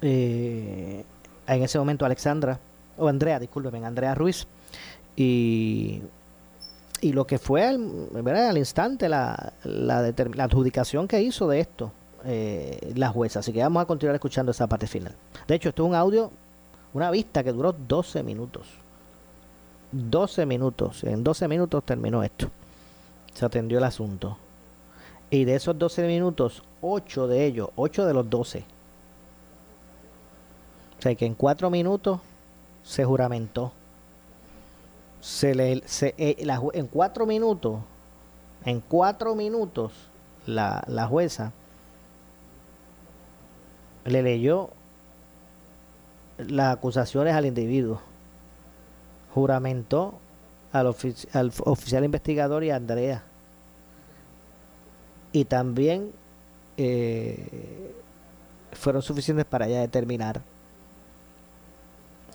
en 0.00 1.04
ese 1.46 1.78
momento 1.78 2.06
Alexandra 2.06 2.58
o 2.98 3.08
Andrea, 3.08 3.38
discúlpeme, 3.38 3.84
Andrea 3.84 4.14
Ruiz, 4.14 4.46
y, 5.16 6.02
y 7.00 7.12
lo 7.12 7.26
que 7.26 7.38
fue 7.38 7.64
al, 7.64 8.10
al 8.26 8.58
instante 8.58 9.08
la, 9.08 9.52
la, 9.64 10.12
la, 10.34 10.44
adjudicación 10.44 11.08
que 11.08 11.20
hizo 11.20 11.48
de 11.48 11.60
esto 11.60 11.92
eh, 12.24 12.92
la 12.96 13.08
jueza. 13.08 13.40
Así 13.40 13.52
que 13.52 13.60
vamos 13.60 13.82
a 13.82 13.86
continuar 13.86 14.14
escuchando 14.14 14.52
esa 14.52 14.66
parte 14.66 14.86
final. 14.86 15.14
De 15.46 15.54
hecho, 15.54 15.70
esto 15.70 15.84
es 15.84 15.88
un 15.88 15.94
audio, 15.94 16.30
una 16.94 17.10
vista 17.10 17.42
que 17.42 17.52
duró 17.52 17.72
12 17.72 18.22
minutos. 18.22 18.68
12 19.92 20.46
minutos. 20.46 21.04
En 21.04 21.22
12 21.22 21.48
minutos 21.48 21.84
terminó 21.84 22.22
esto. 22.22 22.50
Se 23.34 23.44
atendió 23.44 23.78
el 23.78 23.84
asunto. 23.84 24.38
Y 25.30 25.44
de 25.44 25.54
esos 25.54 25.78
12 25.78 26.06
minutos, 26.06 26.62
8 26.82 27.26
de 27.26 27.46
ellos, 27.46 27.70
8 27.76 28.06
de 28.06 28.14
los 28.14 28.28
12. 28.28 28.64
O 30.98 31.02
sea 31.02 31.14
que 31.14 31.26
en 31.26 31.34
4 31.34 31.70
minutos 31.70 32.20
se 32.82 33.04
juramentó. 33.04 33.72
Se 35.20 35.54
le, 35.54 35.82
se, 35.86 36.14
eh, 36.18 36.44
en 36.72 36.86
cuatro 36.88 37.26
minutos, 37.26 37.80
en 38.64 38.80
cuatro 38.80 39.34
minutos, 39.34 39.92
la, 40.46 40.82
la 40.88 41.06
jueza 41.06 41.52
le 44.04 44.22
leyó 44.22 44.70
las 46.38 46.74
acusaciones 46.74 47.34
al 47.34 47.46
individuo, 47.46 48.00
juramentó 49.32 50.18
al, 50.72 50.94
al 51.32 51.52
oficial 51.64 52.04
investigador 52.04 52.64
y 52.64 52.70
a 52.70 52.76
Andrea. 52.76 53.22
Y 55.30 55.44
también 55.44 56.12
eh, 56.76 57.94
fueron 58.72 59.02
suficientes 59.02 59.46
para 59.46 59.68
ya 59.68 59.80
determinar 59.80 60.42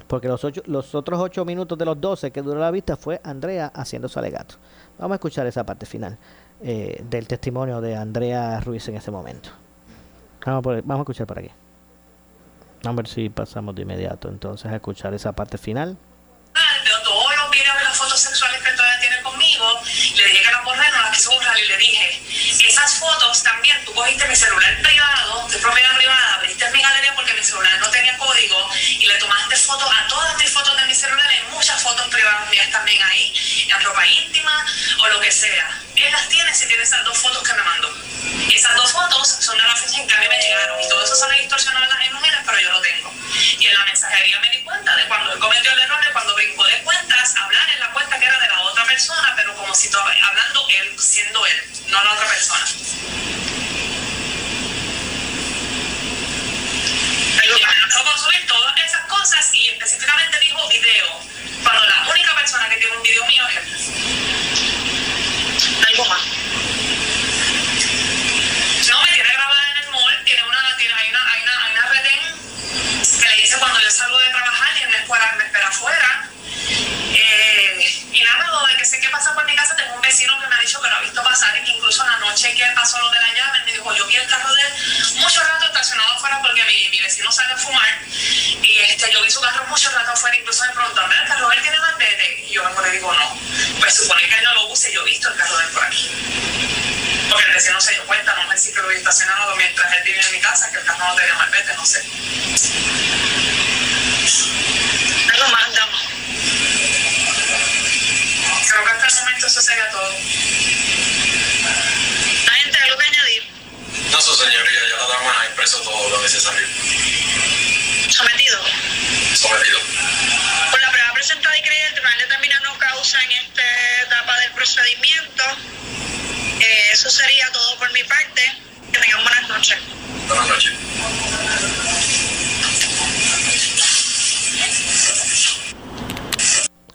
Porque 0.07 0.27
los, 0.27 0.43
ocho, 0.43 0.61
los 0.65 0.95
otros 0.95 1.19
8 1.19 1.43
minutos 1.45 1.77
de 1.77 1.85
los 1.85 1.99
12 1.99 2.31
que 2.31 2.41
duró 2.41 2.59
la 2.59 2.71
vista 2.71 2.95
fue 2.95 3.19
Andrea 3.23 3.71
haciendo 3.73 4.07
su 4.07 4.19
alegato. 4.19 4.55
Vamos 4.97 5.15
a 5.15 5.15
escuchar 5.15 5.45
esa 5.47 5.65
parte 5.65 5.85
final 5.85 6.17
eh, 6.61 7.03
del 7.03 7.27
testimonio 7.27 7.81
de 7.81 7.95
Andrea 7.95 8.59
Ruiz 8.61 8.87
en 8.87 8.95
ese 8.95 9.11
momento. 9.11 9.49
Vamos, 10.45 10.63
vamos 10.63 10.99
a 10.99 11.01
escuchar 11.01 11.27
por 11.27 11.39
aquí. 11.39 11.51
Vamos 12.83 12.99
a 12.99 13.01
ver 13.03 13.07
si 13.07 13.29
pasamos 13.29 13.75
de 13.75 13.81
inmediato 13.81 14.29
entonces 14.29 14.71
a 14.71 14.75
escuchar 14.75 15.13
esa 15.13 15.33
parte 15.33 15.57
final. 15.57 15.97
Los 16.55 17.51
videos 17.51 17.77
de 17.77 17.83
las 17.83 17.97
fotos 17.97 18.19
sexuales 18.19 18.61
que 18.63 18.71
todavía 18.71 18.99
tiene 18.99 19.21
conmigo. 19.23 19.65
Le 19.83 20.25
dije 20.25 20.43
que 20.43 20.51
las 20.51 20.63
borré, 20.63 20.89
no 20.91 21.01
las 21.01 21.15
quiso 21.15 21.31
borrar 21.31 21.57
y 21.59 21.67
le 21.67 21.77
dije, 21.77 22.05
esas 22.67 22.99
fotos 22.99 23.43
también, 23.43 23.83
tú 23.85 23.93
cogiste 23.93 24.27
mi 24.27 24.35
celular 24.35 24.81
privado, 24.81 25.47
de 25.47 25.57
propiedad 25.57 25.95
privada, 25.95 26.35
abriste 26.35 26.69
mi 26.71 26.81
galería 26.81 27.15
porque 27.15 27.33
mi 27.33 27.43
celular 27.43 27.79
no 27.79 27.89
tenía 27.89 28.17
código 28.17 28.69
y 28.99 29.05
le 29.05 29.15
tomaste 29.15 29.55
fotos 29.55 29.89
a 29.89 30.07
todas 30.07 30.37
mis 30.37 30.49
fotos 30.51 30.75
de 30.75 30.85
mi 30.85 30.93
celular, 30.93 31.27
hay 31.29 31.41
muchas 31.51 31.81
fotos 31.81 32.07
privadas 32.09 32.49
mías 32.49 32.69
también 32.71 33.01
ahí, 33.03 33.33
en 33.69 33.83
ropa 33.83 34.05
íntima 34.05 34.65
o 34.99 35.07
lo 35.07 35.19
que 35.19 35.31
sea. 35.31 35.81
Él 35.95 36.11
las 36.11 36.27
tiene 36.29 36.53
si 36.53 36.67
tiene 36.67 36.83
esas 36.83 37.03
dos 37.05 37.17
fotos 37.17 37.41
que 37.43 37.53
me 37.53 37.63
mandó. 37.63 37.89
Esas 38.53 38.75
dos 38.75 38.91
fotos 38.91 39.27
son 39.39 39.57
de 39.57 39.63
la 39.63 39.75
fecha 39.75 40.01
en 40.01 40.07
que 40.07 40.15
a 40.15 40.19
mí 40.19 40.27
me 40.27 40.39
llegaron 40.39 40.81
y 40.81 40.87
todo 40.89 41.03
eso 41.03 41.15
sale 41.15 41.39
distorsionado 41.39 41.85
en 41.85 41.89
las 41.89 42.05
imágenes, 42.05 42.39
pero 42.45 42.59
yo 42.59 42.71
lo 42.71 42.81
tengo. 42.81 43.13
Y 43.59 43.67
en 43.67 43.73
la 43.73 43.85
mensajería 43.85 44.39
me 44.39 44.49
di 44.49 44.63
cuenta 44.63 44.95
de 44.95 45.07
cuando 45.07 45.33
él 45.33 45.39
cometió 45.39 45.75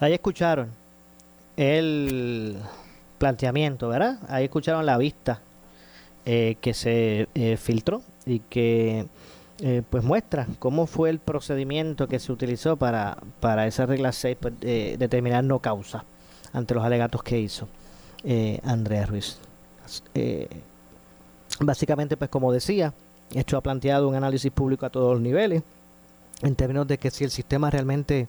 Ahí 0.03 0.15
escucharon 0.15 0.71
el 1.57 2.59
planteamiento, 3.19 3.89
¿verdad? 3.89 4.19
Ahí 4.29 4.45
escucharon 4.45 4.85
la 4.85 4.99
vista 4.99 5.41
eh, 6.27 6.57
que 6.61 6.75
se 6.75 7.29
eh, 7.35 7.57
filtró 7.57 8.03
y 8.27 8.41
que 8.41 9.07
eh, 9.61 9.83
pues 9.89 10.03
muestra 10.03 10.49
cómo 10.59 10.89
fue 10.89 11.09
el 11.09 11.21
procedimiento 11.21 12.09
que 12.09 12.19
se 12.19 12.33
utilizó 12.33 12.77
para, 12.77 13.17
para 13.39 13.69
esa 13.69 13.87
regla 13.87 14.11
6 14.11 14.37
pues, 14.41 14.55
determinar 14.61 15.45
no 15.45 15.61
causa 15.61 16.05
ante 16.53 16.75
los 16.75 16.85
alegatos 16.85 17.23
que 17.23 17.39
hizo 17.39 17.69
eh, 18.25 18.59
Andrea 18.65 19.07
Ruiz. 19.07 19.39
Eh, 20.15 20.49
básicamente, 21.61 22.17
pues 22.17 22.29
como 22.29 22.53
decía, 22.53 22.93
esto 23.33 23.57
ha 23.57 23.61
planteado 23.61 24.09
un 24.09 24.17
análisis 24.17 24.51
público 24.51 24.85
a 24.85 24.91
todos 24.91 25.13
los 25.13 25.21
niveles 25.21 25.63
en 26.43 26.57
términos 26.57 26.89
de 26.89 26.99
que 26.99 27.13
si 27.13 27.23
el 27.23 27.31
sistema 27.31 27.71
realmente 27.71 28.27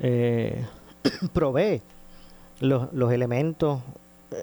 eh, 0.00 0.64
provee 1.32 1.82
los, 2.60 2.92
los 2.92 3.12
elementos 3.12 3.80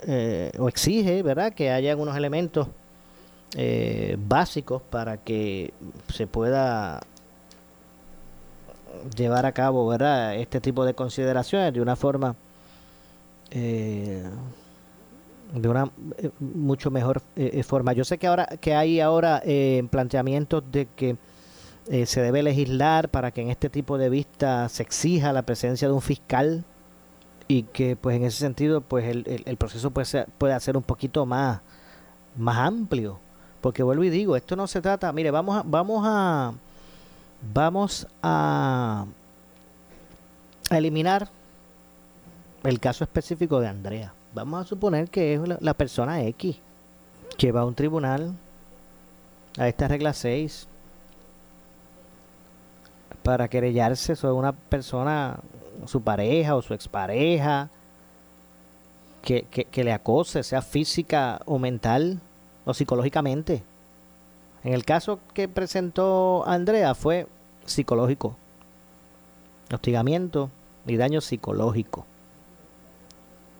eh, 0.08 0.52
o 0.58 0.70
exige, 0.70 1.22
¿verdad? 1.24 1.54
Que 1.54 1.72
haya 1.72 1.96
unos 1.96 2.16
elementos 2.16 2.68
eh, 3.56 4.18
básicos 4.20 4.82
para 4.82 5.18
que 5.18 5.74
se 6.10 6.28
pueda 6.28 7.02
llevar 9.16 9.46
a 9.46 9.52
cabo, 9.52 9.88
¿verdad? 9.88 10.36
Este 10.36 10.62
tipo 10.62 10.86
de 10.86 10.94
consideraciones 10.94 11.74
de 11.74 11.82
una 11.82 11.96
forma 11.96 12.36
eh, 13.52 14.24
de 15.54 15.68
una 15.68 15.92
eh, 16.18 16.30
mucho 16.40 16.90
mejor 16.92 17.22
eh, 17.36 17.62
forma. 17.64 17.94
Yo 17.94 18.06
sé 18.06 18.18
que 18.18 18.28
ahora 18.28 18.48
que 18.60 18.74
hay 18.74 19.02
ahora 19.02 19.44
planteamientos 19.90 20.64
de 20.72 20.88
que 20.96 21.18
eh, 21.90 22.06
se 22.06 22.22
debe 22.22 22.44
legislar 22.44 23.10
para 23.10 23.32
que 23.32 23.42
en 23.42 23.50
este 23.50 23.70
tipo 23.70 23.98
de 23.98 24.10
vistas 24.10 24.72
se 24.74 24.84
exija 24.84 25.34
la 25.34 25.42
presencia 25.44 25.88
de 25.88 25.94
un 25.94 26.02
fiscal 26.02 26.64
y 27.48 27.64
que 27.64 27.96
pues 27.96 28.16
en 28.16 28.24
ese 28.24 28.38
sentido 28.38 28.82
pues 28.82 29.06
el, 29.06 29.24
el- 29.28 29.44
el 29.46 29.58
proceso 29.58 29.92
puede 29.92 30.06
ser, 30.06 30.28
puede 30.38 30.58
ser 30.60 30.78
un 30.78 30.84
poquito 30.84 31.26
más 31.26 31.62
más 32.38 32.58
amplio. 32.58 33.20
Porque 33.62 33.84
vuelvo 33.84 34.04
y 34.04 34.10
digo 34.10 34.36
esto 34.36 34.56
no 34.56 34.68
se 34.68 34.82
trata 34.82 35.12
mire 35.12 35.32
vamos 35.32 35.58
a 35.58 35.64
vamos 35.66 36.04
a 36.08 36.54
vamos 37.54 38.08
a, 38.24 39.06
a 40.70 40.78
eliminar 40.78 41.30
el 42.64 42.80
caso 42.80 43.04
específico 43.04 43.60
de 43.60 43.68
Andrea. 43.68 44.14
Vamos 44.34 44.62
a 44.66 44.68
suponer 44.68 45.10
que 45.10 45.34
es 45.34 45.42
la, 45.48 45.58
la 45.60 45.74
persona 45.74 46.22
X 46.24 46.58
que 47.38 47.52
va 47.52 47.62
a 47.62 47.66
un 47.66 47.76
tribunal 47.76 48.34
a 49.58 49.68
esta 49.68 49.88
regla 49.88 50.14
6 50.14 50.68
para 53.24 53.48
querellarse 53.48 54.16
sobre 54.16 54.34
una 54.34 54.54
persona, 54.54 55.40
su 55.86 56.02
pareja 56.02 56.56
o 56.56 56.62
su 56.62 56.74
expareja, 56.74 57.70
que, 59.22 59.44
que, 59.44 59.84
le 59.84 59.94
acose, 59.94 60.44
sea 60.44 60.62
física 60.62 61.42
o 61.46 61.60
mental 61.60 62.20
o 62.66 62.74
psicológicamente. 62.74 63.64
En 64.64 64.74
el 64.74 64.84
caso 64.84 65.20
que 65.34 65.48
presentó 65.48 66.44
Andrea 66.48 66.96
fue 66.96 67.28
psicológico, 67.66 68.36
hostigamiento 69.72 70.50
y 70.88 70.98
daño 70.98 71.22
psicológico. 71.22 72.06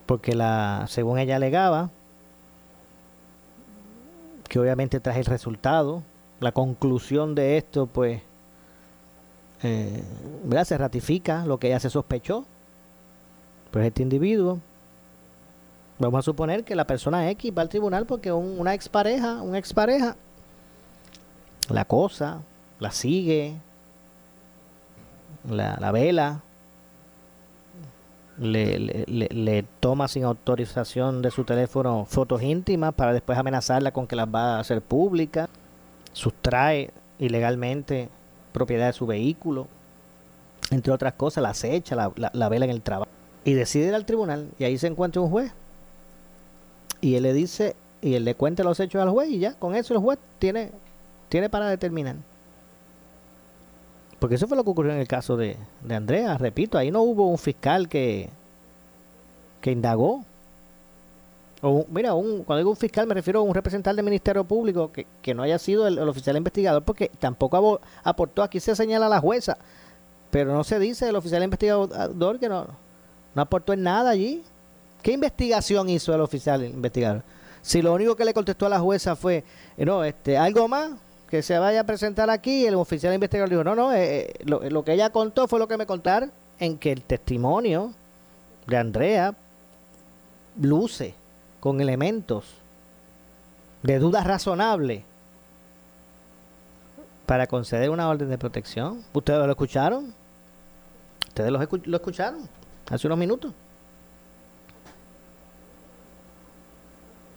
Porque 0.06 0.34
la, 0.34 0.86
según 0.88 1.18
ella 1.18 1.36
alegaba, 1.36 1.90
que 4.48 4.58
obviamente 4.58 5.00
tras 5.00 5.16
el 5.16 5.24
resultado, 5.24 6.02
la 6.40 6.52
conclusión 6.52 7.34
de 7.34 7.56
esto, 7.56 7.86
pues, 7.86 8.20
eh, 9.62 10.02
¿verdad? 10.44 10.64
se 10.64 10.78
ratifica 10.78 11.44
lo 11.46 11.58
que 11.58 11.68
ella 11.68 11.80
se 11.80 11.90
sospechó. 11.90 12.44
Pues 13.70 13.86
este 13.86 14.02
individuo, 14.02 14.58
vamos 15.98 16.18
a 16.18 16.22
suponer 16.22 16.64
que 16.64 16.74
la 16.74 16.86
persona 16.86 17.30
X 17.30 17.52
va 17.56 17.62
al 17.62 17.68
tribunal 17.68 18.06
porque 18.06 18.32
un- 18.32 18.58
una 18.58 18.74
expareja, 18.74 19.40
un 19.40 19.54
expareja, 19.56 20.16
la 21.70 21.84
cosa, 21.84 22.42
la 22.80 22.90
sigue, 22.90 23.54
la, 25.48 25.76
la 25.80 25.90
vela, 25.92 26.42
le, 28.38 28.78
le- 28.78 29.04
le- 29.06 29.28
le 29.32 29.62
toma 29.80 30.08
sin 30.08 30.24
autorización 30.24 31.22
de 31.22 31.30
su 31.30 31.44
teléfono 31.44 32.06
fotos 32.06 32.42
íntimas 32.42 32.94
para 32.94 33.12
después 33.12 33.38
amenazarla 33.38 33.92
con 33.92 34.06
que 34.06 34.16
las 34.16 34.26
va 34.28 34.56
a 34.56 34.60
hacer 34.60 34.82
públicas, 34.82 35.48
sustrae 36.12 36.90
ilegalmente 37.18 38.08
propiedad 38.52 38.86
de 38.86 38.92
su 38.92 39.06
vehículo, 39.06 39.66
entre 40.70 40.92
otras 40.92 41.14
cosas, 41.14 41.42
la 41.42 41.50
acecha, 41.50 41.96
la, 41.96 42.12
la, 42.16 42.30
la 42.32 42.48
vela 42.48 42.64
en 42.64 42.70
el 42.70 42.82
trabajo, 42.82 43.10
y 43.44 43.54
decide 43.54 43.88
ir 43.88 43.94
al 43.94 44.06
tribunal, 44.06 44.48
y 44.58 44.64
ahí 44.64 44.78
se 44.78 44.86
encuentra 44.86 45.20
un 45.20 45.30
juez, 45.30 45.52
y 47.00 47.16
él 47.16 47.24
le 47.24 47.32
dice, 47.32 47.74
y 48.00 48.14
él 48.14 48.24
le 48.24 48.34
cuenta 48.34 48.62
los 48.62 48.78
hechos 48.80 49.02
al 49.02 49.10
juez, 49.10 49.30
y 49.30 49.38
ya, 49.38 49.54
con 49.54 49.74
eso 49.74 49.94
el 49.94 50.00
juez 50.00 50.18
tiene, 50.38 50.70
tiene 51.28 51.48
para 51.48 51.68
determinar. 51.68 52.16
Porque 54.18 54.36
eso 54.36 54.46
fue 54.46 54.56
lo 54.56 54.62
que 54.62 54.70
ocurrió 54.70 54.92
en 54.92 55.00
el 55.00 55.08
caso 55.08 55.36
de, 55.36 55.56
de 55.82 55.94
Andrea, 55.96 56.38
repito, 56.38 56.78
ahí 56.78 56.92
no 56.92 57.02
hubo 57.02 57.26
un 57.26 57.38
fiscal 57.38 57.88
que, 57.88 58.30
que 59.60 59.72
indagó. 59.72 60.24
Mira, 61.88 62.14
un, 62.14 62.42
cuando 62.42 62.58
digo 62.58 62.70
un 62.70 62.76
fiscal 62.76 63.06
me 63.06 63.14
refiero 63.14 63.38
a 63.38 63.42
un 63.42 63.54
representante 63.54 63.94
del 63.94 64.04
Ministerio 64.04 64.42
Público 64.42 64.90
que, 64.90 65.06
que 65.22 65.32
no 65.32 65.44
haya 65.44 65.60
sido 65.60 65.86
el, 65.86 65.96
oficial 66.08 66.36
investigador 66.36 66.82
porque 66.82 67.08
tampoco 67.20 67.80
aportó, 68.02 68.42
aquí 68.42 68.58
se 68.58 68.74
señala 68.74 69.06
a 69.06 69.08
la 69.08 69.20
jueza, 69.20 69.56
pero 70.32 70.52
no 70.52 70.64
se 70.64 70.80
dice 70.80 71.08
el 71.08 71.14
oficial 71.14 71.40
investigador 71.44 72.40
que 72.40 72.48
no, 72.48 72.66
no 73.34 73.42
aportó 73.42 73.72
en 73.74 73.84
nada 73.84 74.10
allí. 74.10 74.42
¿Qué 75.02 75.12
investigación 75.12 75.88
hizo 75.88 76.12
el 76.12 76.20
oficial 76.20 76.64
investigador? 76.64 77.22
Si 77.60 77.80
lo 77.80 77.94
único 77.94 78.16
que 78.16 78.24
le 78.24 78.34
contestó 78.34 78.66
a 78.66 78.68
la 78.68 78.80
jueza 78.80 79.14
fue, 79.14 79.44
eh, 79.76 79.84
no, 79.84 80.02
este, 80.02 80.36
algo 80.36 80.66
más 80.66 80.90
que 81.28 81.42
se 81.42 81.56
vaya 81.58 81.82
a 81.82 81.84
presentar 81.84 82.28
aquí, 82.28 82.66
el 82.66 82.74
oficial 82.74 83.14
investigador 83.14 83.48
dijo, 83.48 83.62
no, 83.62 83.76
no, 83.76 83.92
eh, 83.92 84.20
eh, 84.20 84.34
lo, 84.46 84.68
lo 84.68 84.84
que 84.84 84.94
ella 84.94 85.10
contó 85.10 85.46
fue 85.46 85.60
lo 85.60 85.68
que 85.68 85.76
me 85.76 85.86
contaron, 85.86 86.32
en 86.58 86.76
que 86.76 86.90
el 86.90 87.02
testimonio 87.02 87.92
de 88.66 88.76
Andrea 88.76 89.34
luce 90.60 91.21
con 91.62 91.80
elementos 91.80 92.56
de 93.84 94.00
duda 94.00 94.24
razonable 94.24 95.04
para 97.24 97.46
conceder 97.46 97.88
una 97.88 98.08
orden 98.08 98.28
de 98.28 98.36
protección. 98.36 99.04
¿Ustedes 99.12 99.46
lo 99.46 99.52
escucharon? 99.52 100.12
¿Ustedes 101.28 101.52
lo, 101.52 101.60
lo 101.60 101.96
escucharon 101.96 102.48
hace 102.90 103.06
unos 103.06 103.16
minutos? 103.16 103.52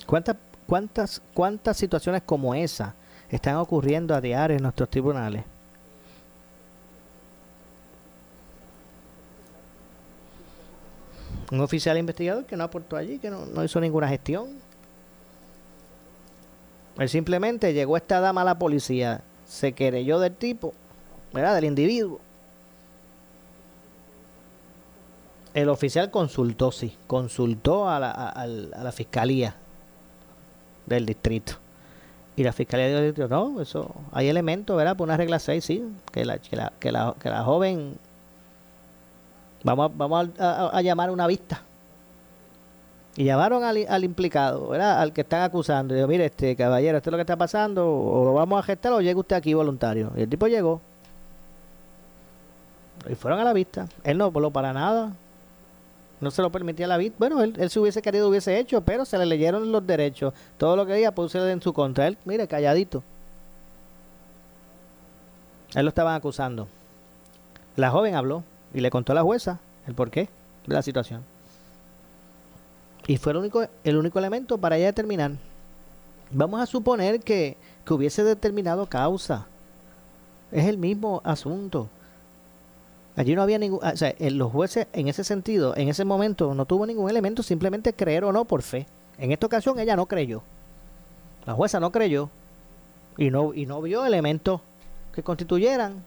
¿Cuántas, 0.07 0.37
cuántas, 0.65 1.21
¿Cuántas 1.35 1.77
situaciones 1.77 2.23
como 2.23 2.55
esa 2.55 2.95
están 3.29 3.57
ocurriendo 3.57 4.15
a 4.15 4.21
diario 4.21 4.57
en 4.57 4.63
nuestros 4.63 4.89
tribunales? 4.89 5.43
Un 11.51 11.61
oficial 11.61 11.97
investigador 11.97 12.45
que 12.45 12.57
no 12.57 12.63
aportó 12.63 12.95
allí, 12.97 13.19
que 13.19 13.29
no, 13.29 13.45
no 13.45 13.63
hizo 13.63 13.79
ninguna 13.79 14.07
gestión. 14.07 14.49
Él 16.97 17.09
simplemente 17.09 17.73
llegó 17.73 17.97
esta 17.97 18.19
dama 18.19 18.41
a 18.41 18.45
la 18.45 18.57
policía, 18.57 19.21
se 19.45 19.73
querelló 19.73 20.19
del 20.19 20.33
tipo, 20.35 20.73
¿verdad? 21.33 21.55
Del 21.55 21.65
individuo. 21.65 22.19
El 25.53 25.69
oficial 25.69 26.11
consultó, 26.11 26.71
sí, 26.71 26.97
consultó 27.07 27.89
a 27.89 27.99
la, 27.99 28.11
a- 28.11 28.45
la 28.47 28.91
fiscalía 28.91 29.55
del 30.85 31.05
distrito. 31.05 31.53
Y 32.35 32.43
la 32.43 32.51
fiscalía 32.51 32.87
del 32.87 33.05
distrito, 33.05 33.29
no, 33.29 33.61
eso, 33.61 33.93
hay 34.11 34.27
elementos, 34.27 34.75
¿verdad? 34.75 34.97
Por 34.97 35.07
una 35.07 35.15
regla 35.15 35.39
6, 35.39 35.63
sí, 35.63 35.83
que 36.11 36.25
la, 36.25 36.37
que 36.39 36.55
la, 36.57 36.73
que 36.79 36.91
la, 36.91 37.15
que 37.19 37.29
la 37.29 37.43
joven, 37.43 37.97
vamos, 39.65 39.91
a- 39.91 39.93
vamos 39.97 40.29
a, 40.39 40.49
a- 40.67 40.77
a 40.77 40.81
llamar 40.81 41.09
a 41.09 41.11
una 41.11 41.27
vista. 41.27 41.61
Y 43.17 43.23
llamaron 43.23 43.63
al, 43.63 43.85
al 43.87 44.03
implicado, 44.03 44.67
¿verdad? 44.69 44.99
Al 45.01 45.13
que 45.13 45.21
están 45.21 45.41
acusando. 45.41 45.93
Y 45.93 45.97
dijo, 45.97 46.07
mire, 46.07 46.25
este 46.25 46.55
caballero, 46.55 46.97
esto 46.97 47.09
es 47.09 47.11
lo 47.11 47.17
que 47.17 47.21
está 47.21 47.37
pasando, 47.37 47.89
o 47.89 48.25
lo 48.25 48.33
vamos 48.33 48.59
a 48.59 48.63
gestar 48.63 48.91
o 48.93 48.99
llega 49.01 49.17
usted 49.19 49.35
aquí 49.37 49.53
voluntario. 49.53 50.11
Y 50.17 50.21
el 50.23 50.29
tipo 50.29 50.47
llegó. 50.47 50.81
Y 53.09 53.15
fueron 53.15 53.39
a 53.39 53.43
la 53.45 53.53
vista. 53.53 53.87
Él 54.03 54.17
no 54.17 54.31
voló 54.31 54.51
para 54.51 54.73
nada. 54.73 55.13
No 56.19 56.31
se 56.31 56.41
lo 56.41 56.51
permitía 56.51 56.87
la 56.87 56.97
vista. 56.97 57.15
Bueno, 57.19 57.41
él, 57.41 57.53
él 57.57 57.69
si 57.69 57.79
hubiese 57.79 58.01
querido 58.01 58.27
hubiese 58.27 58.57
hecho, 58.59 58.81
pero 58.81 59.05
se 59.05 59.17
le 59.17 59.25
leyeron 59.25 59.71
los 59.71 59.85
derechos. 59.87 60.33
Todo 60.57 60.75
lo 60.75 60.85
que 60.85 60.97
ella 60.97 61.13
puso 61.13 61.47
en 61.47 61.61
su 61.61 61.71
contra. 61.71 62.07
Él, 62.07 62.17
mire, 62.25 62.47
calladito. 62.47 63.01
Él 65.73 65.83
lo 65.85 65.89
estaban 65.89 66.15
acusando. 66.15 66.67
La 67.75 67.91
joven 67.91 68.15
habló 68.15 68.43
y 68.75 68.81
le 68.81 68.91
contó 68.91 69.13
a 69.13 69.15
la 69.15 69.23
jueza 69.23 69.59
el 69.87 69.95
porqué 69.95 70.27
de 70.67 70.73
la 70.75 70.81
situación. 70.81 71.23
Y 73.07 73.17
fue 73.17 73.31
el 73.31 73.37
único, 73.37 73.65
el 73.83 73.97
único 73.97 74.19
elemento 74.19 74.57
para 74.57 74.77
ella 74.77 74.87
determinar. 74.87 75.31
Vamos 76.29 76.59
a 76.59 76.65
suponer 76.65 77.21
que, 77.21 77.55
que 77.85 77.93
hubiese 77.93 78.23
determinado 78.23 78.85
causa. 78.87 79.47
Es 80.51 80.65
el 80.65 80.77
mismo 80.77 81.21
asunto. 81.23 81.87
Allí 83.15 83.33
no 83.33 83.43
había 83.43 83.59
ningún... 83.59 83.79
O 83.81 83.95
sea, 83.95 84.13
en 84.19 84.37
los 84.37 84.51
jueces 84.51 84.87
en 84.91 85.07
ese 85.07 85.23
sentido, 85.23 85.75
en 85.77 85.87
ese 85.87 86.03
momento, 86.03 86.53
no 86.53 86.65
tuvo 86.65 86.85
ningún 86.85 87.09
elemento, 87.09 87.43
simplemente 87.43 87.93
creer 87.93 88.25
o 88.25 88.33
no 88.33 88.43
por 88.43 88.61
fe. 88.61 88.87
En 89.17 89.31
esta 89.31 89.45
ocasión 89.45 89.79
ella 89.79 89.95
no 89.95 90.07
creyó. 90.07 90.41
La 91.45 91.53
jueza 91.53 91.79
no 91.79 91.93
creyó. 91.93 92.29
Y 93.17 93.29
no, 93.29 93.53
y 93.53 93.65
no 93.67 93.81
vio 93.81 94.05
elementos 94.05 94.59
que 95.13 95.23
constituyeran 95.23 96.03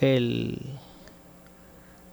el... 0.00 0.60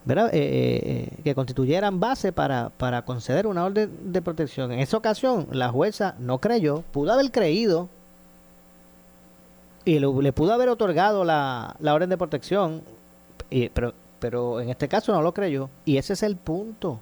¿verdad? 0.06 0.34
Eh, 0.34 0.40
eh, 0.40 0.82
eh, 0.86 1.22
que 1.24 1.34
constituyeran 1.34 2.00
base 2.00 2.34
para, 2.34 2.70
para 2.72 3.04
conceder 3.06 3.48
una 3.48 3.64
orden 3.64 4.12
de 4.12 4.22
protección. 4.22 4.72
En 4.74 4.80
esa 4.80 4.98
ocasión, 4.98 5.48
la 5.52 5.70
jueza 5.70 6.16
no 6.20 6.40
creyó, 6.40 6.84
pudo 6.92 7.14
haber 7.14 7.32
creído 7.32 7.88
y 9.86 10.00
le 10.00 10.34
pudo 10.34 10.54
haber 10.54 10.70
otorgado 10.70 11.24
la, 11.24 11.76
la 11.80 11.94
orden 11.94 12.10
de 12.10 12.18
protección, 12.18 12.82
y- 13.50 13.70
pero, 13.70 13.94
pero 14.20 14.60
en 14.60 14.70
este 14.70 14.88
caso 14.90 15.14
no 15.14 15.22
lo 15.22 15.34
creyó. 15.34 15.70
Y 15.86 15.98
ese 15.98 16.14
es 16.14 16.24
el 16.24 16.36
punto. 16.36 17.00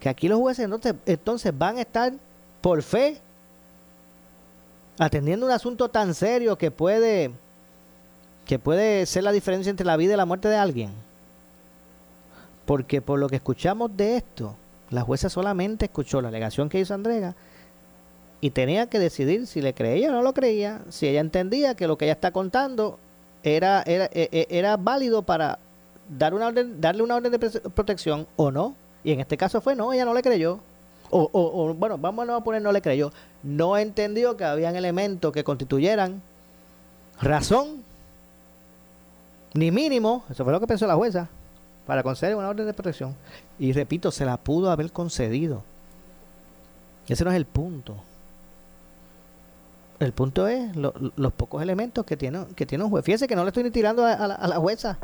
Que 0.00 0.08
aquí 0.08 0.28
los 0.28 0.38
jueces 0.40 0.64
entonces, 0.64 0.94
entonces 1.06 1.56
van 1.56 1.78
a 1.78 1.82
estar 1.82 2.12
por 2.60 2.82
fe 2.82 3.20
atendiendo 4.98 5.46
un 5.46 5.52
asunto 5.52 5.88
tan 5.88 6.14
serio 6.14 6.58
que 6.58 6.70
puede 6.70 7.30
que 8.44 8.58
puede 8.58 9.06
ser 9.06 9.24
la 9.24 9.32
diferencia 9.32 9.70
entre 9.70 9.86
la 9.86 9.96
vida 9.96 10.14
y 10.14 10.16
la 10.16 10.26
muerte 10.26 10.48
de 10.48 10.56
alguien. 10.56 10.90
Porque 12.66 13.02
por 13.02 13.18
lo 13.18 13.28
que 13.28 13.36
escuchamos 13.36 13.96
de 13.96 14.16
esto, 14.16 14.56
la 14.90 15.02
jueza 15.02 15.28
solamente 15.28 15.86
escuchó 15.86 16.20
la 16.20 16.28
alegación 16.28 16.68
que 16.68 16.80
hizo 16.80 16.94
Andrega 16.94 17.34
y 18.40 18.50
tenía 18.50 18.86
que 18.88 18.98
decidir 18.98 19.46
si 19.46 19.62
le 19.62 19.74
creía 19.74 20.10
o 20.10 20.12
no 20.12 20.22
lo 20.22 20.34
creía, 20.34 20.82
si 20.90 21.06
ella 21.08 21.20
entendía 21.20 21.74
que 21.74 21.86
lo 21.86 21.96
que 21.96 22.06
ella 22.06 22.12
está 22.12 22.30
contando 22.30 22.98
era, 23.42 23.82
era, 23.86 24.06
e- 24.06 24.28
e- 24.32 24.46
era 24.50 24.76
válido 24.76 25.22
para 25.22 25.58
dar 26.08 26.34
una 26.34 26.48
orden, 26.48 26.80
darle 26.80 27.02
una 27.02 27.16
orden 27.16 27.32
de 27.32 27.38
protección 27.38 28.26
o 28.36 28.50
no. 28.50 28.74
Y 29.02 29.12
en 29.12 29.20
este 29.20 29.36
caso 29.36 29.60
fue 29.60 29.74
no, 29.74 29.92
ella 29.92 30.04
no 30.04 30.14
le 30.14 30.22
creyó. 30.22 30.60
O, 31.10 31.28
o, 31.32 31.74
bueno, 31.74 31.98
vamos 31.98 32.28
a 32.28 32.40
poner 32.40 32.62
no 32.62 32.72
le 32.72 32.80
creyó. 32.82 33.12
No 33.42 33.76
entendió 33.76 34.36
que 34.36 34.44
habían 34.44 34.74
elementos 34.74 35.32
que 35.32 35.44
constituyeran 35.44 36.22
razón 37.20 37.83
ni 39.54 39.70
mínimo, 39.70 40.24
eso 40.28 40.44
fue 40.44 40.52
lo 40.52 40.60
que 40.60 40.66
pensó 40.66 40.86
la 40.86 40.96
jueza, 40.96 41.28
para 41.86 42.02
conceder 42.02 42.34
una 42.36 42.48
orden 42.48 42.66
de 42.66 42.74
protección. 42.74 43.14
Y 43.58 43.72
repito, 43.72 44.10
se 44.10 44.24
la 44.24 44.36
pudo 44.36 44.70
haber 44.70 44.90
concedido. 44.92 45.62
Ese 47.08 47.24
no 47.24 47.30
es 47.30 47.36
el 47.36 47.46
punto. 47.46 47.96
El 50.00 50.12
punto 50.12 50.48
es 50.48 50.74
lo- 50.76 50.92
los 51.16 51.32
pocos 51.32 51.62
elementos 51.62 52.04
que 52.04 52.16
tiene, 52.16 52.46
que 52.56 52.66
tiene 52.66 52.84
un 52.84 52.90
juez. 52.90 53.04
Fíjese 53.04 53.28
que 53.28 53.36
no 53.36 53.42
le 53.44 53.48
estoy 53.48 53.62
ni 53.62 53.70
tirando 53.70 54.04
a, 54.04 54.26
la, 54.26 54.34
a 54.34 54.48
la 54.48 54.56
jueza. 54.56 54.98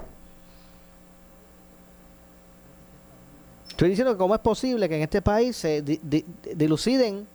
Estoy 3.68 3.88
diciendo 3.90 4.12
que 4.12 4.18
cómo 4.18 4.34
es 4.34 4.40
posible 4.40 4.88
que 4.88 4.96
en 4.96 5.02
este 5.02 5.22
país 5.22 5.56
se 5.56 5.80
di- 5.82 6.00
di- 6.02 6.24
diluciden 6.54 7.26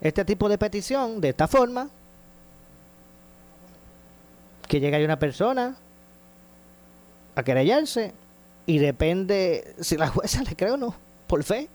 este 0.00 0.24
tipo 0.24 0.48
de 0.48 0.58
petición 0.58 1.20
de 1.20 1.28
esta 1.28 1.46
forma. 1.46 1.88
Que 4.66 4.80
llega 4.80 4.98
una 5.04 5.18
persona 5.18 5.76
a 7.38 7.42
querellarse 7.44 8.12
y 8.66 8.78
depende 8.78 9.74
si 9.80 9.96
la 9.96 10.08
jueza 10.08 10.42
le 10.42 10.56
cree 10.56 10.72
o 10.72 10.76
no, 10.76 10.94
por 11.26 11.42
fe. 11.44 11.68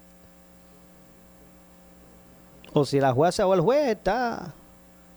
O 2.74 2.86
si 2.86 3.00
la 3.00 3.14
jueza 3.14 3.48
o 3.48 3.54
el 3.54 3.62
juez 3.62 3.90
está 3.90 4.54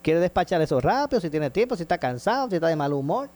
quiere 0.02 0.20
despachar 0.20 0.62
eso 0.62 0.80
rápido, 0.80 1.20
si 1.20 1.30
tiene 1.30 1.50
tiempo, 1.50 1.74
si 1.74 1.82
está 1.82 1.98
cansado, 1.98 2.48
si 2.48 2.54
está 2.54 2.68
de 2.68 2.76
mal 2.76 2.92
humor. 2.92 3.28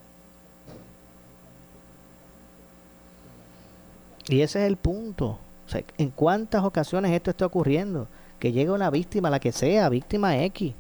Y 4.29 4.43
ese 4.43 4.61
es 4.61 4.69
el 4.69 4.77
punto. 4.77 5.39
O 5.67 5.69
sea, 5.69 5.83
¿En 5.99 6.11
cuántas 6.11 6.63
ocasiones 6.63 7.11
esto 7.11 7.33
está 7.33 7.47
ocurriendo? 7.47 8.07
Que 8.39 8.53
llega 8.53 8.73
una 8.73 8.89
víctima, 8.89 9.31
la 9.31 9.41
que 9.41 9.51
sea, 9.51 9.89
víctima 9.89 10.39
X. 10.45 10.73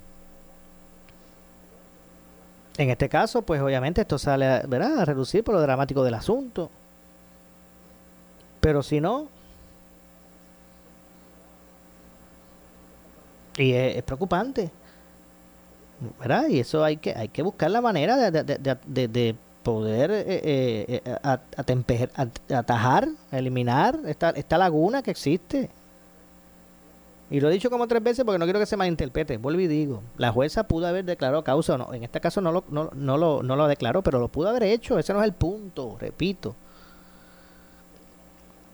En 2.80 2.88
este 2.88 3.10
caso, 3.10 3.42
pues 3.42 3.60
obviamente 3.60 4.00
esto 4.00 4.16
sale 4.18 4.46
a, 4.46 4.62
¿verdad? 4.66 5.00
a 5.00 5.04
reducir 5.04 5.44
por 5.44 5.54
lo 5.54 5.60
dramático 5.60 6.02
del 6.02 6.14
asunto. 6.14 6.70
Pero 8.62 8.82
si 8.82 9.02
no, 9.02 9.28
y 13.58 13.72
es, 13.72 14.02
preocupante, 14.02 14.70
¿verdad? 16.18 16.48
Y 16.48 16.60
eso 16.60 16.82
hay 16.82 16.96
que 16.96 17.12
hay 17.14 17.28
que 17.28 17.42
buscar 17.42 17.70
la 17.70 17.82
manera 17.82 18.16
de, 18.16 18.30
de- 18.30 18.56
de- 18.58 18.78
de- 18.86 19.08
de 19.08 19.36
poder 19.62 20.10
eh, 20.10 20.24
eh, 20.26 21.02
eh, 21.04 21.16
atemper- 21.22 22.10
at- 22.14 22.50
atajar, 22.52 23.08
eliminar 23.30 23.98
esta, 24.06 24.30
esta 24.30 24.56
laguna 24.56 25.02
que 25.02 25.10
existe. 25.10 25.68
Y 27.30 27.40
lo 27.40 27.48
he 27.48 27.52
dicho 27.52 27.70
como 27.70 27.86
tres 27.86 28.02
veces 28.02 28.24
porque 28.24 28.38
no 28.38 28.44
quiero 28.44 28.58
que 28.58 28.66
se 28.66 28.76
malinterprete. 28.76 29.36
Vuelvo 29.36 29.60
y 29.60 29.68
digo, 29.68 30.02
la 30.16 30.32
jueza 30.32 30.64
pudo 30.64 30.86
haber 30.86 31.04
declarado 31.04 31.44
causa 31.44 31.74
o 31.74 31.78
no. 31.78 31.94
En 31.94 32.02
este 32.02 32.20
caso 32.20 32.40
no 32.40 32.50
lo, 32.50 32.64
no, 32.70 32.90
no 32.92 33.16
lo, 33.16 33.42
no 33.42 33.54
lo 33.54 33.68
declaró, 33.68 34.02
pero 34.02 34.18
lo 34.18 34.28
pudo 34.28 34.48
haber 34.48 34.64
hecho. 34.64 34.98
Ese 34.98 35.12
no 35.12 35.20
es 35.20 35.26
el 35.26 35.32
punto, 35.32 35.96
repito. 36.00 36.56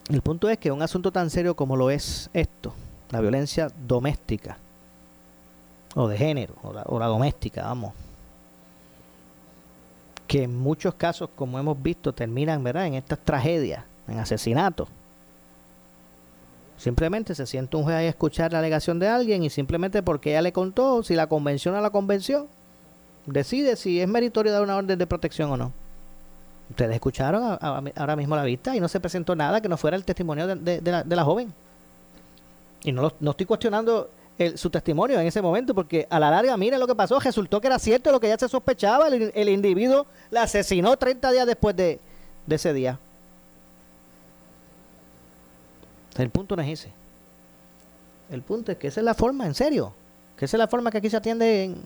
El 0.09 0.23
punto 0.23 0.49
es 0.49 0.57
que 0.57 0.73
un 0.73 0.83
asunto 0.83 1.13
tan 1.13 1.29
serio 1.29 1.55
como 1.55 1.77
lo 1.77 1.91
es 1.91 2.31
esto, 2.33 2.73
la 3.11 3.21
violencia 3.21 3.71
doméstica, 3.87 4.57
o 5.95 6.07
de 6.07 6.17
género, 6.17 6.55
o 6.63 6.73
la, 6.73 6.83
o 6.87 6.99
la 6.99 7.07
doméstica, 7.07 7.63
vamos, 7.65 7.93
que 10.27 10.45
en 10.45 10.57
muchos 10.57 10.95
casos, 10.95 11.29
como 11.35 11.59
hemos 11.59 11.83
visto, 11.83 12.13
terminan 12.13 12.63
¿verdad? 12.63 12.87
en 12.87 12.95
estas 12.95 13.19
tragedias, 13.19 13.85
en 14.07 14.19
asesinatos. 14.19 14.89
Simplemente 16.79 17.35
se 17.35 17.47
siente 17.47 17.77
un 17.77 17.85
juez 17.85 17.97
ahí 17.97 18.07
a 18.07 18.11
escuchar 18.11 18.53
la 18.53 18.59
alegación 18.59 18.99
de 18.99 19.09
alguien 19.09 19.43
y 19.43 19.51
simplemente 19.51 20.03
porque 20.03 20.31
ella 20.31 20.43
le 20.43 20.53
contó, 20.53 21.03
si 21.03 21.15
la 21.15 21.27
convención 21.27 21.75
o 21.75 21.81
la 21.81 21.91
convención, 21.91 22.47
decide 23.25 23.77
si 23.77 24.01
es 24.01 24.07
meritorio 24.09 24.53
dar 24.53 24.63
una 24.63 24.77
orden 24.77 24.99
de 24.99 25.07
protección 25.07 25.51
o 25.51 25.57
no. 25.57 25.73
Ustedes 26.71 26.95
escucharon 26.95 27.43
a- 27.43 27.55
a- 27.55 27.83
ahora 27.97 28.17
mismo 28.17 28.37
la 28.37 28.43
vista 28.45 28.77
y 28.77 28.81
no 28.81 28.89
se 28.89 29.01
presentó 29.01 29.35
nada 29.35 29.61
que 29.61 29.69
no 29.69 29.77
fuera 29.77 29.97
el 29.97 30.05
testimonio 30.05 30.47
de, 30.47 30.81
la, 30.83 31.03
de 31.03 31.17
la 31.17 31.25
joven. 31.25 31.53
Y 32.83 32.93
no, 32.93 33.13
no 33.21 33.31
estoy 33.31 33.47
cuestionando 33.47 34.11
el- 34.39 34.59
su 34.59 34.69
testimonio 34.69 35.19
en 35.19 35.27
ese 35.27 35.41
momento 35.41 35.75
porque 35.75 36.07
a 36.11 36.21
la 36.21 36.31
larga, 36.31 36.57
mira 36.59 36.77
lo 36.77 36.87
que 36.87 36.95
pasó, 36.95 37.19
resultó 37.21 37.61
que 37.61 37.69
era 37.69 37.79
cierto 37.79 38.13
lo 38.13 38.21
que 38.21 38.29
ya 38.29 38.37
se 38.39 38.49
sospechaba, 38.49 39.09
el, 39.09 39.33
el 39.35 39.49
individuo 39.49 40.07
la 40.31 40.43
asesinó 40.43 40.95
30 40.97 41.31
días 41.33 41.47
después 41.47 41.75
de, 41.75 42.01
de 42.47 42.55
ese 42.57 42.73
día. 42.75 42.99
El 46.17 46.31
punto 46.31 46.57
no 46.57 46.63
es 46.63 46.81
ese. 46.81 46.93
El 48.31 48.43
punto 48.43 48.73
es 48.73 48.79
que 48.79 48.89
esa 48.89 49.01
es 49.01 49.05
la 49.05 49.15
forma, 49.15 49.47
en 49.47 49.55
serio. 49.55 49.93
Que 50.37 50.47
esa 50.47 50.57
es 50.57 50.59
la 50.59 50.69
forma 50.69 50.91
que 50.91 50.99
aquí 50.99 51.11
se 51.11 51.17
atiende 51.17 51.65
en 51.65 51.77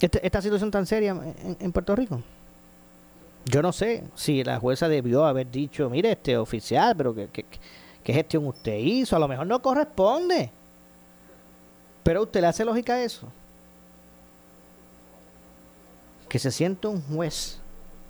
este- 0.00 0.24
esta 0.26 0.42
situación 0.42 0.70
tan 0.70 0.86
seria 0.86 1.16
en, 1.58 1.72
Puerto 1.72 1.96
Rico. 1.96 2.20
Yo 3.46 3.62
no 3.62 3.72
sé 3.72 4.04
si 4.14 4.42
la 4.44 4.58
jueza 4.58 4.88
debió 4.88 5.24
haber 5.24 5.50
dicho, 5.50 5.88
mire, 5.88 6.12
este 6.12 6.36
oficial, 6.36 6.94
pero 6.96 7.14
¿qué, 7.14 7.44
gestión 8.04 8.46
usted 8.46 8.76
hizo? 8.76 9.16
A 9.16 9.18
lo 9.18 9.28
mejor 9.28 9.46
no 9.46 9.62
corresponde. 9.62 10.50
Pero 12.02 12.22
usted 12.22 12.40
le 12.40 12.48
hace 12.48 12.64
lógica 12.64 12.94
a 12.94 13.02
eso. 13.02 13.28
Que 16.28 16.38
se 16.38 16.50
siente 16.50 16.88
un 16.88 17.00
juez 17.02 17.60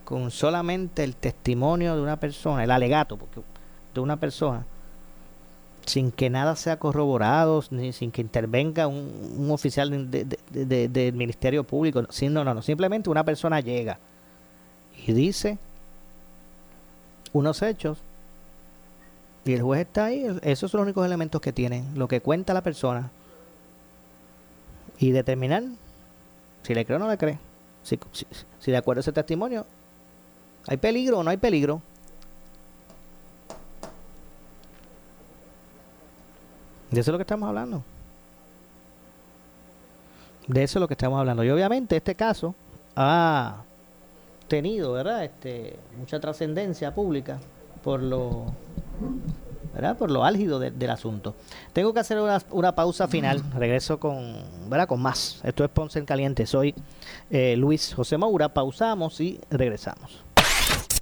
con 0.07 0.31
solamente 0.31 1.03
el 1.03 1.17
testimonio 1.17 1.97
de 1.97 2.01
una 2.01 2.17
persona, 2.19 2.63
el 2.63 2.71
alegato 2.71 3.17
porque, 3.17 3.41
de 3.93 4.01
una 4.01 4.17
persona, 4.17 4.65
sin 5.85 6.13
que 6.13 6.31
nada 6.31 6.55
sea 6.55 6.79
corroborado, 6.79 7.63
ni 7.71 7.93
sin 7.93 8.13
que 8.13 8.21
intervenga 8.23 8.87
un, 8.87 9.49
oficial 9.51 9.91
de- 10.11 10.25
de- 10.25 10.39
de- 10.51 10.65
de- 10.65 10.89
del 10.89 11.13
Ministerio 11.15 11.65
Público. 11.65 12.05
Sí, 12.11 12.29
no, 12.29 12.45
no, 12.45 12.55
no. 12.55 12.63
Simplemente 12.63 13.11
una 13.11 13.25
persona 13.25 13.59
llega 13.61 13.99
y 15.07 15.13
dice 15.13 15.59
unos 17.33 17.61
hechos 17.63 17.99
y 19.45 19.55
el 19.55 19.63
juez 19.63 19.81
está 19.89 20.05
ahí. 20.05 20.25
Esos 20.43 20.71
son 20.71 20.79
los 20.79 20.87
únicos 20.87 21.05
elementos 21.05 21.41
que 21.41 21.53
tienen, 21.53 21.99
lo 21.99 22.07
que 22.07 22.21
cuenta 22.21 22.55
la 22.55 22.63
persona 22.63 23.11
y 24.99 25.11
determinar 25.11 25.65
si 26.63 26.75
le 26.75 26.85
cree 26.85 26.97
o 26.97 27.01
no 27.01 27.09
le 27.09 27.19
cree. 27.19 27.39
Si, 27.83 27.99
si, 28.13 28.25
si 28.61 28.71
de 28.71 28.77
acuerdo 28.77 29.01
a 29.01 29.03
ese 29.03 29.13
testimonio 29.13 29.67
¿Hay 30.69 30.77
peligro 30.77 31.19
o 31.19 31.23
no 31.23 31.31
hay 31.31 31.37
peligro? 31.37 31.81
De 36.91 37.01
eso 37.01 37.11
es 37.11 37.13
lo 37.13 37.19
que 37.19 37.23
estamos 37.23 37.49
hablando. 37.49 37.83
De 40.47 40.63
eso 40.63 40.79
es 40.79 40.81
lo 40.81 40.89
que 40.89 40.95
estamos 40.95 41.19
hablando. 41.19 41.43
Y 41.45 41.51
obviamente 41.51 41.97
este 41.97 42.15
caso 42.15 42.55
ha 42.95 43.63
tenido, 44.49 44.93
¿verdad? 44.93 45.25
Este, 45.25 45.77
mucha 45.99 46.21
trascendencia 46.21 46.95
pública 46.95 47.39
por 47.83 48.01
lo, 48.03 48.45
¿verdad? 49.75 49.97
Por 49.99 50.11
lo 50.13 50.25
álgido 50.25 50.59
de- 50.61 50.71
del 50.71 50.91
asunto. 50.91 51.35
Tengo 51.73 51.93
que 51.93 52.01
hacer 52.01 52.19
una, 52.21 52.41
una 52.53 52.75
pausa 52.75 53.09
final. 53.09 53.43
Regreso 53.55 53.99
con, 53.99 54.37
¿verdad? 54.69 54.87
Con 54.87 55.03
más. 55.03 55.41
Esto 55.43 55.65
es 55.65 55.71
Ponce 55.71 55.99
en 55.99 56.07
Caliente. 56.07 56.47
Soy 56.47 56.75
eh, 57.31 57.57
Luis 57.57 57.93
José 57.95 58.17
Moura. 58.17 58.49
Pausamos 58.49 59.21
y 59.21 59.41
regresamos. 59.51 60.23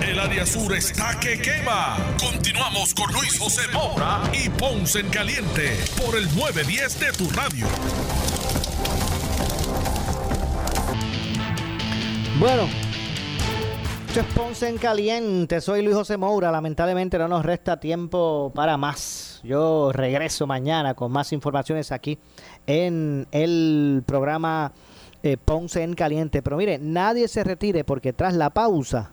El 0.00 0.18
área 0.18 0.46
sur 0.46 0.72
está 0.74 1.18
que 1.20 1.40
quema. 1.40 1.96
Continuamos 2.18 2.94
con 2.94 3.12
Luis 3.12 3.38
José 3.38 3.62
Moura 3.72 4.22
y 4.32 4.48
Ponce 4.48 5.00
en 5.00 5.08
Caliente 5.10 5.76
por 6.02 6.16
el 6.16 6.24
910 6.34 7.00
de 7.00 7.12
tu 7.12 7.28
radio. 7.30 7.66
Bueno, 12.38 12.68
esto 14.08 14.20
es 14.20 14.26
Ponce 14.34 14.68
en 14.68 14.78
Caliente. 14.78 15.60
Soy 15.60 15.82
Luis 15.82 15.94
José 15.94 16.16
Moura. 16.16 16.50
Lamentablemente 16.50 17.18
no 17.18 17.28
nos 17.28 17.44
resta 17.44 17.78
tiempo 17.78 18.50
para 18.54 18.76
más. 18.76 19.40
Yo 19.44 19.92
regreso 19.92 20.46
mañana 20.46 20.94
con 20.94 21.12
más 21.12 21.32
informaciones 21.32 21.92
aquí 21.92 22.18
en 22.66 23.26
el 23.30 24.02
programa 24.06 24.72
eh, 25.22 25.36
Ponce 25.36 25.82
en 25.82 25.94
Caliente. 25.94 26.40
Pero 26.40 26.56
mire, 26.56 26.78
nadie 26.78 27.28
se 27.28 27.44
retire 27.44 27.84
porque 27.84 28.12
tras 28.12 28.34
la 28.34 28.50
pausa, 28.50 29.12